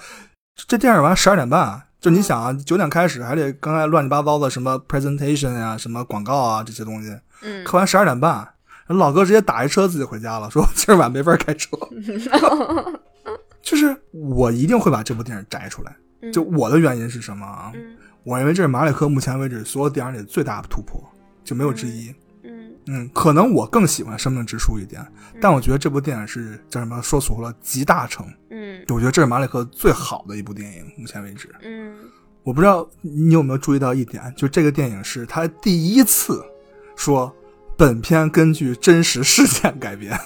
[0.69, 8.49] 这电影完十二点半，就你想啊，九点开始还得刚才乱七八糟的什么 presentation 呀、什么广告啊这些东西，嗯，看完十二点半。
[8.97, 11.71] 老哥直接打一车自己回家了，说今儿晚没法开车。
[13.63, 15.97] 就是我一定会把这部电影摘出来。
[16.33, 17.73] 就我的原因是什么啊？
[18.25, 21.03] 我认为这是马里克目前为止所有电影里最大的突破，
[21.45, 22.15] 就没有之一。
[22.45, 25.05] 嗯嗯，可能我更喜欢《生命之树》一点，
[25.41, 27.01] 但我觉得这部电影是叫什么？
[27.01, 28.27] 说俗了，集大成。
[28.51, 31.49] 嗯，我觉得这是马里克最好的一部电影，目前为止。
[31.63, 31.95] 嗯，
[32.43, 36.45] 我不知道你有没有注意到一点，就这个电影是他第一次
[36.97, 37.33] 说。
[37.83, 40.17] 本片根据真实事件改编，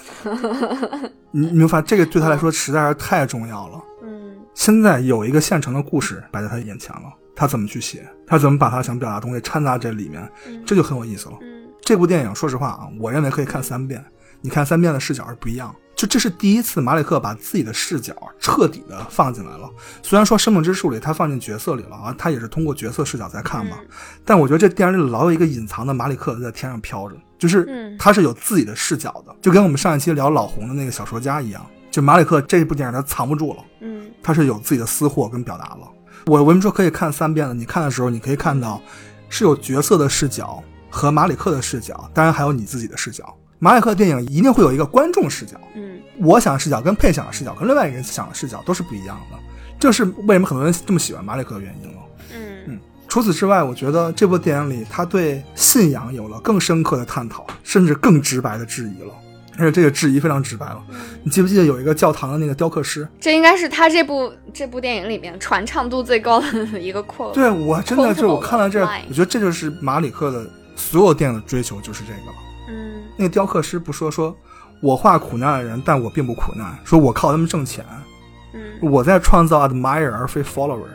[1.33, 3.83] 你你没发现这个对他来说实在是太重要了。
[4.03, 10.31] 嗯，现在有一个现成的故事摆在他眼前了，他怎么去写，他怎么把他想表达的东西掺杂这里面，
[10.67, 11.39] 这就很有意思了。
[11.41, 14.05] 嗯，这部电影说实话啊，我认为可以看三遍，
[14.43, 15.75] 你看三遍的视角是不一样。
[15.95, 19.67] 就这是第一次马里克把自己的视角彻底的放进来了。
[20.03, 23.79] 虽然说《生命之树》里他放进角色里了啊，他也是通过角色视角在看嘛。
[24.23, 31.65] 但我觉得这电影里老有一个隐藏的马里克在天上飘着，就是他是有自己的视角的，就跟我们上一期聊老红的那个小说家一样。
[31.91, 35.89] 就马里克这部电影他藏不住了，嗯，他是有自己的私货跟表达了。
[36.27, 37.55] 我为什么说可以看三遍了？
[37.55, 38.83] 你看的时候你可以看到
[39.31, 43.35] 是有角色的视角和马里克的视角，当然还有你自己的视角。
[43.59, 49.39] 马里克电影一定会有一个观众视角，嗯，我想的视角跟配想的视角跟另外一个人想的视角都是不一样的，
[49.79, 52.03] 这是为什么很多人这么喜欢马里克的原因了。
[52.35, 59.15] 嗯嗯，除此之外，我觉得这部电影里他对信仰有了更深刻的探讨，甚至更直白的质疑了，
[59.59, 60.83] 而且这个质疑非常直白了。
[61.23, 63.09] 你记不记得有一个教堂的那个雕刻师？
[63.21, 66.49] 这应该是他这部这部电影里面传唱度最高的
[66.81, 67.33] 一个 quote。
[67.33, 72.33] 对我真的就我看了这，我觉得这就是马里克的所有电影的追求，就是这个了。
[72.69, 74.37] 嗯，那个雕刻师不说说，
[74.83, 77.85] 我画苦难的人，但我并不苦难，说我靠他们挣钱。
[78.53, 80.89] 嗯，我在创造 admire 而非 follower。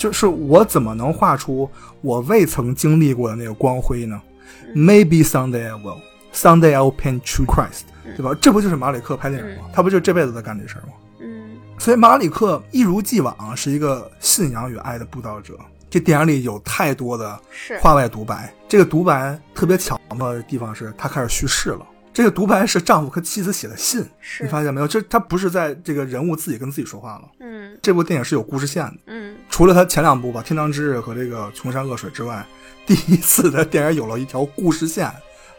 [0.00, 1.70] 嗯，就是我怎么能画出
[2.00, 4.20] 我未曾经历过的那个光辉呢、
[4.66, 6.00] 嗯、？Maybe someday I will,
[6.32, 8.34] someday I will paint true Christ，、嗯、对吧？
[8.40, 9.64] 这不就是马里克拍电影吗？
[9.66, 10.94] 嗯、他不就这辈子在干这事儿吗？
[11.20, 15.54] 嗯，所以马里克一如既往是一个信仰与爱的布道者。
[15.90, 17.36] 这电影里有太多的
[17.80, 21.84] 话外独白，这个独白特别巧妙的地方是，他开始叙事了。
[22.12, 24.04] 这个独白是丈夫和妻子写的信，
[24.40, 24.88] 你发现没有？
[24.88, 27.22] 这他不是在这个人物自己跟自己说话了。
[27.38, 28.94] 嗯，这部电影是有故事线的。
[29.06, 32.44] 嗯，除了他前两部吧，《天堂之日》和这个《穷山恶水》之外，
[32.84, 35.10] 第一次的电影有了一条故事线，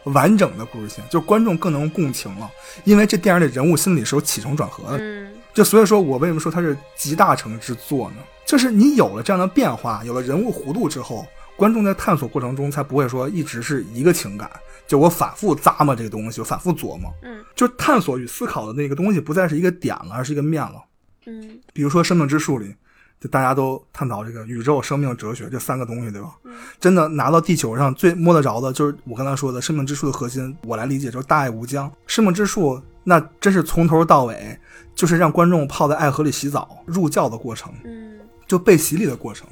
[0.04, 2.50] 完整的故事线，就观众更能共情了。
[2.84, 4.98] 因为这电影里人物心理是有起承转合的。
[5.00, 8.16] 嗯，就所以说我为什么说它是集大成之作呢？
[8.44, 11.26] 就是你有了这样的变化，有了人物弧度之后，
[11.56, 14.50] 观众在探索过程中才不会说一直是一个情感，
[14.86, 20.82] 就我反复咂摸这个东西，我反复琢磨，嗯，就探索与思考的那个东西不再是一个点了，而是一个面了，
[21.26, 22.74] 嗯，比如说《生命之树》里，
[23.18, 26.30] 就大家都探讨这个宇宙、生命、哲学这三个东西，对吧？
[26.44, 34.58] 嗯，真的拿到地球上最摸得着的，就是我刚才说的《生命之树》的核心，我来理解就是大爱无疆，《生命之树》那真是从头到尾
[34.94, 38.10] 就是让观众泡在爱河里洗澡、入教的过程，嗯。
[38.48, 39.48] 就被洗礼的过程，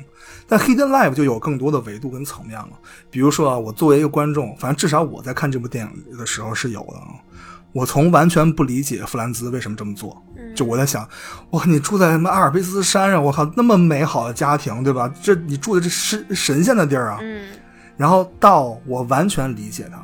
[0.50, 2.70] 但 Hidden Life 就有更多的维度跟层面了。
[3.08, 6.96] 比如说啊，我作为一个观众，反正至少我在看这部电影的时候是有的。
[7.72, 10.20] 我从完全不理解弗兰兹为什么这么做，
[10.56, 11.08] 就我在想，
[11.50, 15.08] 哇，你住在什么阿尔卑斯山上，我靠，那么美好的家庭，对吧？
[15.22, 17.18] 这你住的这是神仙的地儿啊。
[17.22, 17.46] 嗯。
[17.96, 20.02] 然后到我完全理解他，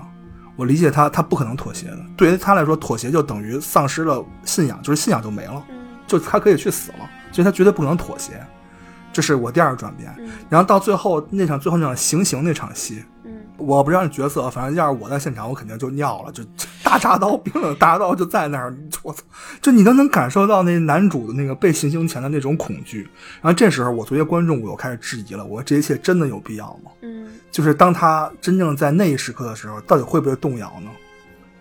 [0.54, 1.98] 我理解他，他不可能妥协的。
[2.16, 5.60] 对于他来说，妥协就等于丧失了信仰，就是信仰就没了，
[6.06, 6.98] 就他可以去死了，
[7.32, 8.40] 所以他绝对不可能妥协。
[9.16, 16.44] 这是我第二个转变，嗯、然后到最后那场最后那场行刑那场戏，嗯，我不知道你角色，反正要是我在现场，我肯定就尿了，就
[16.84, 19.22] 大铡刀，冰冷大铡刀就在那儿，我操，
[19.62, 23.08] 就你都能感受到那男主的那个被行刑前的那种恐惧。
[23.40, 26.90] 然后这时候我作为观众，我又开始质疑了，我说这一切真的有必要吗？
[27.00, 30.90] 嗯，就是当他真正在那一时刻的时候，到底会不会动摇呢？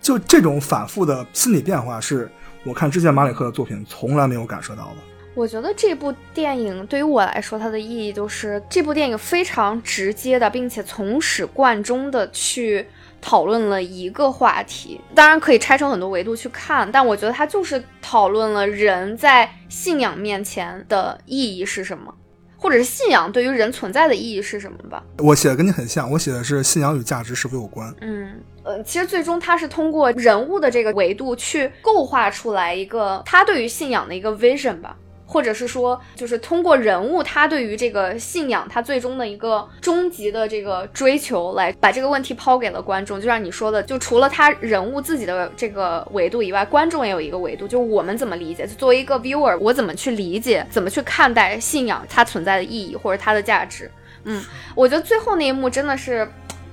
[0.02, 2.30] 就这种反复的心理变化，是
[2.64, 4.96] 我看之前马里克的作品从来没有感受到的。
[5.36, 12.86] 我觉得这部电影对于我来说，它的意义就是这部电影非常直接的，并且从始贯终的去
[13.20, 14.98] 讨论了一个话题。
[15.14, 22.14] 当然可以拆成很多维度去看，但我觉得它就是讨论了人在信仰面前的意义是什么，
[22.56, 25.04] 或者是信仰对于人存在的意义是什么吧。
[25.18, 27.94] 我写的跟你很像，我写的是信仰与价值是否有关。
[28.00, 34.96] 嗯，呃，其实最终他是通过人物的这个维度去构画出来一个他对于信仰的一个 vision 吧。
[35.26, 43.20] 或者是说，就是通过人物他对于这个信仰，他最终的一个终极的这个追求，来把这个问题抛给了观众。
[43.20, 48.66] 就像你说的，就除了他人物自己的这个维度以外，观众也有一个维度，就是我们怎么理解？
[48.66, 53.90] 就作为一个 viewer，我怎么去理解，怎么去看待信仰它存在的意义或者它的价值？
[54.24, 54.42] 嗯，
[54.74, 56.28] 我觉得最后那一幕真的是，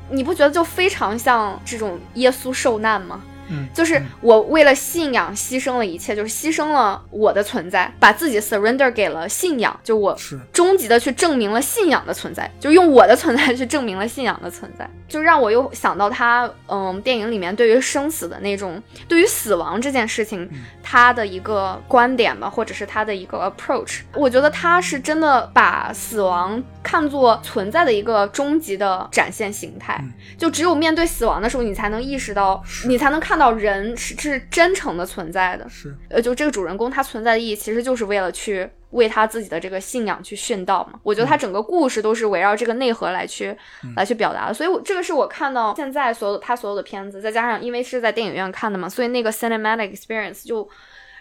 [0.10, 3.22] 你不觉得就非常像这种耶稣受难吗？
[3.50, 10.40] 嗯，就是我为了信仰牺牲了一切，就是牺牲了我的存在，把自己 surrender 给了信仰，就我是。
[10.52, 20.50] 终极的去证明了信仰的存在，就用我的存在去证明了信仰的存在，就让我又想到他，嗯，电影里面对于生死的那种，对于死亡这件事情，
[20.82, 30.04] 他的一个观点吧，或者是他的一个 approach，我觉得他是真的把死亡看作存在的一个终极的展现形态，
[30.38, 41.00] 就只有面对死亡的时候，你才能意识到，你才能看到人是是真诚的存在的，是，呃，就这个主人公他存在的意义，其实就是为了去为他自己的这个信仰去殉道嘛。
[41.04, 43.56] 我觉得他整个故事都是围绕这个内核来去、
[43.96, 50.68] 来去表达的，所以我这个是我看到现在所有他所有的片子，再加上因为是在电影院看的嘛，所以那个 cinematic experience 就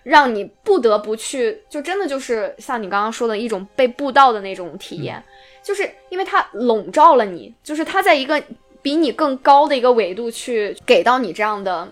[0.03, 5.23] 让你不得不去，就真的就是像你刚刚说的一种被布道的那种体验，
[5.63, 8.43] 就是因为它笼罩了你，就是它在一个
[8.83, 11.91] 比你更高的一个维度去给到你这样的。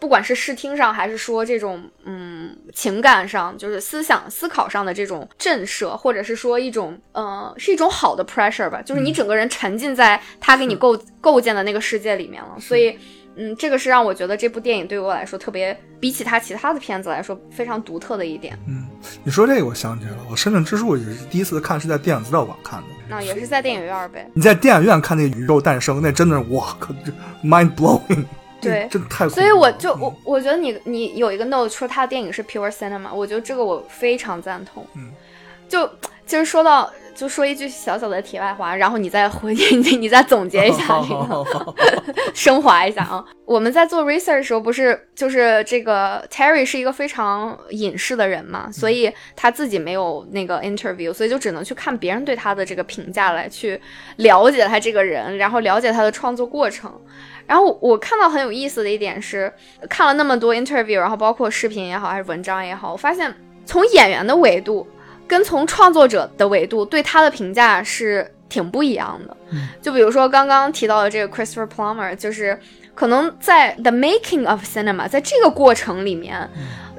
[0.00, 12.54] 不管是视听上，还是说这种嗯情感上，就是思想思考上的这种震慑，或者是说一种呃是一种好的 pressure 吧，就是你整个人沉浸在他给你构构建的那个世界里面了。
[12.60, 12.98] 所以嗯，
[13.58, 18.58] 这个是让我觉得这部电影对于我来说特别，比起他其他的片子来说非常独特的一点。
[18.68, 18.86] 嗯，
[19.22, 24.28] 你说这个我想起来了，我《生命之树》也是第一次看是在电影资料馆看的，那也是在电影院呗。
[24.34, 27.12] 你在电影院看那个宇宙诞生，那真的是哇靠这
[27.46, 28.24] ，mind blowing。
[28.60, 29.28] 对，真的太。
[29.28, 34.86] 所以我就我我觉得你你有一个 note 说他的电影是 pure cinema，我觉得这个我非常赞同。
[34.94, 35.10] 嗯，
[35.68, 35.86] 就
[36.24, 41.74] 其实说到就说一句小小的题外话，然后你再回你你再总结一下 这个，
[42.34, 43.24] 升华一下啊。
[43.44, 53.80] 我们在做 research 的时候，不是就是这个 Terry 是一个非常隐士的人嘛，所以他自己没有那个 interview，所以就只能去看别人对他的这个评价来去
[54.16, 56.92] 了解他这个人，然后了解他的创作过程。
[57.46, 59.52] 然后我看到很有意思的一点是，
[59.88, 63.32] 看了那么多 interview，然后包括视频也好，还是文章也好，我发现
[63.66, 64.86] 从演员的维度
[65.26, 69.36] 跟从创作者的维度对他的评价是挺不一样的。
[69.82, 72.58] 就比如说刚刚提到的这个 Christopher Plummer，就是
[72.94, 76.48] 可能在 the making of cinema，在这个过程里面，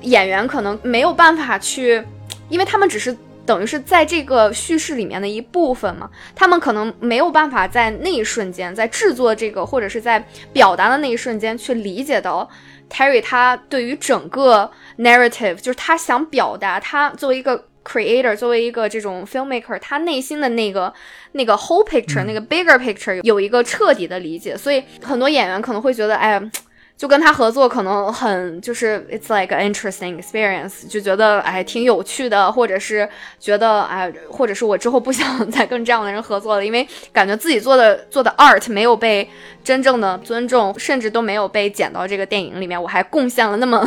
[0.01, 2.03] 演员可能没有办法去，
[2.49, 3.15] 因为他们只是。
[3.45, 10.19] 等于是在这个叙事里面的一部分嘛，他们可能没有办法在那一瞬间，在制作这个或者是在
[10.51, 12.49] 表达的那一瞬间去理解到
[12.89, 20.93] Terry 他对于整个 narrative，就是他想表达，他作为一个 creator，作为一个这种 filmmaker，他内心的那个
[21.33, 26.41] 那个 whole picture，那个 bigger picture 有一个彻底的理解，所以很多演员可能会觉得，哎。
[26.97, 33.05] 就跟他合作可能很就是 it's like an interesting experience，就觉得哎挺有趣的，或者是
[33.37, 39.29] 觉得哎，或者是我之后不想再跟这样的人合作了，因为感觉自己做的做的 art 没有被
[39.61, 43.85] 真正的尊重，甚至都没有被剪到这个电影里面，我还贡献了那么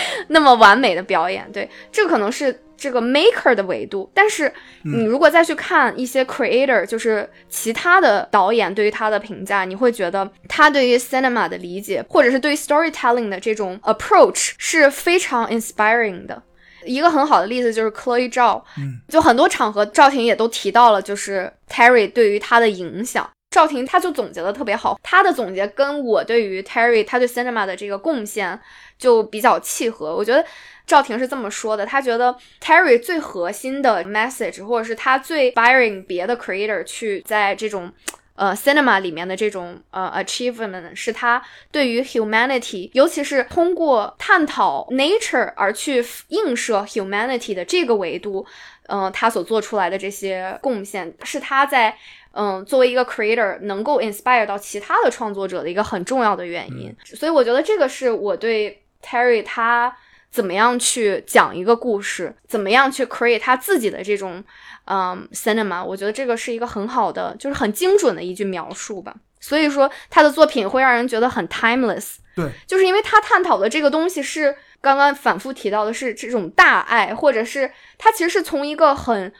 [0.28, 2.62] 那么完美的表演，对，这可能是。
[2.74, 4.52] 这个 maker 的维度，但是
[4.82, 16.42] 你如果再去看一些 creator，就是其他的导演对于他的评价，你会觉得他对于 cinema 的理解，或者是对于 storytelling 的这种 approach 是非常 inspiring 的。
[16.84, 18.60] 一个很好的例子就是 Chloe Zhao，
[19.06, 23.30] 就很多场合赵婷也都提到了，就是 Terry 对于他的影响。
[23.52, 28.58] 赵婷他就总结的特别好，他的总结跟我对于 Terry 他对 cinema 的这个贡献
[29.02, 30.16] 就比较契合。
[30.16, 30.44] 我觉得。
[30.84, 37.90] 赵婷是这么说的，他觉得 Terry 最核心的 message，或者是他最 inspiring 别的 creator 去在这种
[38.34, 48.44] 呃 cinema 里面的这种呃 achievement，是他对于 humanity，尤其是通过探讨 nature 而去映射 humanity 的这个维度，
[48.88, 51.96] 嗯，他所做出来的这些贡献，是他在
[52.32, 56.94] 嗯作为一个 creator 能够 inspire 到其他的创作者的一个很重要的原因。
[57.04, 59.96] 所以我觉得这个是我对 Terry 他。
[60.30, 64.42] 怎么样去讲一个故事，怎么样去 create 他自己的这种
[64.86, 69.14] 嗯 cinema，我觉得这个是一个很好的，就是很精准的一句描述吧。
[69.40, 79.30] 所以说他的作品会让人觉得很 timeless，对，就是因为他探讨的这个东西是刚刚反复提到的是这种大爱，或者是他其实是从一个很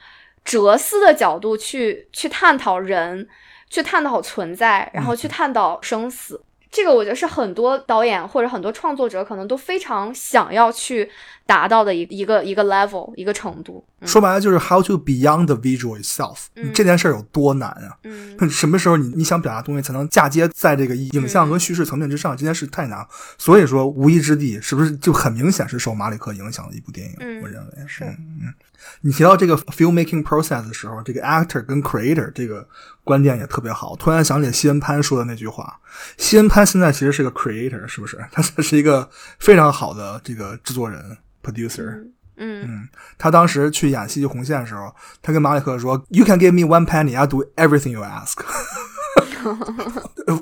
[0.44, 3.26] 哲思的角度去去探讨人，
[3.70, 6.42] 去探讨存在，然后去探讨生死。
[6.72, 11.08] 这个我觉得是很多导演或者很多创作者可能都非常想要去
[11.46, 13.84] 达到的一一个一个 level 一个程度。
[14.00, 17.94] 嗯说白了就是 how to beyond the visual itself，、嗯这件事儿有多难啊？
[18.04, 22.34] 嗯 什么时候你你想表达东西才能嫁接在这个影像和叙事层面之上？
[22.36, 23.06] 这件事太难。
[23.38, 27.14] 所以说，《无依之地》是不是就很明显是受马里克影响的一部电影？
[27.20, 28.54] 嗯我认为是嗯嗯。
[29.02, 32.68] 你提到这个 filmmaking process 的时候，这个 actor 跟 creator 这个
[33.04, 33.94] 观点也特别好。
[33.96, 35.80] 突然想起西恩潘说的那句话：
[36.16, 38.18] 西恩潘现在其实是个 creator，是不是？
[38.30, 42.04] 他是一个非常好的这个制作人 producer。
[42.36, 42.88] 嗯嗯，
[43.18, 48.38] 他当时去演《戏剧红线》的时候，他跟马里克说：“You can give me one penny, I'll do everything you ask。”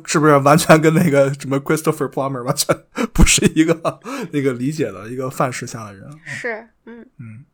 [0.06, 2.76] 是不是完全跟那个什么 Christopher Plummer 完全
[3.12, 4.00] 不是一个
[4.30, 6.08] 那个理解的一个范式下的人？
[6.26, 7.44] 是，嗯嗯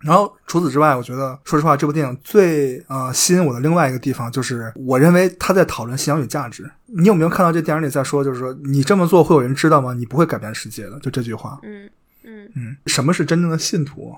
[0.00, 6.70] 然后除此之外，我觉得说实话，这部电影最呃吸引我的另外一个地方就是，我认为他在讨论信仰与价值。
[6.86, 9.92] 你有没有看到这电影里在说，就是说你这么做会有人知道吗？
[9.92, 11.58] 你不会改变世界的，就这句话。
[11.62, 11.90] 嗯
[12.22, 14.14] 嗯嗯，什么是真正的信徒？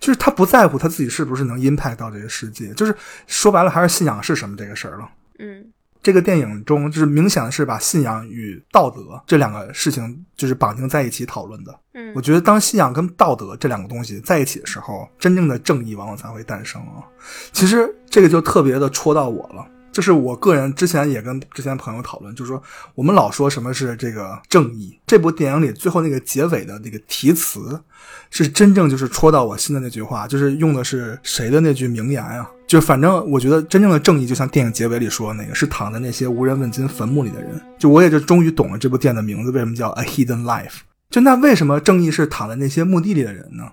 [0.00, 2.94] 就是他不在乎他自己是不是能 impact 到这个世界，就是
[3.26, 5.08] 说白了还是信仰是什么这个事儿了。
[5.38, 5.64] 嗯
[6.02, 11.78] 这个电影中，就是明显的是把信仰与道德这两个事情就是绑定在一起讨论的。
[11.94, 17.04] 嗯我觉得当信仰跟道德这两个东西在一起的时候，真正的正义往往才会诞生啊。
[17.52, 19.66] 其实这个就特别的戳到我了。
[19.92, 22.62] 就是我个人之前也跟之前朋友讨论，就是说
[22.94, 27.78] 我们老说什么是这个正义，这部电影里最后那个结尾的那个题词，
[28.32, 32.48] 是真正就是戳到我心的那句话，就是用的是谁的那句名言啊？
[32.66, 37.50] 就反正我觉得真正的正义，就像电影结尾里说的那个，是躺在那些无人问津坟墓里的人。
[37.78, 40.78] 就我也就终于懂了这部电影的名字为什么叫 A Hidden Life。
[41.10, 43.64] 就那为什么正义是躺在那些墓地里的人呢？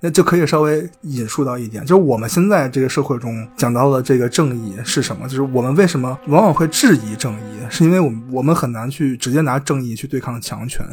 [0.00, 5.28] 那就可以稍微引述到一点，就是我们现在这个社会中讲到的这个正义是什么？
[5.28, 10.84] 就是我们为什么往往会质疑正义，是因为我们我们很难去直接拿正义去对抗强权。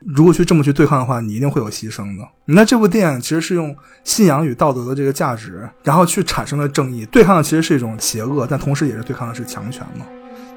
[0.00, 2.28] 嗯如果去这么去对抗的话，你一定会有牺牲的。
[2.44, 3.74] 那这部电影其实是用
[4.04, 10.06] 信仰与道德的这个价值，然后去产生了正义，对抗的其实是一种邪恶，但同时也是对抗的是强权嘛，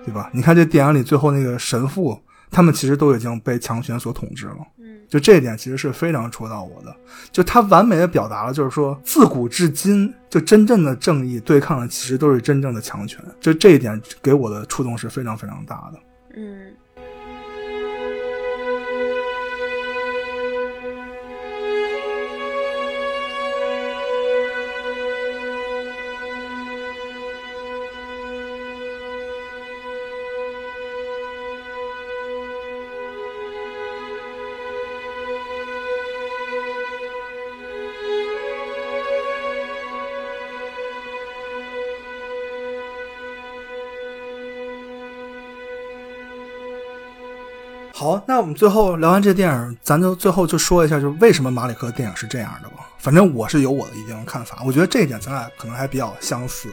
[0.06, 0.30] 对吧？
[0.34, 2.20] 你看这电影里最后那个神父，
[2.52, 4.58] 他们其实都已经被强权所统治了。
[4.80, 6.96] 嗯就这一点其实是非常戳到我的，
[7.32, 16.00] 就他完美的表达了，就是说自古至今，就真正的正义对抗的其实都是真正的强权，就这一点给我的触动是非常非常大的。
[16.36, 16.72] 嗯
[48.00, 52.76] 好，那我们最后聊完这电影，咱就最后就说一下，就是为什么马里克的电影是这样的吧。
[52.98, 56.70] 反正我是有我的一定的看法，我觉得这一点咱俩可能还比较相似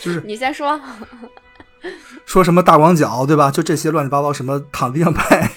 [0.00, 0.80] 就是你先说。
[2.26, 3.50] 说什么大广角，对吧？
[3.50, 5.47] 就这些乱七八糟什么躺地上拍，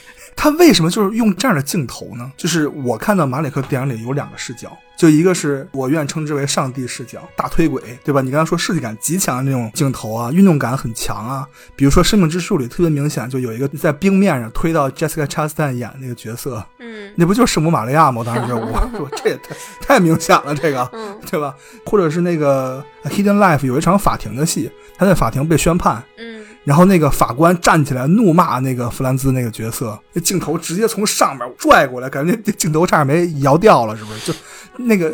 [0.42, 2.32] 他为什么就是用这样的镜头呢？
[2.36, 8.24] 就是我看到马里克电影里有两个视角，就一个是我愿称之为上帝视角，大推轨，对吧？
[8.24, 11.48] 你刚才说设计感极强的那种镜头啊，运动感很强啊。
[11.76, 18.22] 比如说《生命之树》里特别明显，就有一个在冰面上推到 Jessica Chastain 演那个角色，嗯那不就是圣母玛利亚吗？
[18.22, 21.54] 我当时就我 说这也太太明显了，这个，嗯对吧？
[21.86, 26.31] 或者是那个《Hidden Life》有一场法庭的戏，他在法庭被宣判，嗯
[26.64, 34.32] 然后那个法官站起来怒骂那个弗兰兹那个角色，那镜头直接从上面拽过来，感觉那 镜头差点没摇掉了，是不是？
[34.32, 34.38] 就
[34.78, 35.14] 那个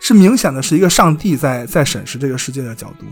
[0.00, 3.04] 是明显的是一个上帝在在审视这个世界的角度。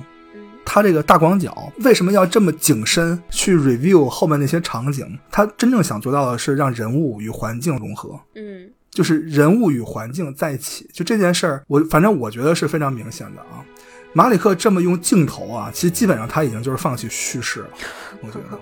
[0.64, 5.06] 他这个大广角为什么要这么景深去 review 后面那些场景？
[5.30, 8.18] 他真正想做到的是让人物与环境融合。
[8.34, 13.60] 嗯就是人物与环境在一起，就这件事儿，我反正我觉得是非常明显的啊。
[14.16, 17.68] 马里克这么用镜头啊，其实基本上他已经就是放弃叙事了，
[18.22, 18.58] 我觉得。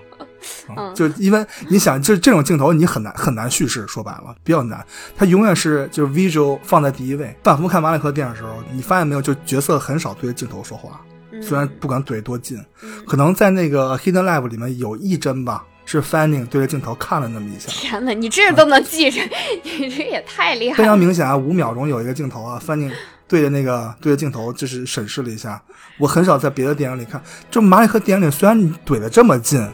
[0.75, 4.85] 啊，就因为你想，就这种镜头你很难很难叙事，说白了比较难。
[5.15, 7.33] 它永远是就是 visual 放在第一位。
[7.41, 10.99] 反复看马里克电影的时候，你发现没有，就角色很少对着镜头说话，
[11.41, 12.61] 虽然不管怼多近，
[13.07, 19.21] 可能在那个 Hidden Life 里面有一帧吧，是 Fanning 对着镜头看了那么一下，天哪，你这都能记着，
[19.63, 20.97] 你这也太厉害了非常。
[20.97, 22.91] 明显啊，五秒钟有一个镜头啊，Fanning
[23.27, 25.61] 对着那个对着镜头就是审视了一下。
[25.97, 29.65] 我很少在别的电影里看，就马里克电影里，虽然你怼得这么近，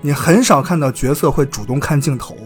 [0.00, 2.36] 你很少看到角色会主动看镜头，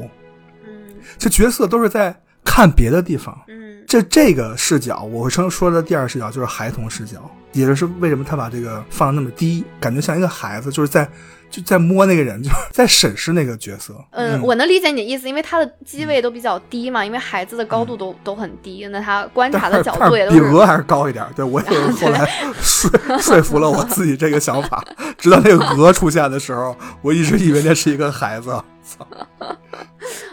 [0.65, 2.15] 嗯这角色都是在
[2.45, 3.36] 看别的地方。
[3.49, 11.09] 嗯这这个视角，我会称说的第二视角就是孩童视角，也就是为什么他把这个放得那么低，感觉像一个孩子，就是在
[11.50, 13.94] 就在摸那个人，就 在审视那个角色。
[14.10, 21.24] 嗯，我能理解你的意思，因为他的机位都比较低嘛，因为孩子的高度都、都很低，那他观察的角度也都比鹅还是高一点。
[21.34, 22.26] 对我也是后来
[22.60, 24.84] 说说服了我自己这个想法，
[25.16, 28.50] 直到那个鹅出现的时候，我一直以为那是一个孩子。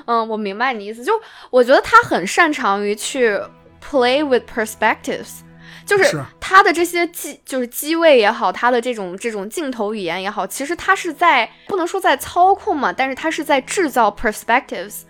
[0.06, 1.14] 嗯，我明白你的意思，就
[1.50, 3.40] 我觉得他很擅长于去
[3.84, 5.40] play with perspectives，
[5.86, 15.02] 就是是他的这些机就是机位也好，他的这种这种镜头语言也好，其实他是在不能说在操控嘛，但是他是在制造 perspectives。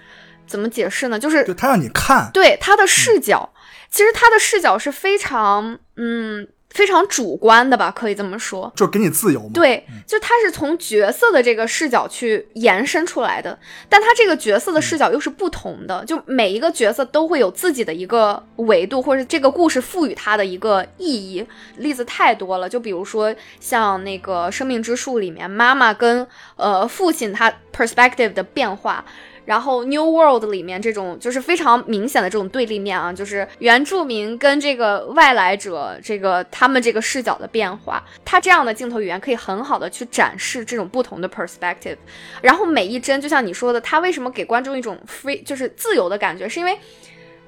[0.48, 1.18] 怎么解释呢？
[1.18, 3.52] 就是就他让你看，对他的视角，
[3.90, 8.70] 其实他的视角是非常嗯非常主观的吧，可以这么说。
[8.76, 9.52] 就给你自由嘛。
[9.54, 13.58] 对，就他是从角色的这个视角去延伸出来的，
[13.88, 21.48] 但他这个角色的视角又是不同的，就每一个角色都会有自己的一个维度，或者这个故事赋予他的一个意义。
[21.78, 26.28] 例子太多了，就比如说像那个《生命之树》里面，妈妈跟
[26.58, 29.06] 呃父亲他 perspective 的变化。
[29.46, 41.98] 然后 New World 里面这种就是非常明显的这种对立面啊，就是原住民跟这个外来者这个他们这个视角的变化，它这样的镜头语言可以很好的去展示这种不同的 perspective。
[42.42, 46.78] 然后每一帧就像你说的，它为什么给观众一种 free 就是自由的感觉，是因为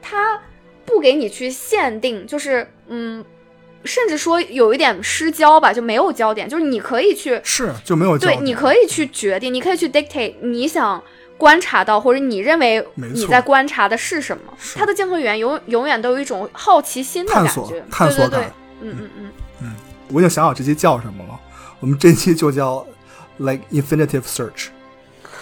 [0.02, 0.40] 它
[0.86, 3.26] 不给你去限定，就是嗯。
[3.86, 11.02] 甚至说有一点失焦吧，就没有焦点，就是你可以去是就没有焦对，你可以去决定，你可以去 dictate 你想
[11.38, 14.54] 观察到或者你认为你在观察的是什么。
[14.76, 18.96] 他的镜头语言永永远都有一种好奇心的感探索觉，探索对对对感，嗯。
[19.00, 19.32] 嗯嗯，
[19.62, 19.76] 嗯，
[20.10, 21.40] 我已经想好这期叫什么了。
[21.80, 22.86] 我们这期就叫
[23.38, 24.68] like infinitive search，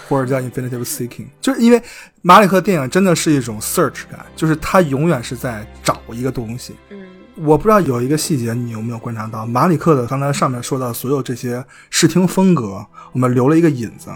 [0.10, 1.82] 或者叫 infinitive seeking，就是因为
[2.22, 6.76] 马里克电影真的是一种 search 感，就是他永远是在找一个东西。
[6.90, 7.08] 嗯，
[7.38, 14.10] 我不知道有一个细节你有没有观察到，马里克的刚才上面说到所有这些视听风格，我们留了一个引子。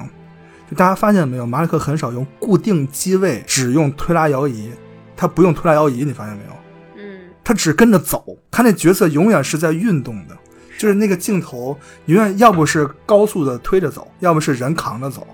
[0.69, 4.69] 就大家发现没有，马里克很少用固定机位，只用推拉摇移，
[5.17, 6.51] 他不用推拉摇移，你发现没有？
[6.97, 10.37] 嗯，他只跟着走，他那角色永远是在运动的，
[10.77, 11.75] 就是那个镜头
[12.05, 15.25] 永远要不是高速的推着走，要么是人扛着走，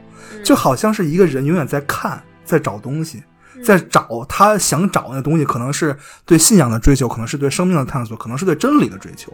[0.42, 3.22] 就好像是一个人永远在看，在找东西，
[3.62, 9.34] 在找他想找那东西，可能是对信仰的追求，可能是对生命的探索，可能是对真理的追求。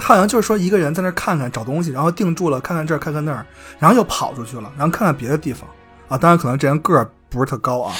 [0.00, 3.44] 好像就是说一个人在那儿看看找东西，然后定住了，看看这儿，看看那儿，
[3.78, 5.68] 然后又跑出去了，然后看看别的地方
[6.08, 6.18] 啊。
[6.18, 7.94] 当然，可能这人个儿不是特高啊，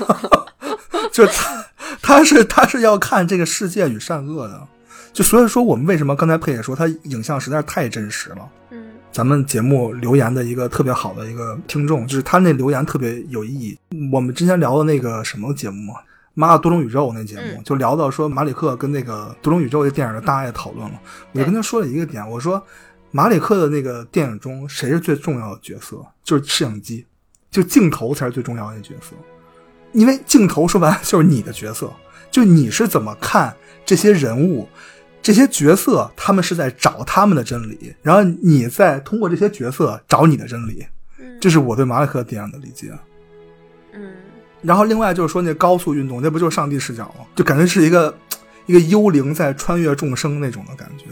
[1.12, 1.64] 就他
[2.02, 4.66] 他是他是要看这个世界与善恶的。
[5.12, 8.48] 就所以说，我们为什么刚才佩姐说他影像实在是太真实了？
[8.70, 13.78] 嗯，咱们节目留言的一个特别好的一个听众，就是他那留言特别有意义。
[14.12, 16.02] 我们之前聊的那个什么节目啊？
[16.34, 21.00] 妈的多重宇宙那节目，嗯就聊到说马里克跟那个多重宇宙这电影的大爱讨论了。
[21.32, 22.62] 我就跟他说了一个点，我说
[23.10, 26.04] 马里克的那个电影中谁是最重要的角色？
[26.22, 27.06] 就是摄影机，
[27.50, 29.14] 就镜头才是最重要的角色。
[29.92, 31.92] 因为镜头说白了就是你的角色，
[32.30, 33.54] 就你是怎么看
[33.86, 34.68] 这些人物、
[35.22, 40.84] 这些角色，他们是在找他们的真理，然后你再通过这些角色找你的真理。
[41.40, 42.92] 这是我对马里克电影的理解。
[44.64, 47.26] 嗯，然后另外就是说那高速运动，那不就是上帝视角吗？
[47.36, 48.12] 就感觉是一个
[48.66, 51.04] 一个幽灵在穿越众生那种的感觉。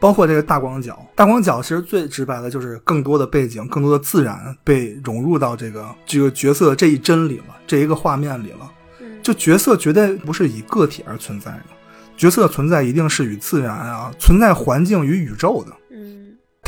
[0.00, 8.70] 包括这个大广角，大广角其实最直白的就是更多的背景、更多的自然被融入到这个这个角色这一帧里了，这一个画面里了。
[9.22, 11.64] 就角色绝对不是以个体而存在的，
[12.16, 15.72] 角色的存在一定是与自然啊、存在环境与宇宙的。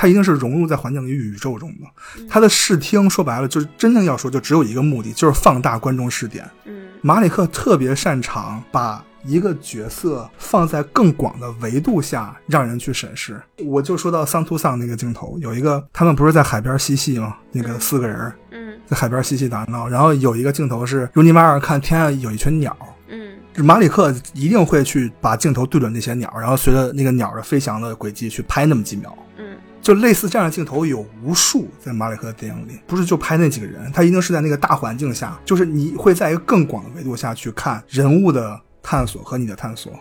[0.01, 2.27] 嗯，它一定是融入在环境与宇宙中的。
[2.27, 6.49] 它的视听说白了，就是真正要说，就只有一个目的，就是放大观众视点。
[6.65, 13.39] 嗯，马里克特别擅长把一个角色放在更广的维度下，让人去审视。
[13.67, 17.37] 我就说到桑图桑那个镜头，有一个他们不是在海边嬉戏吗？
[17.53, 22.75] 那个四个人，嗯，在海边嬉戏打闹，然后有一个镜头是尤尼马尔看天上有一群鸟。
[23.09, 29.15] 嗯，马里克一定会去把镜头对准那些鸟，然后随着那个鸟的飞翔的轨迹去拍那么几秒。
[29.37, 39.93] 嗯，就类似这样的镜头有无数，在马里克的电影里，不是就拍那几个人，他一定是在那个大环境下，就是你会在一个更广的维度下去看人物的探索和你的探索。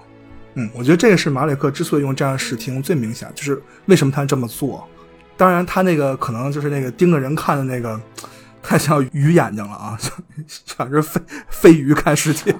[0.56, 4.88] 嗯，我觉得这个是马里克之所以用这样的视听最明显，就是为什么他这么做。
[5.38, 8.00] 当然，他那个可能就是那个盯着人看的那个，
[8.62, 9.98] 太像鱼眼睛了啊，
[10.66, 12.54] 像是飞飞鱼看世界。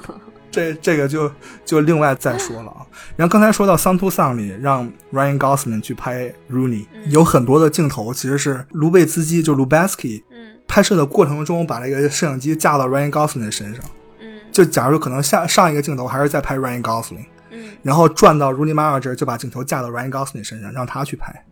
[0.52, 1.32] 这这个就
[1.66, 2.86] 就另外再说了啊。
[3.16, 13.84] 然后刚才说到《桑图桑》里让 Ryan Gosling 去拍 Rooney，、有很多的镜头其实是卢贝兹基，就 Lubeski，嗯拍摄的过程中把这个摄影机架到 Ryan Gosling 的身上。
[14.20, 21.46] 嗯就假如可能下上一个镜头还是在拍 Ryan Gosling，嗯然后转到 Rooney Mara 这儿，就把镜头架到 Ryan Gosling 身上，让他去拍。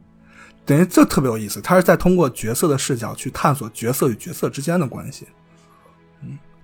[0.66, 5.26] 等于这特别有意思，他是在通过角色的视角去探索角色与角色之间的关系。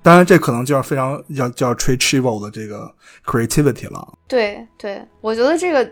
[0.04, 2.94] 当然这可能就要非常要就要吹 Chivo 的这个
[3.26, 4.06] creativity 了。
[4.28, 5.90] 对对，我觉得这个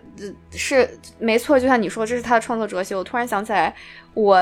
[0.52, 2.94] 是没错，就像你说，这是他的创作哲学。
[2.94, 3.74] 我突然想起来，
[4.14, 4.38] 我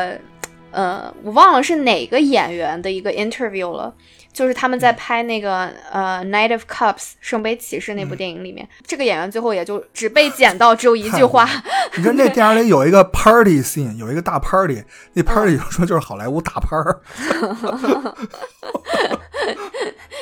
[0.72, 3.94] 呃，我忘了是哪个演员的一个 interview 了，
[4.32, 11.50] 就是他们在拍那个呃《Night of Cups》圣杯骑士那部电影里面，这个演员最后也就只被剪到只有一句话，
[11.96, 14.84] 你看那电影里有一个 party scene，有一个大 party，
[15.14, 17.02] 那 party 有说就是好莱坞大拍儿。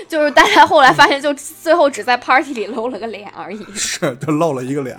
[0.07, 3.65] 就是大家后来发现，就最后只在 party 里露了个脸而已。
[3.75, 4.97] 是，就露了一个脸。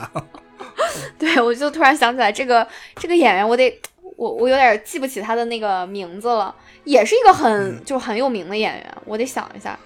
[1.18, 2.66] 对，我就突然想起来，这个
[2.97, 3.80] 这个演员，我得
[4.18, 9.78] 我我有点记不起他的那个名字了，也是一个很、就很有名的演员，我得想一下，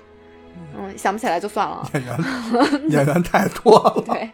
[0.74, 1.86] 嗯，想不起来就算了。
[1.92, 4.02] 演员演员太多了。
[4.09, 4.30] 对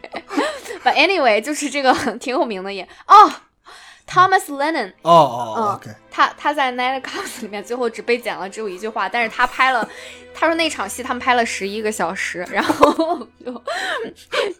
[0.85, 3.29] ，But anyway，就是这个 挺有名的演哦
[4.09, 4.91] ，Thomas Lennon。
[5.03, 5.81] 哦哦
[6.11, 9.87] 他他在《Night Cops》里面最后只被剪了只有一句话，但是他拍了，
[10.33, 13.63] 他说那场戏他们拍了十一个小时，然后就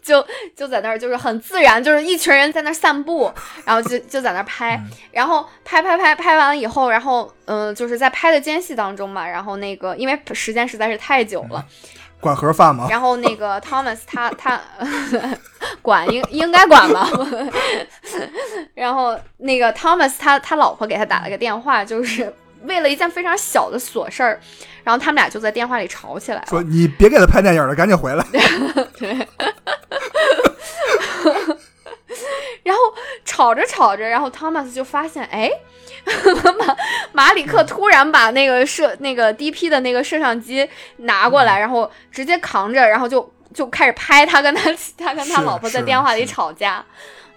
[0.00, 3.30] 就就在那儿就是很自然，就是一群人在那儿散步，
[3.64, 11.66] 然后就就在那儿拍，然后拍拍拍拍完了以后，然后嗯、呃就是在拍的间隙当中嘛，然后那个因为时间实在是太久了，
[12.20, 12.86] 管盒饭吗？
[12.90, 14.60] 然后那个 Thomas 他他
[15.82, 17.08] 管应应该管吧，
[18.74, 22.32] 然后那个 Thomas 他他老婆给他打了个电话，就是
[22.64, 24.38] 为了一件非常小的琐事儿，
[24.84, 26.46] 然后他们俩就在电话里吵起来了。
[26.48, 28.24] 说你别给他拍电影了，赶紧回来。
[28.98, 29.26] 对，
[32.62, 32.82] 然后
[33.24, 35.50] 吵着吵着，然后 Thomas 就发现，哎，
[36.58, 36.76] 马
[37.12, 40.68] 马里克突然把那个摄那个 DP 的那个摄像机
[40.98, 46.84] 拿过来，然后直接扛着，然后就就开始拍他跟他 他跟他老婆在电话里吵架。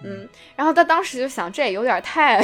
[0.06, 2.38] 嗯，然后他当时就想，这有点太，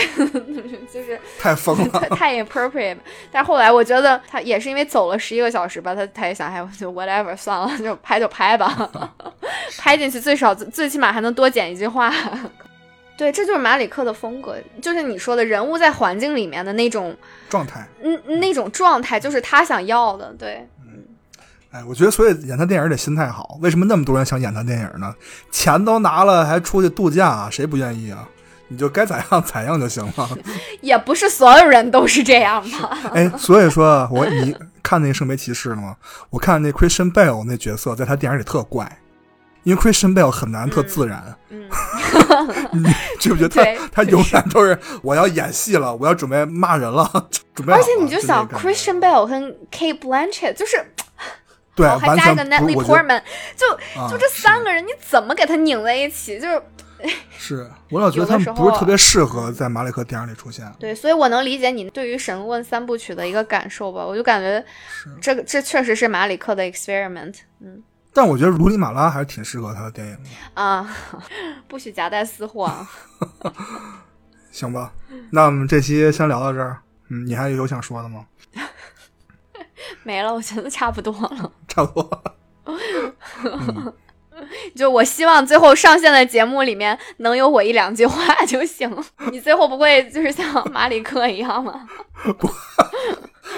[0.91, 2.97] 就 是太疯了太太 inappropriate。
[3.31, 8.89] 但是后来我觉得他也是因为走了十一个小时吧，他他也想，哎，就 whatever 算了，就拍就拍吧，
[9.77, 12.11] 拍进去最少最起码还能多剪一句话。
[13.21, 17.15] 对，这就是马里克的风格，就是你说的人物在环境里面的那种，
[17.51, 17.87] 状态。
[18.03, 20.33] 嗯，那种状态，就是他想要的。
[20.39, 20.67] 对，
[21.71, 23.59] 哎，我觉得所以演他电影得心态好。
[23.61, 25.15] 为什么那么多人想演他电影呢？
[25.51, 28.27] 钱都拿了，还出去度假，谁不愿意啊？
[28.69, 30.31] 你就该咋样 咋样就行了。
[30.81, 32.99] 也不是所有人都是这样吧？
[33.13, 35.95] 哎，所以说我你看那个《圣杯骑士》了吗？
[36.31, 38.99] 我看那 Christian Bale 那角色在他电影里特怪，
[39.63, 41.37] 因为 Christian Bale 很难特自然。
[41.49, 41.69] 嗯，
[42.73, 42.85] 你
[43.19, 47.73] 觉不觉得他他永远都是我要演戏了，我要准备骂人了，准备。
[47.73, 50.85] 而且你就想，Christian Bale 跟 Kate Blanchett 就是。
[51.77, 53.23] 对，哦，还加一个 Natalie Portman，
[53.57, 53.67] 就
[53.99, 56.39] 啊就这三个人，你怎么给他拧在一起？
[56.39, 56.63] 就是
[57.39, 60.71] 是我老觉得他们不是特别适合在马里克电影里出现。
[60.79, 64.05] 对，所以我能理解你对于《神问三部曲》的一个感受吧。
[64.05, 64.63] 我就感觉
[65.23, 67.37] 这个这确实是马里克的 experiment。
[67.61, 67.83] 嗯
[68.13, 70.89] 但我觉得《卢里马拉》还是挺适合他的电影的，啊，
[71.69, 72.89] 不许夹带私货啊。
[74.51, 74.93] 行吧？
[75.31, 76.81] 那我们这期先聊到这儿。
[77.09, 78.27] 嗯，你还有想说的吗？
[80.03, 81.53] 没了，我觉得差不多了。
[81.69, 82.25] 差不多。
[84.75, 88.91] 就我希望最后上线的节目里面能有我一两句话就行。
[89.31, 91.89] 你最后不会就是像马里克一样吗？
[92.25, 92.51] 对，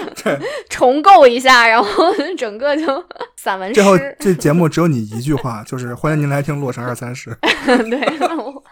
[0.69, 2.85] 重构一下，然后 整个就
[3.35, 3.73] 散文诗。
[3.75, 7.31] 最后这节目只有你一句话，就是欢迎您来听《洛神二三十》。
[7.89, 8.63] 对，我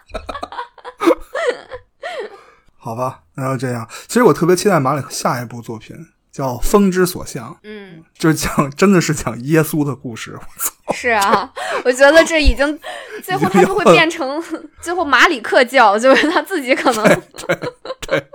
[2.78, 3.88] 好吧，那就这样。
[4.08, 5.96] 其实我特别期待马里克下一部作品，
[6.32, 10.34] 叫《风之所向》，嗯，就是讲真的是讲耶稣的故事。
[10.34, 11.52] 我操，是啊，
[11.86, 12.80] 我觉得这已经
[13.24, 14.42] 最后他就会变成
[14.82, 17.60] 最后马里克教，就是他自己可能对
[18.08, 18.28] 对，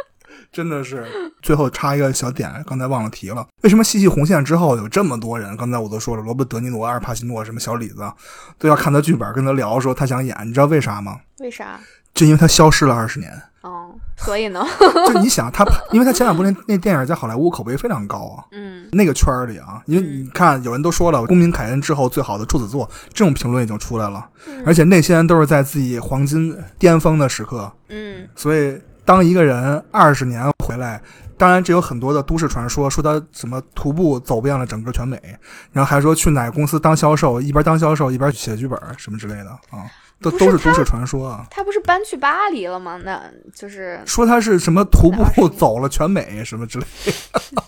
[0.57, 1.05] 真的是。
[1.43, 5.55] 最后插一个小点，刚才忘了提了，为什么细细红线之后有这么多人？
[5.55, 8.11] 刚才我都说了，罗伯特·德尼罗、阿尔帕西诺、什么小李子
[8.59, 11.21] 都要看他剧本，跟他聊说他想演，你知道为啥吗？
[11.41, 11.79] 为啥？
[12.15, 13.31] 就因为他消失了二十年。
[13.61, 14.65] 哦，所以呢？
[15.07, 15.63] 就你想他，
[15.93, 31.01] 因为他前两部那那电影在好莱坞口碑非常高啊，嗯，那个圈儿里啊，因为你看有人都说了，《公民凯恩》之后最好的处子座，这种评论已经出来了，嗯而且那些人都是在自己黄金巅峰的时刻，嗯，所以当一个人二十年回来，
[31.39, 35.19] 当然这有很多的都市传说，说他什么徒步走遍了整个全美，
[35.73, 39.87] 然后还说去哪个公司当销售，一边当销售一边写剧本什么之类的啊，
[40.21, 41.47] 都都是都市传说啊。
[41.51, 42.99] 他不是搬去巴黎了吗？
[43.05, 43.23] 那
[43.55, 46.87] 就是说他是什么徒步走了全美什么之类
[47.55, 47.63] 的，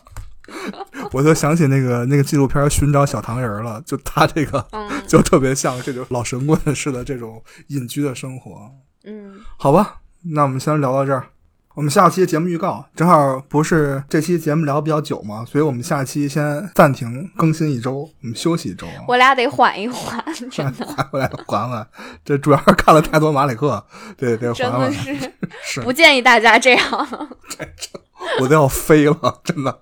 [1.13, 8.71] 我就想起那个 那个纪录片《寻找小糖人》了，就他这个嗯 就特别像这种老神棍似的这种隐居的生活。
[9.05, 10.01] 嗯，好吧，
[10.35, 11.27] 那我们先聊到这儿。
[11.75, 18.85] 我们下期节目预告正好不是这期节目聊比较久嘛，所以我们下期先暂停更新一周，我们休息一周。
[19.07, 21.87] 我俩得缓一缓， 真的，缓回来缓缓，
[22.25, 23.87] 这主要是看了太多马里克，
[24.17, 25.33] 对对，真的是
[25.63, 27.09] 是不建议大家这样。
[28.41, 29.81] 我都要飞了，真的。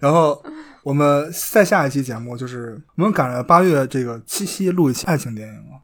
[0.00, 0.42] 然后
[0.82, 5.78] 我们再下一期节目就是我们赶着八月这个七夕录一期爱情电影了。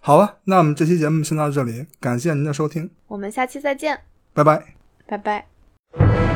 [0.00, 4.00] 好了，那我们这期节目先到这里，感谢您的收听，我们下期再见，
[4.32, 4.74] 拜拜。
[5.06, 6.27] 拜拜。